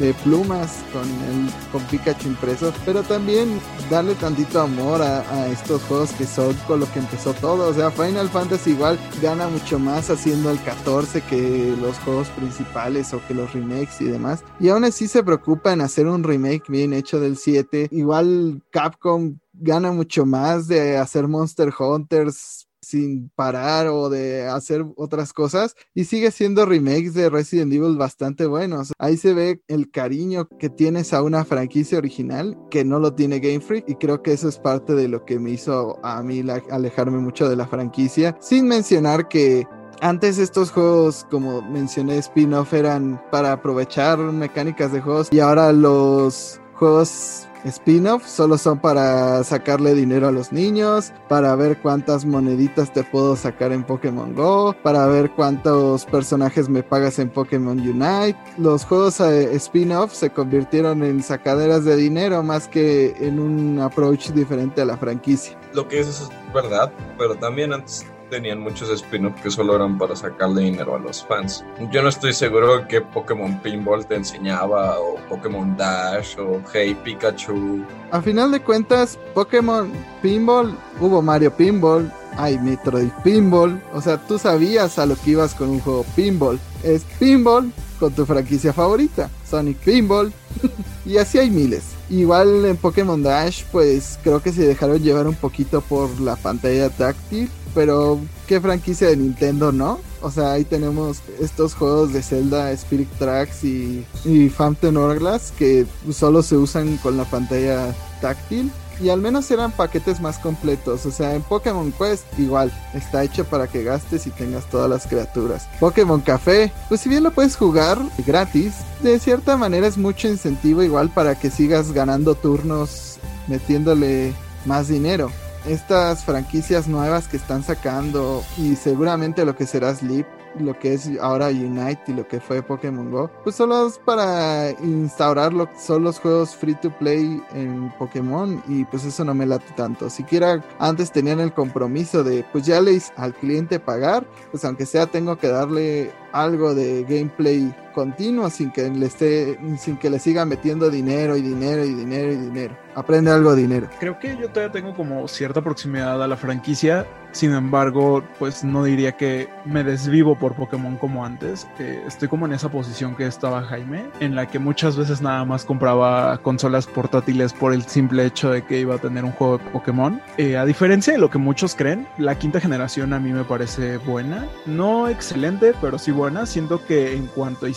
de 0.04 0.14
plumas 0.14 0.78
con, 0.92 1.02
el, 1.02 1.41
con 1.70 1.82
Pikachu 1.84 2.28
impreso, 2.28 2.72
pero 2.84 3.02
también 3.02 3.60
darle 3.90 4.14
tantito 4.14 4.60
amor 4.60 5.02
a, 5.02 5.20
a, 5.20 5.48
estos 5.48 5.82
juegos 5.84 6.12
que 6.12 6.26
son 6.26 6.54
con 6.66 6.80
lo 6.80 6.90
que 6.92 6.98
empezó 6.98 7.34
todo. 7.34 7.68
O 7.68 7.74
sea, 7.74 7.90
Final 7.90 8.28
Fantasy 8.28 8.70
igual 8.70 8.98
gana 9.20 9.48
mucho 9.48 9.78
más 9.78 10.10
haciendo 10.10 10.50
el 10.50 10.62
14 10.62 11.22
que 11.22 11.74
los 11.80 11.98
juegos 12.00 12.28
principales 12.30 13.12
o 13.14 13.20
que 13.26 13.34
los 13.34 13.52
remakes 13.52 14.00
y 14.00 14.04
demás. 14.04 14.44
Y 14.60 14.68
aún 14.68 14.84
así 14.84 15.08
se 15.08 15.22
preocupa 15.22 15.72
en 15.72 15.80
hacer 15.80 16.06
un 16.06 16.22
remake 16.22 16.64
bien 16.68 16.92
hecho 16.92 17.20
del 17.20 17.36
7. 17.36 17.88
Igual 17.90 18.62
Capcom 18.70 19.38
gana 19.52 19.92
mucho 19.92 20.26
más 20.26 20.66
de 20.66 20.96
hacer 20.96 21.28
Monster 21.28 21.72
Hunters 21.78 22.66
sin 22.92 23.30
parar 23.34 23.86
o 23.86 24.10
de 24.10 24.46
hacer 24.46 24.84
otras 24.96 25.32
cosas 25.32 25.74
y 25.94 26.04
sigue 26.04 26.30
siendo 26.30 26.66
remakes 26.66 27.14
de 27.14 27.30
Resident 27.30 27.72
Evil 27.72 27.96
bastante 27.96 28.44
buenos. 28.44 28.92
Ahí 28.98 29.16
se 29.16 29.32
ve 29.32 29.62
el 29.66 29.90
cariño 29.90 30.46
que 30.58 30.68
tienes 30.68 31.14
a 31.14 31.22
una 31.22 31.46
franquicia 31.46 31.96
original 31.96 32.58
que 32.70 32.84
no 32.84 32.98
lo 32.98 33.14
tiene 33.14 33.40
Game 33.40 33.60
Freak 33.60 33.88
y 33.88 33.94
creo 33.94 34.22
que 34.22 34.34
eso 34.34 34.46
es 34.46 34.58
parte 34.58 34.94
de 34.94 35.08
lo 35.08 35.24
que 35.24 35.38
me 35.38 35.52
hizo 35.52 35.98
a 36.04 36.22
mí 36.22 36.44
alejarme 36.70 37.18
mucho 37.18 37.48
de 37.48 37.56
la 37.56 37.66
franquicia, 37.66 38.36
sin 38.40 38.68
mencionar 38.68 39.26
que 39.26 39.66
antes 40.02 40.36
estos 40.36 40.70
juegos, 40.70 41.26
como 41.30 41.62
mencioné, 41.62 42.18
spin-off 42.18 42.74
eran 42.74 43.22
para 43.30 43.52
aprovechar 43.52 44.18
mecánicas 44.18 44.92
de 44.92 45.00
juegos 45.00 45.28
y 45.30 45.40
ahora 45.40 45.72
los 45.72 46.60
juegos 46.74 47.46
spin-off 47.64 48.26
solo 48.26 48.58
son 48.58 48.78
para 48.78 49.42
sacarle 49.44 49.94
dinero 49.94 50.28
a 50.28 50.32
los 50.32 50.52
niños, 50.52 51.12
para 51.28 51.54
ver 51.56 51.78
cuántas 51.80 52.24
moneditas 52.24 52.92
te 52.92 53.04
puedo 53.04 53.36
sacar 53.36 53.72
en 53.72 53.84
Pokémon 53.84 54.34
Go, 54.34 54.74
para 54.82 55.06
ver 55.06 55.30
cuántos 55.30 56.04
personajes 56.06 56.68
me 56.68 56.82
pagas 56.82 57.18
en 57.18 57.30
Pokémon 57.30 57.78
Unite. 57.78 58.38
Los 58.58 58.84
juegos 58.84 59.20
eh, 59.20 59.54
spin-off 59.56 60.12
se 60.12 60.30
convirtieron 60.30 61.02
en 61.02 61.22
sacaderas 61.22 61.84
de 61.84 61.96
dinero 61.96 62.42
más 62.42 62.68
que 62.68 63.14
en 63.20 63.38
un 63.38 63.80
approach 63.80 64.30
diferente 64.30 64.82
a 64.82 64.84
la 64.84 64.96
franquicia. 64.96 65.58
Lo 65.74 65.88
que 65.88 66.00
es, 66.00 66.08
es 66.08 66.28
verdad, 66.52 66.92
pero 67.18 67.34
también 67.36 67.72
antes 67.72 68.04
tenían 68.32 68.60
muchos 68.60 68.88
spin-offs 68.88 69.42
que 69.42 69.50
solo 69.50 69.76
eran 69.76 69.98
para 69.98 70.16
sacarle 70.16 70.62
dinero 70.62 70.96
a 70.96 70.98
los 70.98 71.22
fans. 71.22 71.62
Yo 71.90 72.02
no 72.02 72.08
estoy 72.08 72.32
seguro 72.32 72.88
que 72.88 73.02
Pokémon 73.02 73.60
Pinball 73.60 74.06
te 74.06 74.14
enseñaba, 74.14 74.98
o 74.98 75.16
Pokémon 75.28 75.76
Dash, 75.76 76.38
o 76.38 76.62
Hey 76.72 76.96
Pikachu. 77.04 77.84
A 78.10 78.22
final 78.22 78.50
de 78.50 78.60
cuentas, 78.60 79.18
Pokémon 79.34 79.92
Pinball, 80.22 80.74
hubo 80.98 81.20
Mario 81.20 81.54
Pinball, 81.54 82.10
hay 82.38 82.58
Metroid 82.58 83.10
Pinball, 83.22 83.78
o 83.92 84.00
sea, 84.00 84.16
tú 84.16 84.38
sabías 84.38 84.98
a 84.98 85.04
lo 85.04 85.14
que 85.16 85.32
ibas 85.32 85.54
con 85.54 85.68
un 85.68 85.80
juego 85.80 86.06
Pinball. 86.16 86.58
Es 86.82 87.04
Pinball 87.18 87.70
con 88.00 88.14
tu 88.14 88.24
franquicia 88.24 88.72
favorita, 88.72 89.28
Sonic 89.44 89.76
Pinball, 89.76 90.32
y 91.04 91.18
así 91.18 91.36
hay 91.36 91.50
miles. 91.50 91.82
Igual 92.08 92.64
en 92.64 92.78
Pokémon 92.78 93.22
Dash, 93.22 93.64
pues 93.70 94.18
creo 94.22 94.42
que 94.42 94.52
se 94.52 94.66
dejaron 94.66 95.02
llevar 95.02 95.26
un 95.26 95.34
poquito 95.34 95.82
por 95.82 96.18
la 96.18 96.36
pantalla 96.36 96.88
táctil 96.88 97.50
pero 97.74 98.18
qué 98.46 98.60
franquicia 98.60 99.08
de 99.08 99.16
Nintendo, 99.16 99.72
¿no? 99.72 99.98
O 100.20 100.30
sea, 100.30 100.52
ahí 100.52 100.64
tenemos 100.64 101.18
estos 101.40 101.74
juegos 101.74 102.12
de 102.12 102.22
Zelda, 102.22 102.70
Spirit 102.72 103.10
Tracks 103.18 103.64
y, 103.64 104.06
y 104.24 104.48
Phantom 104.48 104.96
Hourglass 104.96 105.52
que 105.58 105.86
solo 106.12 106.42
se 106.42 106.56
usan 106.56 106.96
con 106.98 107.16
la 107.16 107.24
pantalla 107.24 107.94
táctil. 108.20 108.70
Y 109.00 109.08
al 109.08 109.20
menos 109.20 109.50
eran 109.50 109.72
paquetes 109.72 110.20
más 110.20 110.38
completos. 110.38 111.06
O 111.06 111.10
sea, 111.10 111.34
en 111.34 111.42
Pokémon 111.42 111.90
Quest 111.92 112.24
igual. 112.38 112.72
Está 112.94 113.24
hecho 113.24 113.44
para 113.44 113.66
que 113.66 113.82
gastes 113.82 114.28
y 114.28 114.30
tengas 114.30 114.68
todas 114.70 114.88
las 114.88 115.08
criaturas. 115.08 115.66
Pokémon 115.80 116.20
Café, 116.20 116.72
pues 116.88 117.00
si 117.00 117.08
bien 117.08 117.24
lo 117.24 117.32
puedes 117.32 117.56
jugar 117.56 117.98
gratis, 118.24 118.74
de 119.02 119.18
cierta 119.18 119.56
manera 119.56 119.88
es 119.88 119.98
mucho 119.98 120.28
incentivo 120.28 120.84
igual 120.84 121.10
para 121.10 121.34
que 121.34 121.50
sigas 121.50 121.90
ganando 121.90 122.36
turnos 122.36 123.18
metiéndole 123.48 124.34
más 124.66 124.86
dinero 124.86 125.32
estas 125.66 126.24
franquicias 126.24 126.88
nuevas 126.88 127.28
que 127.28 127.36
están 127.36 127.62
sacando 127.62 128.42
y 128.58 128.76
seguramente 128.76 129.44
lo 129.44 129.54
que 129.56 129.66
será 129.66 129.94
Sleep, 129.94 130.26
lo 130.58 130.78
que 130.78 130.94
es 130.94 131.10
ahora 131.20 131.48
Unite 131.48 132.02
y 132.08 132.12
lo 132.12 132.28
que 132.28 132.40
fue 132.40 132.62
Pokémon 132.62 133.10
Go, 133.10 133.30
pues 133.42 133.56
solo 133.56 133.86
es 133.86 133.98
para 133.98 134.70
instaurar 134.70 135.52
lo 135.52 135.70
que 135.70 135.78
son 135.78 136.04
los 136.04 136.18
juegos 136.18 136.54
free 136.54 136.74
to 136.74 136.90
play 136.98 137.42
en 137.54 137.92
Pokémon 137.98 138.62
y 138.68 138.84
pues 138.84 139.04
eso 139.04 139.24
no 139.24 139.34
me 139.34 139.46
late 139.46 139.72
tanto. 139.76 140.10
Siquiera 140.10 140.62
antes 140.78 141.10
tenían 141.10 141.40
el 141.40 141.52
compromiso 141.52 142.22
de 142.22 142.44
pues 142.52 142.66
ya 142.66 142.80
leis 142.80 143.12
al 143.16 143.34
cliente 143.34 143.80
pagar, 143.80 144.26
pues 144.50 144.64
aunque 144.64 144.86
sea 144.86 145.06
tengo 145.06 145.36
que 145.38 145.48
darle 145.48 146.12
algo 146.32 146.74
de 146.74 147.04
gameplay 147.04 147.74
continuo 147.92 148.50
sin 148.50 148.70
que 148.70 148.88
le 148.90 149.06
esté 149.06 149.58
sin 149.78 149.96
que 149.96 150.10
le 150.10 150.18
siga 150.18 150.44
metiendo 150.44 150.90
dinero 150.90 151.36
y 151.36 151.42
dinero 151.42 151.84
y 151.84 151.94
dinero 151.94 152.32
y 152.32 152.36
dinero. 152.36 152.76
Aprende 152.94 153.30
algo 153.30 153.54
de 153.54 153.62
dinero. 153.62 153.88
Creo 154.00 154.18
que 154.18 154.36
yo 154.36 154.48
todavía 154.48 154.72
tengo 154.72 154.94
como 154.94 155.26
cierta 155.28 155.62
proximidad 155.62 156.22
a 156.22 156.28
la 156.28 156.36
franquicia. 156.36 157.06
Sin 157.32 157.54
embargo, 157.54 158.22
pues 158.38 158.62
no 158.62 158.84
diría 158.84 159.12
que 159.12 159.48
me 159.64 159.82
desvivo 159.82 160.38
por 160.38 160.54
Pokémon 160.54 160.96
como 160.96 161.24
antes. 161.24 161.66
Eh, 161.78 162.02
estoy 162.06 162.28
como 162.28 162.44
en 162.44 162.52
esa 162.52 162.68
posición 162.68 163.16
que 163.16 163.26
estaba 163.26 163.62
Jaime, 163.62 164.04
en 164.20 164.34
la 164.34 164.46
que 164.46 164.58
muchas 164.58 164.98
veces 164.98 165.22
nada 165.22 165.42
más 165.46 165.64
compraba 165.64 166.36
consolas 166.42 166.86
portátiles 166.86 167.54
por 167.54 167.72
el 167.72 167.84
simple 167.84 168.26
hecho 168.26 168.50
de 168.50 168.62
que 168.62 168.80
iba 168.80 168.96
a 168.96 168.98
tener 168.98 169.24
un 169.24 169.32
juego 169.32 169.56
de 169.56 169.64
Pokémon. 169.70 170.20
Eh, 170.36 170.58
a 170.58 170.66
diferencia 170.66 171.14
de 171.14 171.18
lo 171.18 171.30
que 171.30 171.38
muchos 171.38 171.74
creen, 171.74 172.06
la 172.18 172.38
quinta 172.38 172.60
generación 172.60 173.14
a 173.14 173.18
mí 173.18 173.32
me 173.32 173.44
parece 173.44 173.96
buena. 173.96 174.46
No 174.66 175.08
excelente, 175.08 175.72
pero 175.80 175.98
sí 175.98 176.10
buena. 176.10 176.44
Siento 176.44 176.84
que 176.84 177.14
en 177.14 177.28
cuanto 177.28 177.64
a 177.64 177.70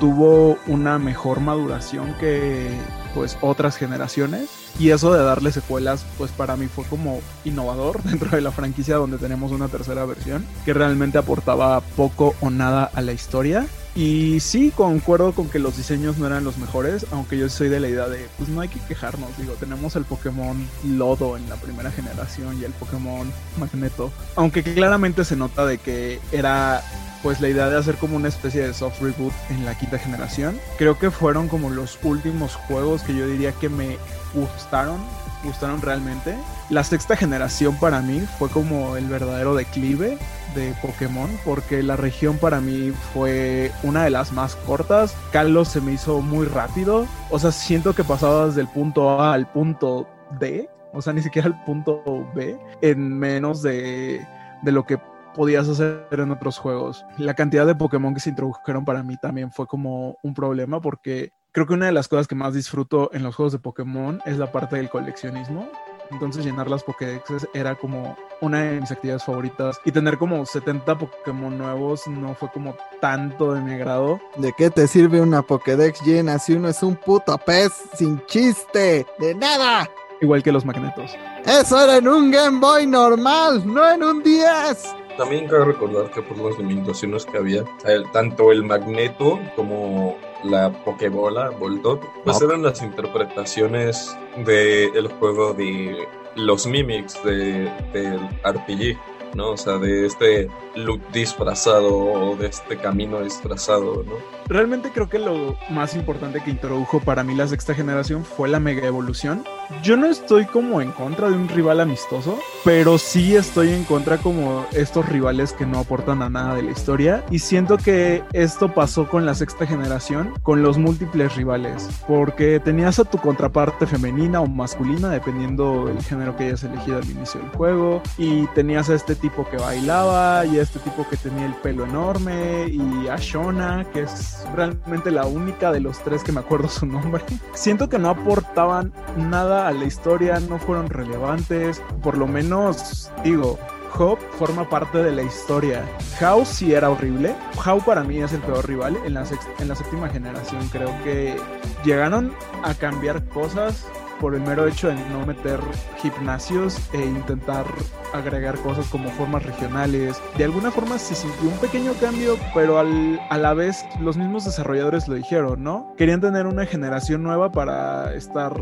tuvo 0.00 0.58
una 0.66 0.98
mejor 0.98 1.40
maduración 1.40 2.14
que 2.18 2.70
pues 3.14 3.38
otras 3.40 3.76
generaciones. 3.76 4.48
Y 4.78 4.90
eso 4.90 5.12
de 5.12 5.22
darle 5.22 5.52
secuelas 5.52 6.04
pues 6.18 6.32
para 6.32 6.56
mí 6.56 6.66
fue 6.66 6.84
como 6.84 7.20
innovador 7.44 8.02
dentro 8.04 8.30
de 8.30 8.40
la 8.40 8.50
franquicia 8.50 8.96
donde 8.96 9.18
tenemos 9.18 9.52
una 9.52 9.68
tercera 9.68 10.04
versión 10.04 10.44
que 10.64 10.74
realmente 10.74 11.18
aportaba 11.18 11.80
poco 11.80 12.34
o 12.40 12.50
nada 12.50 12.90
a 12.92 13.00
la 13.00 13.12
historia 13.12 13.66
y 13.94 14.40
sí, 14.40 14.72
concuerdo 14.74 15.32
con 15.32 15.48
que 15.48 15.58
los 15.58 15.76
diseños 15.76 16.18
no 16.18 16.26
eran 16.26 16.44
los 16.44 16.58
mejores, 16.58 17.06
aunque 17.12 17.38
yo 17.38 17.48
soy 17.48 17.68
de 17.68 17.80
la 17.80 17.88
idea 17.88 18.08
de, 18.08 18.28
pues 18.36 18.48
no 18.48 18.60
hay 18.60 18.68
que 18.68 18.80
quejarnos, 18.80 19.36
digo, 19.38 19.54
tenemos 19.54 19.94
el 19.96 20.04
Pokémon 20.04 20.56
Lodo 20.84 21.36
en 21.36 21.48
la 21.48 21.56
primera 21.56 21.90
generación 21.90 22.60
y 22.60 22.64
el 22.64 22.72
Pokémon 22.72 23.30
Magneto, 23.58 24.12
aunque 24.36 24.62
claramente 24.62 25.24
se 25.24 25.36
nota 25.36 25.64
de 25.64 25.78
que 25.78 26.20
era 26.32 26.82
pues 27.22 27.40
la 27.40 27.48
idea 27.48 27.70
de 27.70 27.78
hacer 27.78 27.94
como 27.96 28.16
una 28.16 28.28
especie 28.28 28.66
de 28.66 28.74
soft 28.74 29.00
reboot 29.00 29.32
en 29.48 29.64
la 29.64 29.78
quinta 29.78 29.98
generación. 29.98 30.60
Creo 30.76 30.98
que 30.98 31.10
fueron 31.10 31.48
como 31.48 31.70
los 31.70 31.98
últimos 32.02 32.54
juegos 32.54 33.02
que 33.02 33.16
yo 33.16 33.26
diría 33.26 33.52
que 33.52 33.70
me 33.70 33.96
gustaron, 34.34 34.98
gustaron 35.42 35.80
realmente. 35.80 36.36
La 36.68 36.84
sexta 36.84 37.16
generación 37.16 37.78
para 37.78 38.02
mí 38.02 38.20
fue 38.38 38.50
como 38.50 38.96
el 38.96 39.06
verdadero 39.06 39.54
declive 39.54 40.18
de 40.54 40.74
Pokémon 40.80 41.30
porque 41.44 41.82
la 41.82 41.96
región 41.96 42.38
para 42.38 42.60
mí 42.60 42.92
fue 43.12 43.72
una 43.82 44.04
de 44.04 44.10
las 44.10 44.32
más 44.32 44.56
cortas. 44.56 45.16
Carlos 45.32 45.68
se 45.68 45.80
me 45.80 45.92
hizo 45.92 46.20
muy 46.20 46.46
rápido. 46.46 47.06
O 47.30 47.38
sea, 47.38 47.52
siento 47.52 47.94
que 47.94 48.04
pasabas 48.04 48.54
del 48.54 48.68
punto 48.68 49.20
A 49.20 49.34
al 49.34 49.50
punto 49.50 50.08
D. 50.38 50.68
O 50.92 51.02
sea, 51.02 51.12
ni 51.12 51.22
siquiera 51.22 51.48
al 51.48 51.64
punto 51.64 52.02
B 52.34 52.56
en 52.80 53.18
menos 53.18 53.62
de, 53.62 54.26
de 54.62 54.72
lo 54.72 54.84
que 54.84 54.98
podías 55.34 55.68
hacer 55.68 56.06
en 56.12 56.30
otros 56.30 56.58
juegos. 56.58 57.04
La 57.18 57.34
cantidad 57.34 57.66
de 57.66 57.74
Pokémon 57.74 58.14
que 58.14 58.20
se 58.20 58.30
introdujeron 58.30 58.84
para 58.84 59.02
mí 59.02 59.16
también 59.16 59.50
fue 59.50 59.66
como 59.66 60.16
un 60.22 60.32
problema 60.32 60.80
porque 60.80 61.32
creo 61.52 61.66
que 61.66 61.74
una 61.74 61.86
de 61.86 61.92
las 61.92 62.08
cosas 62.08 62.26
que 62.26 62.34
más 62.34 62.54
disfruto 62.54 63.10
en 63.12 63.22
los 63.22 63.34
juegos 63.34 63.52
de 63.52 63.58
Pokémon 63.58 64.20
es 64.24 64.38
la 64.38 64.50
parte 64.50 64.76
del 64.76 64.88
coleccionismo. 64.88 65.68
Entonces 66.10 66.44
llenar 66.44 66.68
las 66.70 66.82
Pokédexes 66.82 67.48
era 67.54 67.74
como 67.74 68.16
una 68.40 68.62
de 68.62 68.80
mis 68.80 68.90
actividades 68.90 69.24
favoritas. 69.24 69.80
Y 69.84 69.92
tener 69.92 70.18
como 70.18 70.44
70 70.44 70.98
Pokémon 70.98 71.56
nuevos 71.56 72.06
no 72.06 72.34
fue 72.34 72.50
como 72.50 72.76
tanto 73.00 73.54
de 73.54 73.60
mi 73.60 73.74
agrado. 73.74 74.20
¿De 74.36 74.52
qué 74.56 74.70
te 74.70 74.86
sirve 74.86 75.20
una 75.20 75.42
Pokédex 75.42 76.02
llena 76.02 76.38
si 76.38 76.54
uno 76.54 76.68
es 76.68 76.82
un 76.82 76.96
puto 76.96 77.36
pez 77.38 77.72
sin 77.94 78.24
chiste? 78.26 79.06
¡De 79.18 79.34
nada! 79.34 79.88
Igual 80.20 80.42
que 80.42 80.52
los 80.52 80.64
magnetos. 80.64 81.16
Eso 81.44 81.82
era 81.82 81.96
en 81.96 82.08
un 82.08 82.30
Game 82.30 82.60
Boy 82.60 82.86
normal, 82.86 83.62
no 83.66 83.90
en 83.90 84.02
un 84.02 84.22
10. 84.22 84.94
También 85.18 85.46
cabe 85.46 85.66
recordar 85.66 86.10
que 86.10 86.22
por 86.22 86.38
las 86.38 86.58
limitaciones 86.58 87.24
que 87.26 87.38
había, 87.38 87.64
tanto 88.12 88.50
el 88.50 88.64
magneto 88.64 89.38
como 89.54 90.16
la 90.44 90.72
Pokébola, 90.84 91.50
Voltop, 91.50 92.02
pues 92.24 92.40
eran 92.42 92.62
las 92.62 92.82
interpretaciones 92.82 94.16
del 94.44 95.08
juego 95.08 95.54
de 95.54 96.06
los 96.36 96.66
mimics 96.66 97.22
de, 97.24 97.70
del 97.92 98.20
RPG. 98.44 98.98
¿No? 99.34 99.50
O 99.50 99.56
sea, 99.56 99.78
de 99.78 100.06
este 100.06 100.48
look 100.76 101.00
disfrazado 101.12 101.96
o 101.96 102.36
de 102.36 102.48
este 102.48 102.76
camino 102.76 103.20
disfrazado, 103.20 104.04
¿no? 104.04 104.34
Realmente 104.46 104.90
creo 104.92 105.08
que 105.08 105.18
lo 105.18 105.56
más 105.70 105.94
importante 105.94 106.42
que 106.42 106.50
introdujo 106.50 107.00
para 107.00 107.24
mí 107.24 107.34
la 107.34 107.48
sexta 107.48 107.74
generación 107.74 108.24
fue 108.24 108.48
la 108.48 108.60
mega 108.60 108.86
evolución. 108.86 109.42
Yo 109.82 109.96
no 109.96 110.06
estoy 110.06 110.44
como 110.44 110.82
en 110.82 110.92
contra 110.92 111.30
de 111.30 111.36
un 111.36 111.48
rival 111.48 111.80
amistoso, 111.80 112.38
pero 112.62 112.98
sí 112.98 113.34
estoy 113.34 113.70
en 113.70 113.84
contra 113.84 114.18
como 114.18 114.66
estos 114.72 115.08
rivales 115.08 115.54
que 115.54 115.64
no 115.64 115.78
aportan 115.78 116.20
a 116.20 116.28
nada 116.28 116.56
de 116.56 116.62
la 116.62 116.72
historia. 116.72 117.24
Y 117.30 117.38
siento 117.38 117.78
que 117.78 118.22
esto 118.34 118.74
pasó 118.74 119.08
con 119.08 119.24
la 119.24 119.34
sexta 119.34 119.66
generación, 119.66 120.34
con 120.42 120.62
los 120.62 120.76
múltiples 120.76 121.34
rivales, 121.36 121.88
porque 122.06 122.60
tenías 122.60 122.98
a 122.98 123.04
tu 123.04 123.16
contraparte 123.16 123.86
femenina 123.86 124.42
o 124.42 124.46
masculina, 124.46 125.08
dependiendo 125.08 125.86
del 125.86 126.02
género 126.02 126.36
que 126.36 126.44
hayas 126.44 126.64
elegido 126.64 126.98
al 126.98 127.10
inicio 127.10 127.40
del 127.40 127.50
juego, 127.50 128.02
y 128.18 128.46
tenías 128.48 128.90
a 128.90 128.94
este 128.94 129.14
tipo 129.24 129.48
que 129.48 129.56
bailaba 129.56 130.44
y 130.44 130.58
este 130.58 130.78
tipo 130.80 131.08
que 131.08 131.16
tenía 131.16 131.46
el 131.46 131.54
pelo 131.54 131.86
enorme 131.86 132.66
y 132.68 133.08
a 133.08 133.16
Shona, 133.16 133.86
que 133.90 134.02
es 134.02 134.46
realmente 134.54 135.10
la 135.10 135.24
única 135.24 135.72
de 135.72 135.80
los 135.80 135.98
tres 136.04 136.22
que 136.22 136.30
me 136.30 136.40
acuerdo 136.40 136.68
su 136.68 136.84
nombre. 136.84 137.24
Siento 137.54 137.88
que 137.88 137.98
no 137.98 138.10
aportaban 138.10 138.92
nada 139.16 139.66
a 139.66 139.72
la 139.72 139.86
historia, 139.86 140.40
no 140.40 140.58
fueron 140.58 140.90
relevantes, 140.90 141.80
por 142.02 142.18
lo 142.18 142.26
menos 142.26 143.10
digo, 143.24 143.58
Hop 143.96 144.18
forma 144.38 144.68
parte 144.68 144.98
de 144.98 145.12
la 145.12 145.22
historia. 145.22 145.84
How 146.20 146.44
sí 146.44 146.74
era 146.74 146.90
horrible. 146.90 147.34
How 147.64 147.80
para 147.82 148.02
mí 148.02 148.18
es 148.18 148.32
el 148.32 148.40
peor 148.40 148.66
rival. 148.66 148.98
En 149.06 149.14
la, 149.14 149.24
en 149.60 149.68
la 149.68 149.74
séptima 149.76 150.08
generación 150.08 150.68
creo 150.68 150.92
que 151.04 151.36
llegaron 151.84 152.34
a 152.64 152.74
cambiar 152.74 153.24
cosas 153.28 153.86
por 154.20 154.34
el 154.34 154.42
mero 154.42 154.66
hecho 154.66 154.88
de 154.88 154.94
no 155.10 155.24
meter 155.26 155.60
gimnasios 155.98 156.78
e 156.92 157.04
intentar 157.04 157.66
agregar 158.12 158.56
cosas 158.58 158.86
como 158.88 159.10
formas 159.10 159.44
regionales. 159.44 160.20
De 160.36 160.44
alguna 160.44 160.70
forma 160.70 160.98
se 160.98 161.14
sintió 161.14 161.48
un 161.48 161.58
pequeño 161.58 161.92
cambio, 162.00 162.36
pero 162.54 162.78
al, 162.78 163.20
a 163.30 163.38
la 163.38 163.54
vez 163.54 163.84
los 164.00 164.16
mismos 164.16 164.44
desarrolladores 164.44 165.08
lo 165.08 165.14
dijeron, 165.14 165.62
¿no? 165.62 165.92
Querían 165.96 166.20
tener 166.20 166.46
una 166.46 166.66
generación 166.66 167.22
nueva 167.22 167.52
para 167.52 168.14
estar 168.14 168.54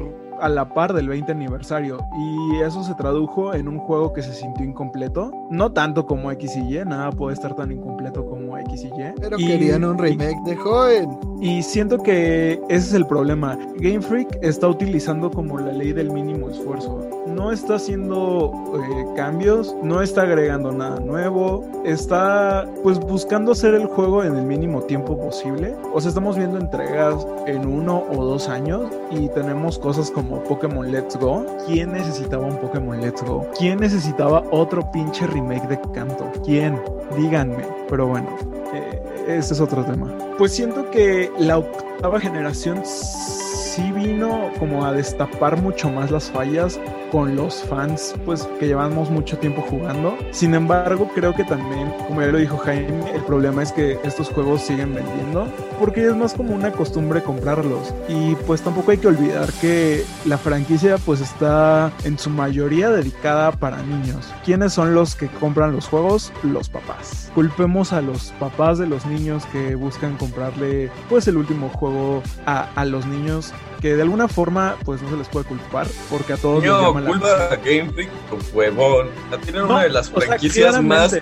a 0.43 0.49
la 0.49 0.69
par 0.69 0.93
del 0.93 1.09
20 1.09 1.31
aniversario 1.33 1.99
y 2.19 2.61
eso 2.61 2.83
se 2.83 2.95
tradujo 2.95 3.55
en 3.55 3.69
un 3.69 3.79
juego 3.79 4.13
que 4.13 4.23
se 4.23 4.35
sintió 4.35 4.65
incompleto, 4.65 5.31
no 5.51 5.73
tanto 5.73 6.05
como 6.05 6.31
X 6.33 6.57
y 6.57 6.77
Y, 6.77 6.85
nada 6.85 7.11
puede 7.13 7.35
estar 7.35 7.55
tan 7.55 7.71
incompleto 7.71 8.27
como 8.27 8.59
X 8.59 8.85
y 8.85 8.89
Y. 8.89 9.15
Pero 9.21 9.37
querían 9.37 9.85
un 9.85 9.99
remake 9.99 10.41
de 10.45 10.57
joven. 10.57 11.19
Y 11.41 11.63
siento 11.63 11.99
que 11.99 12.61
ese 12.69 12.89
es 12.89 12.95
el 12.95 13.07
problema. 13.07 13.59
Game 13.77 14.01
Freak 14.01 14.39
está 14.43 14.69
utilizando 14.69 15.31
como 15.31 15.59
la 15.59 15.73
ley 15.73 15.93
del 15.93 16.11
mínimo 16.11 16.49
esfuerzo. 16.49 17.09
No 17.27 17.51
está 17.51 17.77
haciendo 17.77 18.53
eh, 18.77 19.07
cambios, 19.17 19.75
no 19.83 20.03
está 20.03 20.23
agregando 20.23 20.71
nada 20.73 21.01
nuevo, 21.01 21.65
está 21.85 22.69
pues 22.83 22.99
buscando 22.99 23.53
hacer 23.53 23.75
el 23.75 23.87
juego 23.87 24.23
en 24.23 24.37
el 24.37 24.45
mínimo 24.45 24.83
tiempo 24.83 25.19
posible. 25.19 25.75
O 25.93 26.01
sea, 26.01 26.11
estamos 26.11 26.37
viendo 26.37 26.59
entregas 26.59 27.27
en 27.47 27.67
uno 27.67 28.05
o 28.11 28.25
dos 28.25 28.49
años 28.49 28.91
y 29.11 29.29
tenemos 29.29 29.79
cosas 29.79 30.11
como 30.11 30.32
Pokémon 30.41 30.91
Let's 30.91 31.17
Go. 31.17 31.45
¿Quién 31.67 31.93
necesitaba 31.93 32.47
un 32.47 32.57
Pokémon 32.59 33.01
Let's 33.01 33.23
Go? 33.23 33.47
¿Quién 33.59 33.81
necesitaba 33.81 34.45
otro 34.51 34.91
pinche 34.93 35.27
remake 35.27 35.67
de 35.69 35.81
Canto? 35.93 36.31
¿Quién? 36.45 36.81
Díganme. 37.17 37.65
Pero 37.89 38.07
bueno, 38.07 38.29
eh, 38.73 39.03
ese 39.29 39.55
es 39.55 39.61
otro 39.61 39.85
tema. 39.85 40.13
Pues 40.39 40.53
siento 40.53 40.91
que 40.91 41.31
la 41.39 41.59
octava 41.59 42.21
generación 42.21 42.83
sí 42.85 43.91
vino 43.93 44.51
como 44.59 44.85
a 44.85 44.93
destapar 44.93 45.61
mucho 45.61 45.91
más 45.91 46.11
las 46.11 46.31
fallas 46.31 46.79
con 47.13 47.37
los 47.37 47.63
fans 47.65 48.15
pues 48.25 48.49
que 48.59 48.67
llevamos 48.67 49.11
mucho 49.11 49.37
tiempo 49.37 49.61
jugando. 49.69 50.17
Sin 50.31 50.55
embargo, 50.55 51.11
creo 51.15 51.35
que 51.35 51.45
también, 51.45 51.93
como 52.09 52.23
ya 52.23 52.29
lo 52.29 52.39
dijo 52.39 52.57
Jaime, 52.57 53.15
el 53.15 53.23
problema 53.23 53.63
es 53.63 53.71
que 53.71 53.99
estos 54.03 54.31
juegos 54.31 54.63
siguen 54.63 54.95
vendiendo 54.95 55.47
porque 55.79 56.07
es 56.07 56.17
más 56.17 56.33
como 56.33 56.55
una 56.55 56.73
costumbre 56.73 57.23
comprarlos 57.23 57.93
y 58.09 58.35
pues 58.47 58.63
tampoco 58.63 58.93
hay 58.93 58.99
que 58.99 59.09
olvidar 59.09 59.53
que 59.61 60.05
la 60.25 60.39
franquicia 60.39 60.97
pues 60.97 61.21
está 61.21 61.93
en 62.05 62.19
su 62.19 62.31
mayoría 62.31 62.89
dedicada 62.89 63.53
para 63.53 63.83
niños. 63.83 64.33
¿Quiénes 64.45 64.73
son 64.73 64.95
los 64.95 65.15
que 65.15 65.29
compran 65.29 65.73
los 65.73 65.89
juegos? 65.89 66.33
Los 66.43 66.71
papás. 66.71 67.31
Culpemos 67.35 67.93
a 67.93 68.01
los 68.01 68.33
papás 68.41 68.79
de 68.79 68.87
los 68.87 69.05
niños 69.05 69.45
que 69.53 69.75
buscan 69.75 70.17
comprarle 70.17 70.91
pues 71.11 71.29
el 71.29 71.37
último 71.37 71.69
juego 71.69 72.23
a, 72.47 72.71
a 72.75 72.87
los 72.87 73.05
niños 73.05 73.53
que 73.83 73.97
de 73.97 74.03
alguna 74.03 74.29
forma 74.29 74.77
pues 74.85 75.03
no 75.03 75.11
se 75.11 75.17
les 75.17 75.29
puede 75.29 75.45
culpar 75.45 75.89
porque 76.09 76.35
a 76.35 76.37
todos 76.37 76.65
no, 76.65 76.95
llama 76.95 77.05
culpa 77.05 77.49
a 77.51 77.57
Game 77.57 77.93
Freak 77.93 78.11
huevón. 78.55 79.09
Tienen 79.43 79.63
una 79.63 79.83
de 79.83 79.91
las 79.91 80.09
franquicias 80.09 80.81
más 80.81 81.19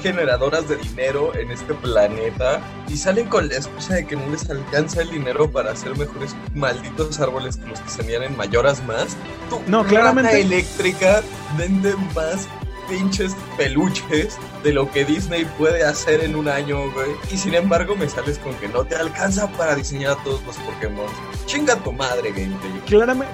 generadoras 0.00 0.68
de 0.68 0.76
dinero 0.76 1.34
en 1.34 1.50
este 1.50 1.74
planeta 1.74 2.60
y 2.88 2.96
salen 2.96 3.26
con 3.26 3.48
la 3.48 3.56
excusa 3.56 3.94
de 3.94 4.06
que 4.06 4.16
no 4.16 4.30
les 4.30 4.48
alcanza 4.48 5.02
el 5.02 5.10
dinero 5.10 5.50
para 5.50 5.72
hacer 5.72 5.96
mejores 5.96 6.36
malditos 6.54 7.18
árboles 7.18 7.56
que 7.56 7.66
los 7.66 7.80
que 7.80 7.88
se 7.88 8.14
en 8.14 8.36
mayoras 8.36 8.84
más. 8.86 9.16
Tu 9.50 9.60
no, 9.66 9.82
claramente 9.84 10.40
eléctrica 10.40 11.22
vende 11.58 11.94
más 12.14 12.46
pinches 12.88 13.34
peluches 13.56 14.38
de 14.62 14.72
lo 14.72 14.90
que 14.90 15.04
Disney 15.04 15.44
puede 15.58 15.84
hacer 15.84 16.22
en 16.22 16.34
un 16.36 16.48
año, 16.48 16.90
güey. 16.92 17.10
Y 17.30 17.36
sin 17.36 17.54
embargo 17.54 17.94
me 17.96 18.08
sales 18.08 18.38
con 18.38 18.54
que 18.56 18.68
no 18.68 18.84
te 18.84 18.96
alcanza 18.96 19.50
para 19.52 19.74
diseñar 19.74 20.12
a 20.12 20.24
todos 20.24 20.42
los 20.44 20.56
Pokémon. 20.56 21.06
Chinga 21.46 21.76
tu 21.76 21.92
madre, 21.92 22.32
Game 22.32 22.56
Freak. 22.60 22.84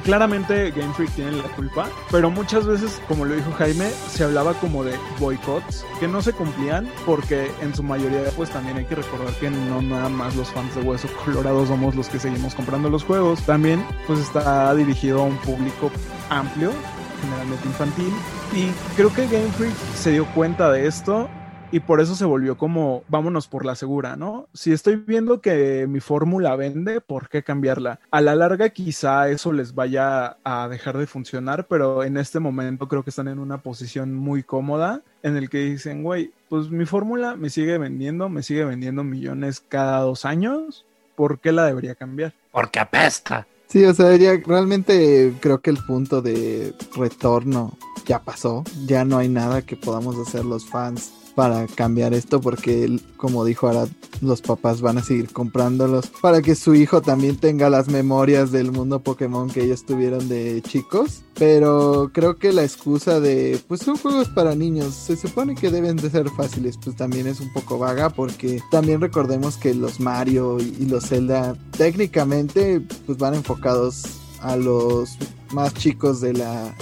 Claramente, 0.04 0.70
Game 0.72 0.92
Freak 0.94 1.10
tiene 1.14 1.32
la 1.32 1.48
culpa, 1.54 1.88
pero 2.10 2.30
muchas 2.30 2.66
veces, 2.66 3.00
como 3.08 3.24
lo 3.24 3.34
dijo 3.34 3.52
Jaime, 3.52 3.90
se 4.10 4.24
hablaba 4.24 4.54
como 4.54 4.84
de 4.84 4.96
boicots 5.18 5.84
que 5.98 6.08
no 6.08 6.22
se 6.22 6.32
cumplían 6.32 6.90
porque 7.06 7.50
en 7.60 7.74
su 7.74 7.82
mayoría 7.82 8.24
pues 8.36 8.50
también 8.50 8.78
hay 8.78 8.84
que 8.84 8.96
recordar 8.96 9.32
que 9.34 9.50
no 9.50 9.82
nada 9.82 10.08
más 10.08 10.34
los 10.34 10.48
fans 10.48 10.74
de 10.74 10.82
Hueso 10.82 11.08
Colorado 11.24 11.66
somos 11.66 11.94
los 11.94 12.08
que 12.08 12.18
seguimos 12.18 12.54
comprando 12.54 12.90
los 12.90 13.04
juegos. 13.04 13.42
También 13.42 13.84
pues 14.06 14.18
está 14.18 14.74
dirigido 14.74 15.20
a 15.20 15.24
un 15.24 15.36
público 15.38 15.90
amplio 16.28 16.72
generalmente 17.20 17.66
infantil. 17.66 18.12
Y 18.54 18.70
creo 18.96 19.12
que 19.12 19.26
Game 19.26 19.50
Freak 19.52 19.74
se 19.94 20.12
dio 20.12 20.26
cuenta 20.34 20.70
de 20.70 20.86
esto 20.86 21.28
y 21.72 21.80
por 21.80 22.00
eso 22.00 22.16
se 22.16 22.24
volvió 22.24 22.56
como 22.58 23.04
vámonos 23.08 23.46
por 23.46 23.64
la 23.64 23.74
segura, 23.74 24.16
¿no? 24.16 24.48
Si 24.52 24.72
estoy 24.72 24.96
viendo 24.96 25.40
que 25.40 25.86
mi 25.88 26.00
fórmula 26.00 26.56
vende, 26.56 27.00
¿por 27.00 27.28
qué 27.28 27.42
cambiarla? 27.42 28.00
A 28.10 28.20
la 28.20 28.34
larga 28.34 28.70
quizá 28.70 29.28
eso 29.28 29.52
les 29.52 29.74
vaya 29.74 30.38
a 30.42 30.68
dejar 30.68 30.98
de 30.98 31.06
funcionar, 31.06 31.68
pero 31.68 32.02
en 32.02 32.16
este 32.16 32.40
momento 32.40 32.88
creo 32.88 33.04
que 33.04 33.10
están 33.10 33.28
en 33.28 33.38
una 33.38 33.58
posición 33.58 34.14
muy 34.14 34.42
cómoda 34.42 35.02
en 35.22 35.36
el 35.36 35.48
que 35.48 35.58
dicen, 35.58 36.02
güey, 36.02 36.32
pues 36.48 36.70
mi 36.70 36.86
fórmula 36.86 37.36
me 37.36 37.50
sigue 37.50 37.78
vendiendo, 37.78 38.28
me 38.28 38.42
sigue 38.42 38.64
vendiendo 38.64 39.04
millones 39.04 39.60
cada 39.68 40.00
dos 40.00 40.24
años, 40.24 40.86
¿por 41.14 41.38
qué 41.38 41.52
la 41.52 41.66
debería 41.66 41.94
cambiar? 41.94 42.32
Porque 42.50 42.80
apesta. 42.80 43.46
Sí, 43.70 43.84
o 43.84 43.94
sea, 43.94 44.16
ya 44.16 44.32
realmente 44.44 45.32
creo 45.38 45.60
que 45.60 45.70
el 45.70 45.78
punto 45.78 46.20
de 46.20 46.74
retorno 46.96 47.78
ya 48.04 48.20
pasó. 48.24 48.64
Ya 48.84 49.04
no 49.04 49.16
hay 49.18 49.28
nada 49.28 49.62
que 49.62 49.76
podamos 49.76 50.16
hacer 50.18 50.44
los 50.44 50.66
fans 50.66 51.12
para 51.40 51.66
cambiar 51.68 52.12
esto 52.12 52.38
porque 52.42 53.00
como 53.16 53.46
dijo 53.46 53.66
ahora 53.66 53.88
los 54.20 54.42
papás 54.42 54.82
van 54.82 54.98
a 54.98 55.02
seguir 55.02 55.32
comprándolos 55.32 56.08
para 56.20 56.42
que 56.42 56.54
su 56.54 56.74
hijo 56.74 57.00
también 57.00 57.38
tenga 57.38 57.70
las 57.70 57.88
memorias 57.88 58.52
del 58.52 58.70
mundo 58.70 59.00
Pokémon 59.00 59.48
que 59.48 59.62
ellos 59.62 59.86
tuvieron 59.86 60.28
de 60.28 60.60
chicos. 60.60 61.22
Pero 61.38 62.10
creo 62.12 62.36
que 62.36 62.52
la 62.52 62.62
excusa 62.62 63.20
de 63.20 63.58
pues 63.68 63.80
son 63.80 63.96
juegos 63.96 64.28
para 64.28 64.54
niños 64.54 64.92
se 64.92 65.16
supone 65.16 65.54
que 65.54 65.70
deben 65.70 65.96
de 65.96 66.10
ser 66.10 66.28
fáciles 66.28 66.76
pues 66.76 66.94
también 66.94 67.26
es 67.26 67.40
un 67.40 67.50
poco 67.54 67.78
vaga 67.78 68.10
porque 68.10 68.60
también 68.70 69.00
recordemos 69.00 69.56
que 69.56 69.72
los 69.72 69.98
Mario 69.98 70.58
y 70.60 70.84
los 70.84 71.06
Zelda 71.06 71.56
técnicamente 71.78 72.82
pues 73.06 73.16
van 73.16 73.32
enfocados 73.32 74.02
a 74.42 74.56
los 74.56 75.16
más 75.54 75.72
chicos 75.72 76.20
de 76.20 76.34
la 76.34 76.74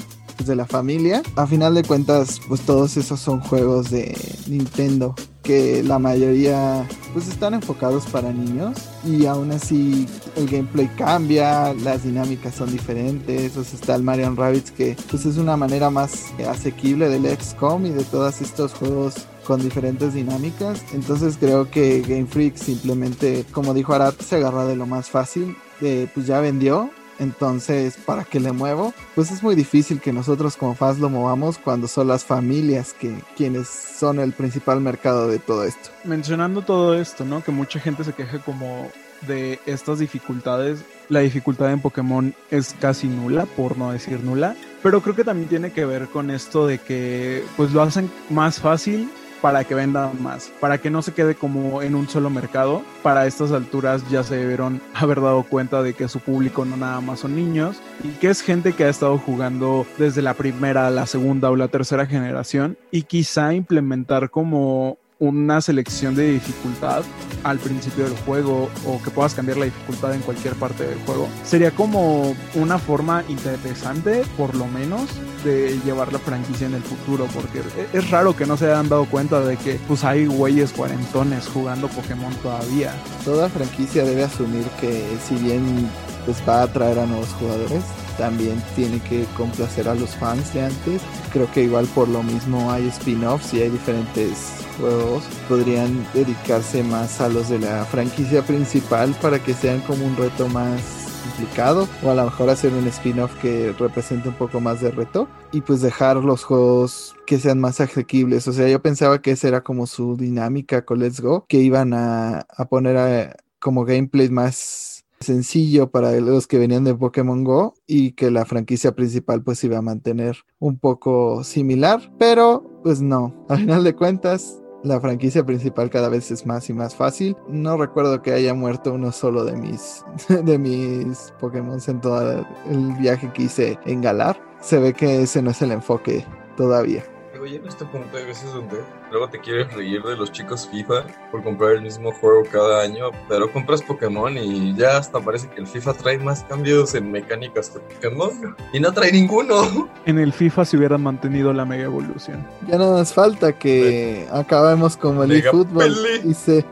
de 0.46 0.56
la 0.56 0.66
familia. 0.66 1.22
A 1.36 1.46
final 1.46 1.74
de 1.74 1.84
cuentas, 1.84 2.40
pues 2.48 2.60
todos 2.62 2.96
esos 2.96 3.20
son 3.20 3.40
juegos 3.40 3.90
de 3.90 4.16
Nintendo 4.46 5.14
que 5.42 5.82
la 5.82 5.98
mayoría 5.98 6.86
pues 7.14 7.26
están 7.26 7.54
enfocados 7.54 8.04
para 8.06 8.30
niños 8.30 8.76
y 9.02 9.24
aún 9.24 9.50
así 9.50 10.06
el 10.36 10.46
gameplay 10.46 10.88
cambia, 10.88 11.72
las 11.72 12.04
dinámicas 12.04 12.54
son 12.54 12.70
diferentes, 12.70 13.56
o 13.56 13.64
sea, 13.64 13.78
está 13.80 13.94
el 13.94 14.02
Mario 14.02 14.34
Rabbids 14.34 14.70
que 14.72 14.94
pues 15.10 15.24
es 15.24 15.38
una 15.38 15.56
manera 15.56 15.88
más 15.88 16.26
asequible 16.46 17.08
del 17.08 17.24
XCOM 17.34 17.86
y 17.86 17.90
de 17.90 18.04
todos 18.04 18.42
estos 18.42 18.74
juegos 18.74 19.26
con 19.46 19.62
diferentes 19.62 20.12
dinámicas. 20.12 20.84
Entonces 20.92 21.38
creo 21.40 21.70
que 21.70 22.02
Game 22.02 22.26
Freak 22.26 22.56
simplemente, 22.56 23.46
como 23.50 23.72
dijo 23.72 23.94
Arad, 23.94 24.12
se 24.20 24.36
agarra 24.36 24.66
de 24.66 24.76
lo 24.76 24.84
más 24.84 25.08
fácil. 25.08 25.56
Eh, 25.80 26.08
pues 26.12 26.26
ya 26.26 26.40
vendió, 26.40 26.90
entonces, 27.18 27.96
¿para 27.96 28.24
qué 28.24 28.40
le 28.40 28.52
muevo? 28.52 28.94
Pues 29.14 29.30
es 29.30 29.42
muy 29.42 29.54
difícil 29.54 30.00
que 30.00 30.12
nosotros 30.12 30.56
como 30.56 30.74
fans 30.74 30.98
lo 30.98 31.08
movamos 31.08 31.58
cuando 31.58 31.88
son 31.88 32.08
las 32.08 32.24
familias 32.24 32.94
que 32.94 33.14
quienes 33.36 33.68
son 33.68 34.20
el 34.20 34.32
principal 34.32 34.80
mercado 34.80 35.28
de 35.28 35.38
todo 35.38 35.64
esto. 35.64 35.90
Mencionando 36.04 36.62
todo 36.62 36.94
esto, 36.94 37.24
¿no? 37.24 37.42
Que 37.42 37.52
mucha 37.52 37.80
gente 37.80 38.04
se 38.04 38.12
queja 38.12 38.38
como 38.38 38.90
de 39.26 39.58
estas 39.66 39.98
dificultades, 39.98 40.84
la 41.08 41.20
dificultad 41.20 41.72
en 41.72 41.80
Pokémon 41.80 42.34
es 42.50 42.74
casi 42.80 43.08
nula, 43.08 43.46
por 43.46 43.76
no 43.76 43.90
decir 43.90 44.22
nula. 44.22 44.54
Pero 44.82 45.02
creo 45.02 45.16
que 45.16 45.24
también 45.24 45.48
tiene 45.48 45.72
que 45.72 45.84
ver 45.84 46.06
con 46.06 46.30
esto 46.30 46.66
de 46.66 46.78
que 46.78 47.44
pues 47.56 47.72
lo 47.72 47.82
hacen 47.82 48.10
más 48.30 48.60
fácil 48.60 49.10
para 49.40 49.64
que 49.64 49.74
vendan 49.74 50.22
más, 50.22 50.50
para 50.60 50.78
que 50.78 50.90
no 50.90 51.02
se 51.02 51.12
quede 51.12 51.34
como 51.34 51.82
en 51.82 51.94
un 51.94 52.08
solo 52.08 52.30
mercado. 52.30 52.82
Para 53.02 53.26
estas 53.26 53.52
alturas 53.52 54.08
ya 54.10 54.22
se 54.22 54.36
debieron 54.36 54.80
haber 54.94 55.20
dado 55.20 55.42
cuenta 55.44 55.82
de 55.82 55.94
que 55.94 56.08
su 56.08 56.20
público 56.20 56.64
no 56.64 56.76
nada 56.76 57.00
más 57.00 57.20
son 57.20 57.36
niños 57.36 57.80
y 58.02 58.08
que 58.18 58.28
es 58.28 58.42
gente 58.42 58.72
que 58.72 58.84
ha 58.84 58.88
estado 58.88 59.18
jugando 59.18 59.86
desde 59.98 60.22
la 60.22 60.34
primera, 60.34 60.90
la 60.90 61.06
segunda 61.06 61.50
o 61.50 61.56
la 61.56 61.68
tercera 61.68 62.06
generación 62.06 62.76
y 62.90 63.02
quizá 63.02 63.54
implementar 63.54 64.30
como 64.30 64.98
una 65.18 65.60
selección 65.60 66.14
de 66.14 66.32
dificultad 66.32 67.02
al 67.42 67.58
principio 67.58 68.04
del 68.04 68.16
juego 68.18 68.70
o 68.86 69.02
que 69.02 69.10
puedas 69.10 69.34
cambiar 69.34 69.58
la 69.58 69.64
dificultad 69.64 70.14
en 70.14 70.20
cualquier 70.20 70.54
parte 70.54 70.84
del 70.84 70.98
juego 71.00 71.28
sería 71.44 71.70
como 71.72 72.34
una 72.54 72.78
forma 72.78 73.24
interesante 73.28 74.22
por 74.36 74.54
lo 74.54 74.66
menos 74.66 75.08
de 75.44 75.78
llevar 75.84 76.12
la 76.12 76.18
franquicia 76.18 76.66
en 76.66 76.74
el 76.74 76.82
futuro 76.82 77.26
porque 77.34 77.58
e-, 77.58 77.98
es 77.98 78.10
raro 78.10 78.36
que 78.36 78.46
no 78.46 78.56
se 78.56 78.66
hayan 78.66 78.88
dado 78.88 79.06
cuenta 79.06 79.40
de 79.40 79.56
que 79.56 79.78
pues 79.88 80.04
hay 80.04 80.26
güeyes 80.26 80.72
cuarentones 80.72 81.46
jugando 81.48 81.88
Pokémon 81.88 82.32
todavía. 82.36 82.92
Toda 83.24 83.48
franquicia 83.48 84.04
debe 84.04 84.24
asumir 84.24 84.64
que 84.80 85.04
si 85.26 85.36
bien 85.36 85.88
pues 86.26 86.42
va 86.46 86.60
a 86.60 86.62
atraer 86.64 86.98
a 86.98 87.06
nuevos 87.06 87.28
jugadores 87.34 87.82
también 88.18 88.62
tiene 88.76 89.00
que 89.00 89.24
complacer 89.36 89.88
a 89.88 89.94
los 89.94 90.10
fans 90.16 90.52
de 90.52 90.62
antes. 90.62 91.00
Creo 91.32 91.50
que 91.52 91.62
igual 91.62 91.86
por 91.94 92.08
lo 92.08 92.22
mismo 92.22 92.70
hay 92.70 92.88
spin-offs 92.88 93.54
y 93.54 93.62
hay 93.62 93.70
diferentes 93.70 94.66
juegos. 94.78 95.24
Podrían 95.48 96.06
dedicarse 96.12 96.82
más 96.82 97.20
a 97.20 97.28
los 97.28 97.48
de 97.48 97.60
la 97.60 97.84
franquicia 97.86 98.42
principal 98.42 99.14
para 99.22 99.38
que 99.38 99.54
sean 99.54 99.80
como 99.80 100.04
un 100.04 100.16
reto 100.16 100.48
más 100.48 101.08
complicado 101.22 101.88
o 102.02 102.10
a 102.10 102.14
lo 102.14 102.24
mejor 102.24 102.50
hacer 102.50 102.72
un 102.72 102.86
spin-off 102.86 103.34
que 103.40 103.74
represente 103.78 104.28
un 104.28 104.34
poco 104.34 104.60
más 104.60 104.80
de 104.80 104.90
reto 104.90 105.28
y 105.52 105.60
pues 105.60 105.80
dejar 105.80 106.16
los 106.16 106.44
juegos 106.44 107.16
que 107.26 107.38
sean 107.38 107.60
más 107.60 107.80
asequibles. 107.80 108.48
O 108.48 108.52
sea, 108.52 108.68
yo 108.68 108.80
pensaba 108.80 109.20
que 109.20 109.32
esa 109.32 109.48
era 109.48 109.62
como 109.62 109.86
su 109.86 110.16
dinámica 110.16 110.84
con 110.84 110.98
Let's 110.98 111.20
Go, 111.20 111.46
que 111.48 111.58
iban 111.58 111.92
a, 111.94 112.46
poner 112.70 113.36
como 113.58 113.84
gameplay 113.84 114.28
más 114.28 114.97
sencillo 115.20 115.90
para 115.90 116.12
los 116.20 116.46
que 116.46 116.58
venían 116.58 116.84
de 116.84 116.94
Pokémon 116.94 117.44
Go 117.44 117.74
y 117.86 118.12
que 118.12 118.30
la 118.30 118.44
franquicia 118.44 118.92
principal 118.92 119.42
pues 119.42 119.62
iba 119.64 119.78
a 119.78 119.82
mantener 119.82 120.38
un 120.58 120.78
poco 120.78 121.44
similar, 121.44 122.12
pero 122.18 122.80
pues 122.82 123.00
no, 123.00 123.34
al 123.48 123.58
final 123.58 123.84
de 123.84 123.94
cuentas 123.94 124.60
la 124.84 125.00
franquicia 125.00 125.44
principal 125.44 125.90
cada 125.90 126.08
vez 126.08 126.30
es 126.30 126.46
más 126.46 126.70
y 126.70 126.72
más 126.72 126.94
fácil. 126.94 127.36
No 127.48 127.76
recuerdo 127.76 128.22
que 128.22 128.32
haya 128.32 128.54
muerto 128.54 128.94
uno 128.94 129.10
solo 129.10 129.44
de 129.44 129.56
mis 129.56 130.04
de 130.28 130.58
mis 130.58 131.34
Pokémon 131.40 131.80
en 131.86 132.00
todo 132.00 132.46
el 132.70 132.92
viaje 133.00 133.30
que 133.32 133.44
hice 133.44 133.78
en 133.86 134.00
Galar. 134.00 134.40
Se 134.60 134.78
ve 134.78 134.92
que 134.92 135.22
ese 135.22 135.42
no 135.42 135.50
es 135.50 135.62
el 135.62 135.72
enfoque 135.72 136.24
todavía. 136.56 137.04
Oye, 137.40 137.56
en 137.56 137.66
este 137.66 137.84
punto 137.84 138.16
hay 138.16 138.26
veces 138.26 138.52
donde 138.52 138.78
luego 139.10 139.28
te 139.28 139.38
quieres 139.38 139.72
reír 139.74 140.02
de 140.02 140.16
los 140.16 140.32
chicos 140.32 140.68
FIFA 140.70 141.04
por 141.30 141.42
comprar 141.42 141.72
el 141.72 141.82
mismo 141.82 142.12
juego 142.12 142.42
cada 142.50 142.82
año, 142.82 143.10
pero 143.28 143.50
compras 143.52 143.82
Pokémon 143.82 144.36
y 144.36 144.74
ya 144.74 144.98
hasta 144.98 145.20
parece 145.20 145.48
que 145.48 145.60
el 145.60 145.66
FIFA 145.66 145.94
trae 145.94 146.18
más 146.18 146.44
cambios 146.44 146.94
en 146.94 147.10
mecánicas 147.10 147.70
que 147.70 147.80
Pokémon 147.80 148.56
y 148.72 148.80
no 148.80 148.92
trae 148.92 149.12
ninguno. 149.12 149.88
En 150.06 150.18
el 150.18 150.32
FIFA 150.32 150.64
se 150.64 150.76
hubiera 150.76 150.98
mantenido 150.98 151.52
la 151.52 151.64
mega 151.64 151.84
evolución. 151.84 152.46
Ya 152.66 152.78
no 152.78 152.96
nos 152.96 153.12
falta 153.12 153.52
que 153.52 154.26
acabemos 154.32 154.96
como 154.96 155.24
el 155.24 155.32
eFootball 155.32 155.94
y 156.24 156.34
se 156.34 156.64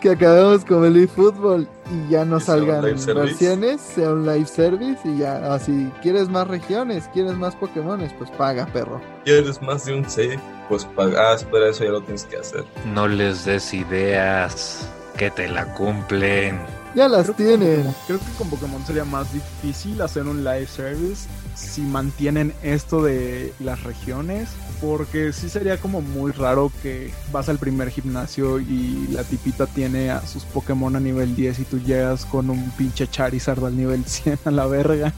que 0.00 0.10
acabemos 0.10 0.64
como 0.64 0.84
el 0.84 0.96
eFootball 0.96 1.68
y 1.90 2.10
ya 2.10 2.24
no 2.24 2.40
salgan 2.40 2.82
versiones, 2.82 3.80
sea 3.80 4.10
un 4.10 4.26
live 4.26 4.46
service 4.46 5.00
y 5.04 5.18
ya 5.18 5.54
así, 5.54 5.90
¿quieres 6.02 6.28
más 6.28 6.48
regiones? 6.48 7.08
¿Quieres 7.12 7.34
más 7.34 7.54
Pokémones? 7.56 8.12
Pues 8.14 8.30
paga, 8.32 8.66
perro. 8.66 9.00
¿Quieres 9.24 9.60
más 9.62 9.84
de 9.86 9.94
un 9.94 10.08
C? 10.08 10.38
Pues 10.68 10.84
pagas, 10.84 11.46
pero 11.50 11.66
eso 11.68 11.84
ya 11.84 11.90
lo 11.90 12.00
tienes 12.02 12.24
que 12.24 12.38
hacer. 12.38 12.64
No 12.94 13.06
les 13.06 13.44
des 13.44 13.74
ideas, 13.74 14.88
que 15.16 15.30
te 15.30 15.48
la 15.48 15.72
cumplen. 15.74 16.58
Ya 16.94 17.08
las 17.08 17.34
tienen. 17.34 17.92
creo 18.06 18.18
que 18.18 18.32
con 18.38 18.48
Pokémon 18.48 18.84
sería 18.86 19.04
más 19.04 19.32
difícil 19.32 20.00
hacer 20.00 20.22
un 20.26 20.44
live 20.44 20.66
service 20.66 21.28
si 21.54 21.82
mantienen 21.82 22.52
esto 22.62 23.02
de 23.02 23.52
las 23.60 23.82
regiones 23.82 24.48
porque 24.80 25.32
sí 25.32 25.48
sería 25.48 25.78
como 25.78 26.00
muy 26.00 26.32
raro 26.32 26.70
que 26.82 27.12
vas 27.32 27.48
al 27.48 27.58
primer 27.58 27.90
gimnasio 27.90 28.60
y 28.60 29.08
la 29.10 29.24
tipita 29.24 29.66
tiene 29.66 30.10
a 30.10 30.26
sus 30.26 30.44
Pokémon 30.44 30.94
a 30.96 31.00
nivel 31.00 31.34
10 31.34 31.60
y 31.60 31.64
tú 31.64 31.80
llegas 31.80 32.24
con 32.26 32.50
un 32.50 32.70
pinche 32.72 33.06
Charizard 33.06 33.64
al 33.64 33.76
nivel 33.76 34.04
100 34.04 34.40
a 34.44 34.50
la 34.50 34.66
verga. 34.66 35.12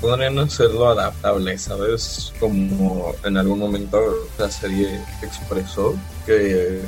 podrían 0.00 0.38
hacerlo 0.38 0.88
adaptable, 0.88 1.58
¿sabes? 1.58 2.32
Como 2.40 3.14
en 3.24 3.36
algún 3.36 3.58
momento 3.58 4.00
la 4.38 4.50
serie 4.50 5.00
expresó 5.22 5.94
que 6.26 6.80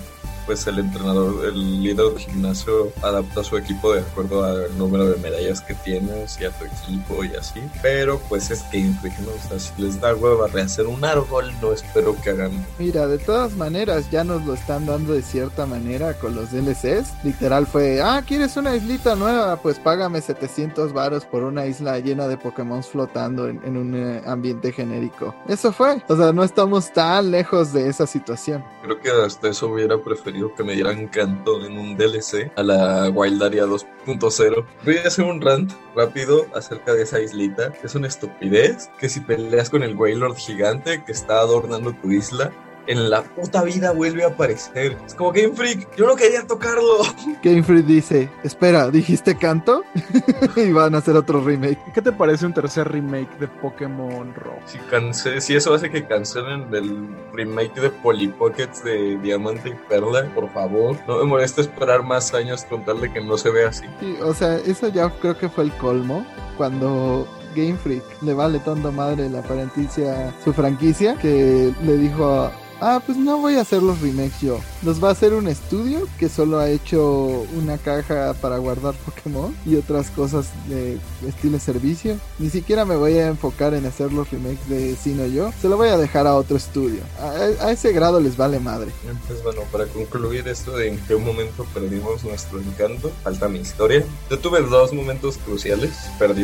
pues 0.47 0.67
el 0.67 0.79
entrenador, 0.79 1.45
el 1.47 1.83
líder 1.83 2.07
del 2.07 2.19
gimnasio 2.19 2.93
adapta 3.03 3.45
su 3.45 3.57
equipo 3.57 3.93
de 3.93 4.01
acuerdo 4.01 4.45
al 4.45 4.77
número 4.77 5.09
de 5.09 5.17
medallas 5.17 5.61
que 5.61 5.75
tienes 5.75 6.41
y 6.41 6.45
a 6.45 6.51
tu 6.51 6.65
equipo 6.65 7.25
y 7.25 7.35
así. 7.35 7.61
Pero 7.83 8.21
pues 8.29 8.51
es 8.51 8.63
que 8.65 8.81
¿no? 8.83 9.31
O 9.33 9.49
sea, 9.49 9.59
si 9.59 9.83
les 9.83 10.01
da 10.01 10.15
hueva 10.15 10.49
rehacer 10.49 10.87
un 10.87 11.05
árbol, 11.05 11.53
no 11.61 11.73
espero 11.73 12.17
que 12.23 12.31
hagan. 12.31 12.67
Mira, 12.79 13.07
de 13.07 13.19
todas 13.19 13.55
maneras 13.57 14.11
ya 14.11 14.25
nos 14.25 14.45
lo 14.45 14.55
están 14.55 14.87
dando 14.87 15.15
de 15.15 15.23
cierta 15.23 15.67
manera 15.67 16.15
con 16.15 16.35
los 16.35 16.51
DLCs. 16.51 17.25
Literal 17.25 17.67
fue, 17.67 18.01
ah, 18.03 18.23
¿quieres 18.27 18.57
una 18.57 18.75
islita 18.75 19.15
nueva? 19.15 19.57
Pues 19.57 19.79
págame 19.79 20.21
700 20.21 20.93
varos 20.93 21.25
por 21.25 21.43
una 21.45 21.67
isla 21.67 21.99
llena 21.99 22.29
de 22.29 22.37
Pokémon 22.37 22.83
flotando 22.83 23.49
en, 23.49 23.61
en 23.65 23.77
un 23.77 23.95
eh, 23.95 24.23
ambiente 24.27 24.73
genérico. 24.73 25.35
Eso 25.49 25.73
fue. 25.73 26.03
O 26.09 26.17
sea, 26.17 26.33
no 26.33 26.43
estamos 26.43 26.93
tan 26.93 27.31
lejos 27.31 27.73
de 27.73 27.89
esa 27.89 28.07
situación. 28.07 28.65
Creo 28.83 29.01
que 29.01 29.11
hasta 29.11 29.49
eso 29.49 29.69
hubiera 29.69 29.99
preferido 29.99 30.32
que 30.57 30.65
me 30.65 30.75
dieran 30.75 31.09
canto 31.09 31.65
en 31.65 31.79
un 31.79 31.97
DLC 31.97 32.51
a 32.57 32.63
la 32.63 33.11
Wildaria 33.11 33.65
2.0. 33.65 34.65
Voy 34.85 34.97
a 34.97 35.09
hacer 35.09 35.25
un 35.25 35.41
rant 35.41 35.73
rápido 35.95 36.47
acerca 36.55 36.95
de 36.95 37.03
esa 37.03 37.21
islita. 37.21 37.73
Es 37.83 37.95
una 37.95 38.09
estupidez 38.09 38.91
que 38.99 39.09
si 39.09 39.21
peleas 39.21 39.71
con 39.71 39.83
el 39.83 39.95
Wailord 39.95 40.37
gigante 40.37 41.03
que 41.05 41.13
está 41.13 41.39
adornando 41.39 41.93
tu 41.93 42.11
isla, 42.11 42.53
en 42.87 43.11
la 43.11 43.23
puta 43.23 43.63
vida 43.63 43.93
vuelve 43.93 44.25
a 44.25 44.29
aparecer. 44.29 44.97
Es 45.07 45.15
como 45.15 45.33
Game 45.33 45.53
Freak, 45.55 45.95
yo 45.97 46.07
no 46.07 46.17
quería 46.17 46.47
tocarlo. 46.47 46.99
Game 47.43 47.63
Freak 47.63 47.87
dice, 47.87 48.29
espera, 48.43 48.91
¿dijiste 48.91 49.37
canto? 49.37 49.83
y 50.57 50.73
van 50.73 50.95
a 50.95 50.99
hacer 50.99 51.17
otro 51.17 51.43
remake. 51.43 51.79
¿Qué 51.95 52.03
te 52.03 52.13
parece 52.13 52.47
un 52.47 52.55
tercer 52.55 52.91
remake 52.91 53.39
de 53.39 53.49
Pokémon 53.49 54.35
Rock? 54.35 55.13
Si, 55.13 55.41
si 55.41 55.55
eso 55.55 55.75
hace 55.75 55.91
que 55.91 56.07
cancelen 56.07 56.73
el 56.73 57.09
remake 57.33 57.81
de 57.81 57.91
Polly 57.91 58.29
Pockets 58.29 58.85
de 58.85 59.19
Diamante 59.19 59.71
y 59.71 59.89
Perla, 59.89 60.29
por 60.35 60.53
favor, 60.53 60.97
no 61.07 61.19
me 61.19 61.25
molesta 61.25 61.61
esperar 61.61 62.03
más 62.03 62.35
años 62.35 62.65
con 62.65 62.85
tal 62.85 63.01
de 63.01 63.13
que 63.13 63.21
no 63.21 63.37
se 63.37 63.51
vea 63.51 63.69
así. 63.69 63.85
Sí, 64.01 64.17
o 64.23 64.35
sea, 64.35 64.57
eso 64.57 64.89
ya 64.89 65.09
creo 65.21 65.37
que 65.37 65.49
fue 65.49 65.65
el 65.65 65.73
colmo 65.73 66.27
cuando 66.57 67.27
Game 67.55 67.77
Freak 67.77 68.05
le 68.23 68.35
vale 68.35 68.59
tonta 68.61 68.91
madre 68.91 69.29
la 69.29 69.43
franquicia, 69.43 70.33
su 70.45 70.53
franquicia, 70.53 71.17
que 71.17 71.73
le 71.83 71.97
dijo 71.97 72.25
a, 72.27 72.53
ah, 72.83 73.01
pues 73.05 73.17
no 73.17 73.39
voy 73.39 73.55
a 73.55 73.61
hacer 73.61 73.83
los 73.83 74.01
remakes 74.01 74.41
yo. 74.41 74.59
Los 74.83 75.03
va 75.03 75.09
a 75.09 75.13
hacer 75.13 75.33
un 75.33 75.47
estudio 75.47 76.09
que 76.19 76.29
solo 76.29 76.59
ha 76.59 76.69
hecho 76.69 77.47
una 77.57 77.79
caja 77.79 78.35
para 78.35 78.59
guardar 78.59 78.95
Pokémon 78.95 79.55
y 79.65 79.77
otras 79.77 80.11
cosas 80.11 80.51
de 80.69 80.99
estilo 81.27 81.59
servicio. 81.59 82.19
Ni 82.39 82.51
siquiera 82.51 82.85
me 82.85 82.97
voy 82.97 83.15
a 83.19 83.29
enfocar 83.29 83.75
en 83.75 83.87
hacer 83.87 84.13
los 84.13 84.31
remakes 84.31 84.69
de 84.69 84.97
Sino 84.97 85.27
yo. 85.27 85.53
Se 85.61 85.69
lo 85.69 85.77
voy 85.77 85.89
a 85.89 85.97
dejar 85.97 86.27
a 86.27 86.35
otro 86.35 86.57
estudio. 86.57 87.03
A, 87.21 87.71
ese 87.71 87.93
grado 87.93 88.21
les 88.21 88.37
vale 88.37 88.59
madre. 88.59 88.91
Pues 89.27 89.43
bueno, 89.43 89.63
para 89.71 89.87
concluir 89.87 90.47
esto 90.49 90.77
de 90.77 90.89
en 90.89 90.99
qué 91.07 91.15
momento 91.17 91.65
perdimos 91.73 92.25
nuestro 92.25 92.61
encanto, 92.61 93.13
falta 93.23 93.49
mi 93.49 93.61
historia. 93.61 94.05
Yo 94.29 94.39
tuve 94.39 94.61
dos 94.63 94.93
momentos 94.93 95.39
cruciales. 95.39 95.93
Perdí 96.19 96.43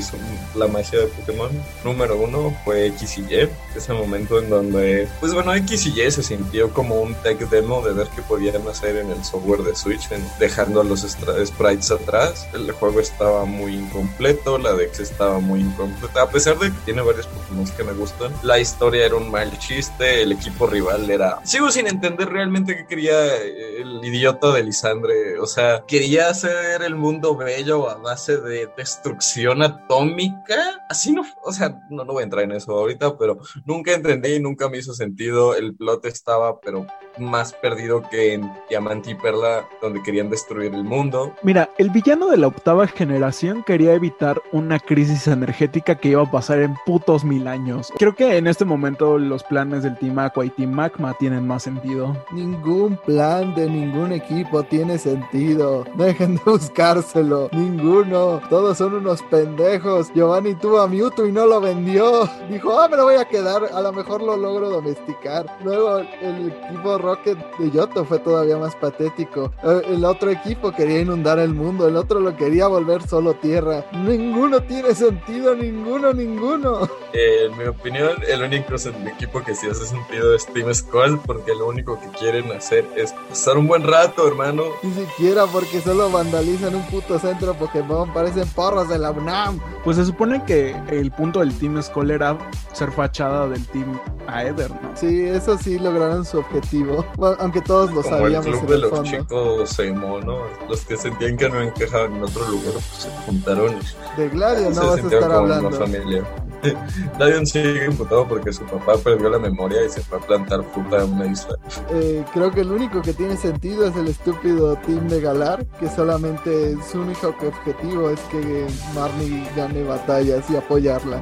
la 0.55 0.69
magia 0.69 1.01
de 1.01 1.07
Pokémon. 1.09 1.51
Número 1.85 2.17
uno 2.17 2.57
fue 2.65 2.87
X 2.87 3.19
y 3.19 3.23
Y. 3.23 3.49
Ese 3.77 3.93
momento 3.93 4.41
en 4.41 4.49
donde, 4.49 5.09
pues 5.19 5.35
bueno, 5.35 5.53
X 5.55 5.87
y 5.87 6.01
Y 6.01 6.11
se 6.11 6.23
sintió 6.29 6.71
como 6.75 7.01
un 7.01 7.15
tech 7.23 7.39
demo 7.49 7.81
de 7.81 7.95
ver 7.95 8.09
qué 8.15 8.21
podían 8.21 8.67
hacer 8.69 8.97
en 8.97 9.11
el 9.11 9.25
software 9.25 9.63
de 9.63 9.75
Switch, 9.75 10.09
dejando 10.39 10.83
a 10.83 10.85
los 10.85 11.01
sprites 11.01 11.91
atrás. 11.91 12.47
El 12.53 12.71
juego 12.73 13.01
estaba 13.01 13.47
muy 13.47 13.77
incompleto, 13.77 14.59
la 14.59 14.75
Dex 14.75 15.01
estaba 15.01 15.39
muy 15.41 15.61
incompleta, 15.61 16.23
a 16.23 16.31
pesar 16.31 16.59
de 16.59 16.71
que 16.71 16.77
tiene 16.85 17.01
varios 17.01 17.27
Pokémon 17.27 17.67
que 17.77 17.85
me 17.85 17.93
gustan. 17.93 18.33
La 18.43 18.59
historia 18.59 19.07
era 19.07 19.17
un 19.17 19.31
mal 19.31 19.57
chiste, 19.59 20.23
el 20.23 20.33
equipo 20.33 20.67
rival 20.67 21.11
era... 21.11 21.39
Sigo 21.45 21.71
sin 21.71 21.87
entender 21.87 22.29
realmente 22.29 22.77
qué 22.77 22.87
quería 22.87 23.37
el 23.37 24.05
idiota 24.05 24.53
de 24.53 24.65
Lisandre, 24.65 25.39
o 25.41 25.47
sea, 25.47 25.85
quería 25.87 26.29
hacer 26.29 26.83
el 26.83 26.95
mundo 26.95 27.37
bello 27.37 27.89
a 27.89 27.97
base 27.97 28.37
de 28.37 28.69
destrucción 28.77 29.63
atómica. 29.63 30.85
Así 30.91 31.13
no, 31.13 31.23
o 31.43 31.53
sea, 31.53 31.81
no, 31.89 32.05
no 32.05 32.13
voy 32.13 32.21
a 32.21 32.25
entrar 32.25 32.45
en 32.45 32.53
eso 32.53 32.73
ahorita, 32.73 33.17
pero 33.17 33.39
nunca 33.65 33.95
entendí 33.95 34.35
y 34.35 34.41
nunca 34.41 34.69
me 34.69 34.79
hizo 34.79 34.93
sentido 34.93 35.55
el 35.55 35.75
plot 35.75 36.05
estaba, 36.09 36.61
pero 36.61 36.87
más 37.21 37.53
perdido 37.55 38.03
que 38.11 38.35
en 38.35 38.53
Diamante 38.69 39.11
y 39.11 39.15
Perla, 39.15 39.69
donde 39.81 40.03
querían 40.03 40.31
destruir 40.31 40.75
el 40.75 40.85
mundo. 40.85 41.33
Mira, 41.43 41.71
el 41.79 41.91
villano 41.91 42.29
de 42.29 42.37
la 42.37 42.49
octava 42.49 42.87
generación 42.87 43.63
quería 43.65 43.95
evitar 43.95 44.41
una 44.53 44.79
crisis 44.79 45.27
energética 45.27 45.95
que 45.95 46.09
iba 46.09 46.23
a 46.23 46.31
pasar 46.31 46.61
en 46.61 46.75
putos 46.87 47.25
mil 47.25 47.47
años. 47.47 47.93
Creo 47.99 48.15
que 48.15 48.37
en 48.37 48.47
este 48.47 48.65
momento 48.65 49.19
los 49.19 49.43
planes 49.45 49.83
del 49.83 49.99
Team 49.99 50.19
Aqua 50.19 50.45
y 50.45 50.51
Team 50.51 50.71
Magma 50.71 51.15
tienen 51.19 51.47
más 51.47 51.65
sentido. 51.65 52.17
Ningún 52.33 52.97
plan 52.97 53.55
de 53.55 53.69
ningún 53.69 54.13
equipo 54.13 54.63
tiene 54.63 54.99
sentido. 54.99 55.85
Dejen 55.95 56.37
de 56.37 56.43
buscárselo. 56.45 57.49
Ninguno. 57.53 58.41
Todos 58.49 58.79
son 58.79 58.95
unos 58.95 59.23
pendejos. 59.23 60.13
Giovanni 60.15 60.55
tuvo 60.55 60.81
a 60.81 60.89
Mewtwo 60.89 61.27
y 61.27 61.33
no 61.33 61.47
lo 61.47 61.61
vendió. 61.61 62.29
Dijo, 62.51 62.79
ah, 62.79 62.89
me 62.89 62.97
lo 62.97 63.05
voy 63.05 63.17
a 63.17 63.25
quedar. 63.25 63.63
A 63.73 63.81
lo 63.81 63.93
mejor 63.93 64.23
lo 64.23 64.37
logro 64.37 64.69
domesticar. 64.71 65.47
Luego 65.65 65.99
el 65.99 66.49
equipo 66.49 66.99
Rocket 67.09 67.39
de 67.59 67.71
Yoto 67.71 68.05
fue 68.05 68.19
todavía 68.19 68.59
más 68.59 68.77
patético. 68.77 69.51
Eh, 69.65 69.81
El 69.89 70.05
otro 70.05 70.31
equipo 70.31 70.73
quería 70.73 71.01
inundar 71.01 71.39
el 71.39 71.55
mundo. 71.55 71.89
El 71.89 71.97
otro 71.97 72.21
lo 72.21 72.37
quería 72.37 72.67
volver 72.67 73.01
solo 73.09 73.33
tierra. 73.33 73.83
Ninguno 73.93 74.61
tiene 74.61 74.95
sentido. 74.95 75.55
Ninguno, 75.55 76.13
ninguno. 76.13 76.87
Eh, 77.15 77.47
en 77.47 77.57
mi 77.57 77.65
opinión, 77.65 78.11
el 78.29 78.43
único 78.43 78.75
equipo 79.07 79.43
que 79.43 79.55
sí 79.55 79.67
hace 79.71 79.87
sentido 79.87 80.35
es 80.35 80.45
Team 80.53 80.75
Skull, 80.75 81.19
porque 81.25 81.55
lo 81.55 81.67
único 81.69 81.99
que 81.99 82.09
quieren 82.19 82.53
hacer 82.53 82.85
es 82.97 83.15
pasar 83.31 83.57
un 83.57 83.67
buen 83.67 83.85
rato, 83.85 84.29
hermano. 84.29 84.65
Ni 84.83 84.93
siquiera 84.93 85.47
porque 85.47 85.81
solo 85.81 86.11
vandalizan 86.11 86.75
un 86.75 86.87
puto 86.89 87.19
centro 87.19 87.55
Pokémon. 87.55 88.13
Parecen 88.13 88.47
porros 88.49 88.91
de 88.91 88.99
la 88.99 89.13
UNAM. 89.13 89.59
Pues 89.83 89.97
se 89.97 90.05
supone 90.05 90.45
que 90.45 90.77
el 90.91 91.11
punto 91.13 91.41
del 91.41 91.57
Team 91.59 91.83
Skull 91.83 92.11
era 92.11 92.37
ser 92.75 92.93
fachada 92.93 93.49
del 93.49 93.67
Team 93.69 93.99
Aether, 94.27 94.71
¿no? 94.71 94.95
Sí, 94.95 95.23
eso 95.23 95.57
sí 95.57 95.79
lograron 95.79 96.25
su 96.27 96.39
objetivo. 96.39 96.98
Bueno, 97.17 97.37
aunque 97.41 97.61
todos 97.61 97.93
lo 97.93 98.03
Como 98.03 98.27
el 98.27 98.35
sabíamos 98.35 98.47
club 98.47 98.61
en 98.61 98.67
de 98.67 98.75
el 98.75 98.81
los 98.81 98.91
fondo. 98.91 99.11
chicos 99.11 99.79
emo, 99.79 100.21
¿no? 100.21 100.39
Los 100.69 100.81
que 100.83 100.97
sentían 100.97 101.37
que 101.37 101.49
no 101.49 101.61
encajaban 101.63 102.17
en 102.17 102.23
otro 102.25 102.47
lugar, 102.49 102.73
pues 102.73 102.85
se 102.85 103.11
juntaron 103.27 103.77
De 104.17 104.29
Gladio 104.29 104.71
no 104.71 104.75
se 104.75 104.81
vas 104.81 104.97
a 104.97 105.01
estar 105.01 105.11
como 105.21 105.27
una 105.27 105.37
hablando. 105.57 105.71
familia. 105.73 106.25
Ladion 107.21 107.47
sigue 107.47 107.85
imputado 107.87 108.27
porque 108.27 108.53
su 108.53 108.65
papá 108.65 108.95
perdió 109.03 109.31
la 109.31 109.39
memoria 109.39 109.85
y 109.85 109.89
se 109.91 110.01
fue 110.01 110.19
a 110.19 110.21
plantar 110.21 110.65
fruta 110.75 111.05
en 111.05 111.13
una 111.13 111.27
isla. 111.27 111.55
Eh, 111.91 112.25
creo 112.35 112.51
que 112.51 112.63
el 112.63 112.73
único 112.73 113.01
que 113.01 113.13
tiene 113.13 113.37
sentido 113.37 113.87
es 113.87 113.95
el 113.95 114.09
estúpido 114.09 114.75
team 114.87 115.07
de 115.09 115.21
Galar, 115.21 115.65
que 115.79 115.89
solamente 115.89 116.77
su 116.91 117.01
único 117.01 117.29
objetivo 117.29 118.11
es 118.11 118.19
que 118.23 118.67
Marnie 118.95 119.49
gane 119.57 119.85
batallas 119.85 120.51
y 120.51 120.57
apoyarla. 120.57 121.21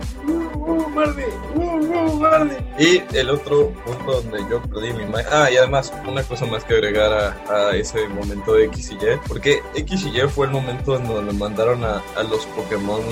Y 2.78 3.02
el 3.16 3.30
otro 3.30 3.70
punto 3.84 4.22
donde 4.22 4.38
yo 4.50 4.60
perdí 4.62 4.92
mi 4.92 5.02
imagen. 5.04 5.26
Ah, 5.32 5.50
y 5.50 5.56
además, 5.66 5.92
una 6.06 6.22
cosa 6.22 6.46
más 6.46 6.62
que 6.62 6.74
agregar 6.74 7.12
a, 7.48 7.74
ese 7.74 8.08
momento 8.08 8.54
de 8.54 8.66
X 8.66 8.92
y 8.92 8.94
Y. 8.94 8.98
Porque 9.26 9.60
X 9.74 10.04
y 10.04 10.20
Y 10.20 10.28
fue 10.28 10.46
el 10.46 10.52
momento 10.52 10.96
en 10.96 11.08
donde 11.08 11.32
mandaron 11.32 11.84
a 11.84 12.02
los 12.30 12.46
Pokémon 12.46 13.02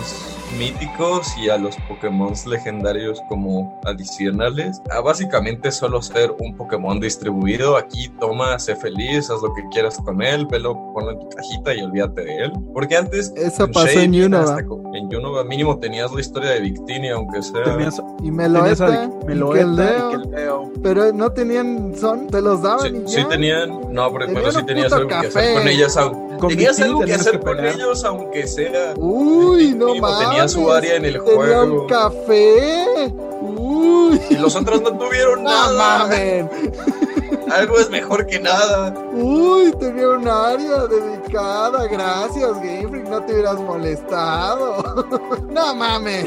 míticos 0.58 1.26
y 1.38 1.48
a 1.48 1.58
los 1.58 1.76
Pokémon 1.88 2.32
legendarios 2.46 3.20
como 3.28 3.80
adicionales 3.84 4.80
a 4.90 5.00
básicamente 5.00 5.70
solo 5.70 6.00
ser 6.02 6.34
un 6.40 6.56
Pokémon 6.56 7.00
distribuido. 7.00 7.76
Aquí 7.76 8.08
toma, 8.20 8.58
sé 8.58 8.74
feliz, 8.76 9.30
haz 9.30 9.42
lo 9.42 9.52
que 9.54 9.62
quieras 9.70 9.98
con 10.04 10.22
él, 10.22 10.46
velo, 10.46 10.74
ponlo 10.94 11.12
en 11.12 11.18
tu 11.20 11.28
cajita 11.30 11.74
y 11.74 11.82
olvídate 11.82 12.24
de 12.24 12.36
él. 12.44 12.52
Porque 12.72 12.96
antes 12.96 13.32
Eso 13.36 13.64
en 13.64 13.72
pasó 13.72 13.88
en 13.88 14.12
Shading, 14.12 14.24
Unova. 14.26 14.58
En 14.94 15.14
Unova 15.16 15.44
mínimo 15.44 15.78
tenías 15.78 16.12
la 16.12 16.20
historia 16.20 16.50
de 16.50 16.60
Victini, 16.60 17.08
aunque 17.08 17.42
sea... 17.42 17.62
Tenías, 17.64 17.98
Y 18.18 18.30
tenías 18.30 18.34
Meloeta, 18.34 18.86
a 18.86 19.04
y 19.04 19.26
Meloeta 19.26 19.58
Keldeo, 19.64 20.08
y 20.08 20.12
Keldeo. 20.22 20.72
pero 20.82 21.12
no 21.12 21.30
tenían 21.32 21.94
son, 21.96 22.26
te 22.28 22.40
los 22.40 22.62
daban 22.62 22.80
Sí, 22.82 23.02
y 23.06 23.08
sí 23.22 23.24
tenían, 23.28 23.70
no, 23.92 24.12
pero, 24.12 24.26
pero 24.26 24.34
Tenían 24.34 24.52
sí 24.52 24.58
un 24.60 24.66
tenías 24.66 24.92
algo 24.92 25.08
que 25.08 25.14
hacer 25.14 25.54
con 25.58 25.68
ellas. 25.68 25.96
au- 25.96 26.23
Con 26.38 26.48
tenías 26.50 26.80
algo 26.80 27.00
que 27.00 27.14
hacer 27.14 27.40
con 27.40 27.64
ellos, 27.64 28.04
aunque 28.04 28.46
sea. 28.46 28.94
Uy, 28.96 29.74
no 29.74 29.86
Mínimo 29.86 30.08
mames. 30.08 30.28
tenía 30.28 30.48
su 30.48 30.70
área 30.72 30.96
en 30.96 31.04
el 31.04 31.22
Tenía 31.22 31.34
juego. 31.36 31.82
un 31.82 31.86
café. 31.88 33.12
Uy. 33.40 34.20
Y 34.30 34.34
los 34.36 34.54
otros 34.56 34.82
no 34.82 34.96
tuvieron 34.98 35.42
No 35.42 35.50
nada. 35.50 35.98
mames. 35.98 36.46
Algo 37.50 37.78
es 37.78 37.90
mejor 37.90 38.26
que 38.26 38.40
nada. 38.40 38.94
Uy, 39.16 39.72
tenía 39.78 40.08
un 40.08 40.26
área 40.26 40.86
dedicada. 40.86 41.86
Gracias, 41.86 42.54
Game 42.54 42.88
Freak. 42.88 43.08
No 43.08 43.22
te 43.22 43.32
hubieras 43.32 43.60
molestado. 43.60 45.06
no 45.50 45.74
mames. 45.76 46.26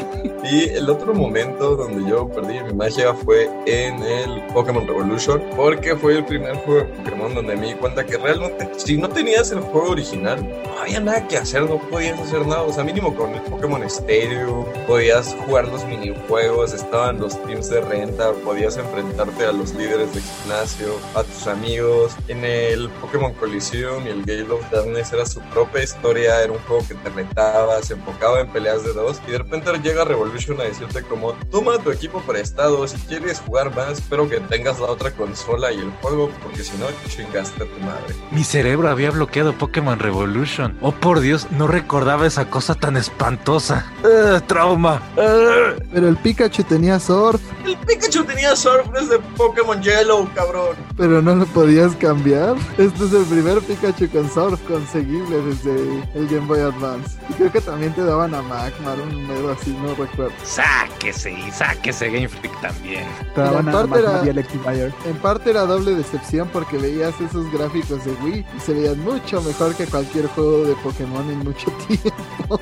Y 0.50 0.70
el 0.70 0.88
otro 0.88 1.12
momento 1.12 1.76
donde 1.76 2.08
yo 2.08 2.26
perdí 2.28 2.62
mi 2.62 2.72
magia 2.72 3.12
fue 3.12 3.50
en 3.66 4.02
el 4.02 4.42
Pokémon 4.54 4.86
Revolution, 4.86 5.42
porque 5.54 5.94
fue 5.96 6.16
el 6.16 6.24
primer 6.24 6.56
juego 6.64 6.80
de 6.80 6.86
Pokémon 7.02 7.34
donde 7.34 7.56
me 7.56 7.66
di 7.66 7.74
cuenta 7.74 8.06
que 8.06 8.16
realmente, 8.16 8.70
si 8.78 8.96
no 8.96 9.08
tenías 9.10 9.50
el 9.52 9.60
juego 9.60 9.90
original, 9.90 10.42
no 10.64 10.80
había 10.80 11.00
nada 11.00 11.28
que 11.28 11.36
hacer, 11.36 11.68
no 11.68 11.78
podías 11.90 12.18
hacer 12.18 12.46
nada. 12.46 12.62
O 12.62 12.72
sea, 12.72 12.84
mínimo 12.84 13.14
con 13.14 13.34
el 13.34 13.42
Pokémon 13.42 13.82
Stadium, 13.82 14.64
podías 14.86 15.36
jugar 15.44 15.68
los 15.68 15.84
minijuegos, 15.84 16.72
estaban 16.72 17.20
los 17.20 17.40
teams 17.42 17.68
de 17.68 17.82
renta, 17.82 18.32
podías 18.44 18.78
enfrentarte 18.78 19.44
a 19.44 19.52
los 19.52 19.74
líderes 19.74 20.14
de 20.14 20.22
gimnasio, 20.22 20.94
a 21.14 21.22
tus 21.22 21.46
amigos. 21.46 22.16
En 22.28 22.44
el 22.44 22.77
Pokémon 23.00 23.32
Coliseum 23.34 24.06
y 24.06 24.10
el 24.10 24.24
Gale 24.24 24.50
of 24.52 24.70
Darkness 24.70 25.12
era 25.12 25.26
su 25.26 25.40
propia 25.40 25.82
historia, 25.82 26.42
era 26.42 26.52
un 26.52 26.58
juego 26.60 26.86
que 26.86 26.94
te 26.94 27.10
retaba, 27.10 27.82
se 27.82 27.94
enfocaba 27.94 28.40
en 28.40 28.48
peleas 28.48 28.84
de 28.84 28.92
dos 28.92 29.20
y 29.26 29.32
de 29.32 29.38
repente 29.38 29.70
llega 29.82 30.04
Revolution 30.04 30.60
a 30.60 30.64
decirte 30.64 31.02
como 31.02 31.32
toma 31.50 31.78
tu 31.78 31.90
equipo 31.90 32.20
prestado, 32.20 32.86
si 32.86 32.96
quieres 33.08 33.40
jugar 33.40 33.74
más, 33.74 33.98
espero 33.98 34.28
que 34.28 34.38
tengas 34.40 34.78
la 34.80 34.86
otra 34.86 35.10
consola 35.10 35.72
y 35.72 35.78
el 35.78 35.90
juego 36.02 36.30
porque 36.42 36.62
si 36.62 36.76
no 36.78 36.86
chingaste 37.08 37.64
a 37.64 37.66
tu 37.66 37.80
madre. 37.80 38.14
Mi 38.30 38.44
cerebro 38.44 38.88
había 38.88 39.10
bloqueado 39.10 39.52
Pokémon 39.54 39.98
Revolution. 39.98 40.76
Oh, 40.80 40.92
por 40.92 41.20
Dios, 41.20 41.46
no 41.50 41.66
recordaba 41.66 42.26
esa 42.26 42.50
cosa 42.50 42.74
tan 42.74 42.96
espantosa. 42.96 43.86
¡Eh, 44.04 44.40
trauma. 44.46 45.02
¡Eh! 45.16 45.76
Pero 45.92 46.08
el 46.08 46.16
Pikachu 46.16 46.62
tenía 46.64 46.98
surf, 47.00 47.40
El 47.64 47.76
Pikachu 47.78 48.24
tenía 48.24 48.54
surfres 48.56 49.08
de 49.08 49.18
Pokémon 49.36 49.82
Yellow, 49.82 50.28
cabrón. 50.34 50.76
pero 50.96 51.22
no 51.22 51.34
lo 51.34 51.46
podías 51.46 51.94
cambiar. 51.96 52.54
Este 52.76 53.04
es 53.06 53.12
el 53.12 53.24
primer 53.24 53.58
Pikachu 53.60 54.08
con 54.10 54.30
surf 54.30 54.60
conseguible 54.68 55.40
desde 55.42 56.02
el 56.14 56.28
Game 56.28 56.46
Boy 56.46 56.60
Advance. 56.60 57.16
Y 57.28 57.32
creo 57.34 57.50
que 57.52 57.60
también 57.60 57.92
te 57.94 58.02
daban 58.04 58.34
a 58.34 58.42
Magmar, 58.42 59.00
un 59.00 59.10
número 59.26 59.50
así, 59.50 59.70
no 59.82 59.94
recuerdo. 59.94 60.32
Sáquese 60.44 61.32
y 61.32 61.50
sáquese 61.50 62.06
Game 62.10 62.28
Freak 62.28 62.60
también. 62.60 63.04
Te 63.34 63.40
daban 63.40 63.66
Y 63.66 63.68
a 63.68 63.72
Magmar 63.72 63.98
era- 64.00 64.22
y 64.24 64.28
Electivire. 64.28 64.92
En 65.06 65.16
parte 65.16 65.50
era 65.50 65.62
doble 65.62 65.94
decepción 65.94 66.48
porque 66.52 66.78
veías 66.78 67.20
esos 67.20 67.50
gráficos 67.52 68.04
de 68.04 68.12
Wii 68.22 68.46
y 68.56 68.60
se 68.60 68.72
veían 68.74 69.00
mucho 69.02 69.42
mejor 69.42 69.74
que 69.74 69.86
cualquier 69.86 70.26
juego 70.28 70.62
de 70.64 70.74
Pokémon 70.76 71.28
en 71.30 71.38
mucho 71.40 71.70
tiempo. 71.88 72.60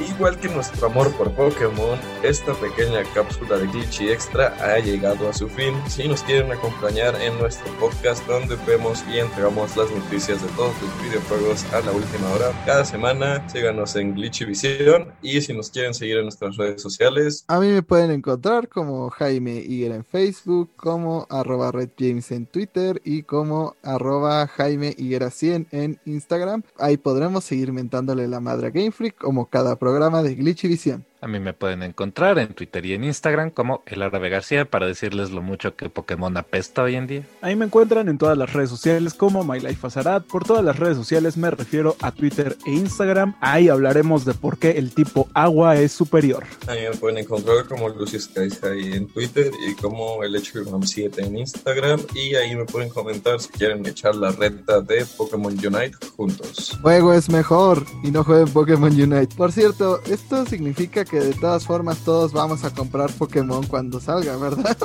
Igual 0.00 0.38
que 0.38 0.48
nuestro 0.48 0.86
amor 0.86 1.10
por 1.12 1.30
Pokémon, 1.32 1.98
esta 2.22 2.52
pequeña 2.54 3.02
cápsula 3.14 3.56
de 3.58 3.66
Glitchy 3.68 4.08
Extra 4.10 4.54
ha 4.60 4.78
llegado 4.78 5.28
a 5.28 5.32
su 5.32 5.48
fin. 5.48 5.74
Si 5.88 6.06
nos 6.08 6.22
quieren 6.22 6.50
acompañar 6.52 7.14
en 7.20 7.38
nuestro 7.38 7.72
podcast 7.78 8.24
donde 8.26 8.56
vemos 8.66 9.02
y 9.12 9.18
entregamos 9.34 9.76
las 9.76 9.90
noticias 9.90 10.40
de 10.40 10.48
todos 10.50 10.72
los 10.80 11.02
videojuegos 11.02 11.64
a 11.72 11.80
la 11.80 11.90
última 11.90 12.30
hora, 12.30 12.52
cada 12.64 12.84
semana 12.84 13.42
síganos 13.48 13.96
en 13.96 14.14
Glitchy 14.14 14.44
Visión 14.44 15.12
y 15.22 15.40
si 15.40 15.52
nos 15.52 15.70
quieren 15.70 15.92
seguir 15.92 16.18
en 16.18 16.22
nuestras 16.22 16.56
redes 16.56 16.80
sociales, 16.80 17.44
A 17.48 17.58
mí 17.58 17.66
me 17.66 17.82
pueden 17.82 18.12
encontrar 18.12 18.68
como 18.68 19.10
Jaime 19.10 19.56
Higuera 19.56 19.96
en 19.96 20.04
Facebook, 20.04 20.70
como 20.76 21.26
arroba 21.30 21.72
Red 21.72 21.90
James 21.98 22.30
en 22.30 22.46
Twitter 22.46 23.02
y 23.04 23.24
como 23.24 23.74
arroba 23.82 24.46
Jaime 24.46 24.94
Higuera 24.96 25.30
100 25.30 25.66
en 25.72 25.98
Instagram. 26.04 26.62
Ahí 26.78 26.96
podremos 26.96 27.42
seguir 27.42 27.72
mentándole 27.72 28.28
la 28.28 28.38
madre 28.38 28.68
a 28.68 28.70
Game 28.70 28.92
Freak 28.92 29.16
como 29.16 29.50
cada 29.50 29.74
programa 29.74 30.22
de 30.22 30.36
Glitchy 30.36 30.68
Visión. 30.68 31.04
A 31.24 31.26
mí 31.26 31.40
me 31.40 31.54
pueden 31.54 31.82
encontrar 31.82 32.38
en 32.38 32.52
Twitter 32.52 32.84
y 32.84 32.92
en 32.92 33.02
Instagram 33.02 33.48
como 33.48 33.82
El 33.86 34.02
Árabe 34.02 34.28
García 34.28 34.66
para 34.66 34.86
decirles 34.86 35.30
lo 35.30 35.40
mucho 35.40 35.74
que 35.74 35.88
Pokémon 35.88 36.36
apesta 36.36 36.82
hoy 36.82 36.96
en 36.96 37.06
día. 37.06 37.26
Ahí 37.40 37.56
me 37.56 37.64
encuentran 37.64 38.10
en 38.10 38.18
todas 38.18 38.36
las 38.36 38.52
redes 38.52 38.68
sociales 38.68 39.14
como 39.14 39.42
MyLifeAzarat. 39.42 40.26
Por 40.26 40.44
todas 40.44 40.62
las 40.62 40.78
redes 40.78 40.98
sociales 40.98 41.38
me 41.38 41.50
refiero 41.50 41.96
a 42.02 42.12
Twitter 42.12 42.58
e 42.66 42.72
Instagram. 42.72 43.36
Ahí 43.40 43.70
hablaremos 43.70 44.26
de 44.26 44.34
por 44.34 44.58
qué 44.58 44.72
el 44.72 44.92
tipo 44.92 45.26
agua 45.32 45.76
es 45.76 45.92
superior. 45.92 46.44
a 46.68 46.74
mí 46.74 46.80
me 46.90 46.94
pueden 46.94 47.16
encontrar 47.16 47.64
como 47.68 47.88
Lucius 47.88 48.24
Sky 48.24 48.92
en 48.92 49.06
Twitter 49.08 49.50
y 49.66 49.74
como 49.76 50.22
el 50.24 50.34
Ram 50.34 50.82
7 50.82 51.24
en 51.24 51.38
Instagram 51.38 52.02
y 52.14 52.34
ahí 52.34 52.54
me 52.54 52.66
pueden 52.66 52.90
comentar 52.90 53.40
si 53.40 53.48
quieren 53.48 53.86
echar 53.86 54.14
la 54.14 54.30
renta 54.30 54.82
de 54.82 55.06
Pokémon 55.16 55.54
Unite 55.54 55.96
juntos. 56.18 56.78
Juego 56.82 57.14
es 57.14 57.30
mejor 57.30 57.82
y 58.02 58.10
no 58.10 58.24
jueguen 58.24 58.52
Pokémon 58.52 58.92
Unite. 58.92 59.34
Por 59.34 59.52
cierto, 59.52 60.02
esto 60.04 60.44
significa 60.44 61.06
que 61.06 61.13
de 61.20 61.32
todas 61.34 61.64
formas 61.64 61.98
todos 61.98 62.32
vamos 62.32 62.64
a 62.64 62.70
comprar 62.70 63.10
Pokémon 63.12 63.66
cuando 63.66 64.00
salga, 64.00 64.36
¿verdad? 64.36 64.76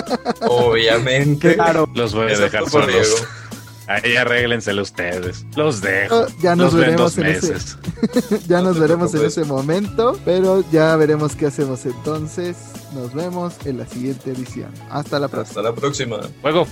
Obviamente. 0.48 1.54
Claro. 1.54 1.88
Los 1.94 2.14
voy 2.14 2.32
a 2.32 2.38
dejar 2.38 2.62
por 2.64 2.70
solos. 2.84 2.88
Diego. 2.88 3.16
Ahí 3.88 4.16
arréglenselo 4.16 4.82
ustedes. 4.82 5.44
Los 5.56 5.80
dejo. 5.80 6.20
Oh, 6.20 6.26
ya 6.40 6.54
nos 6.56 6.72
en 6.72 6.80
veremos 6.80 7.18
en 7.18 7.26
ese- 7.26 7.52
meses. 7.52 7.76
ya 8.48 8.58
No 8.58 8.68
nos 8.70 8.78
veremos 8.78 9.12
en 9.14 9.24
ese 9.24 9.44
momento, 9.44 10.18
pero 10.24 10.64
ya 10.70 10.94
veremos 10.96 11.34
qué 11.36 11.46
hacemos 11.46 11.84
entonces. 11.84 12.56
Nos 12.94 13.12
vemos 13.12 13.54
en 13.64 13.78
la 13.78 13.86
siguiente 13.86 14.30
edición. 14.30 14.70
Hasta 14.90 15.18
la 15.18 15.28
próxima. 15.28 15.60
Hasta 15.60 15.70
la 15.70 15.74
próxima. 15.74 16.16
Juego. 16.42 16.66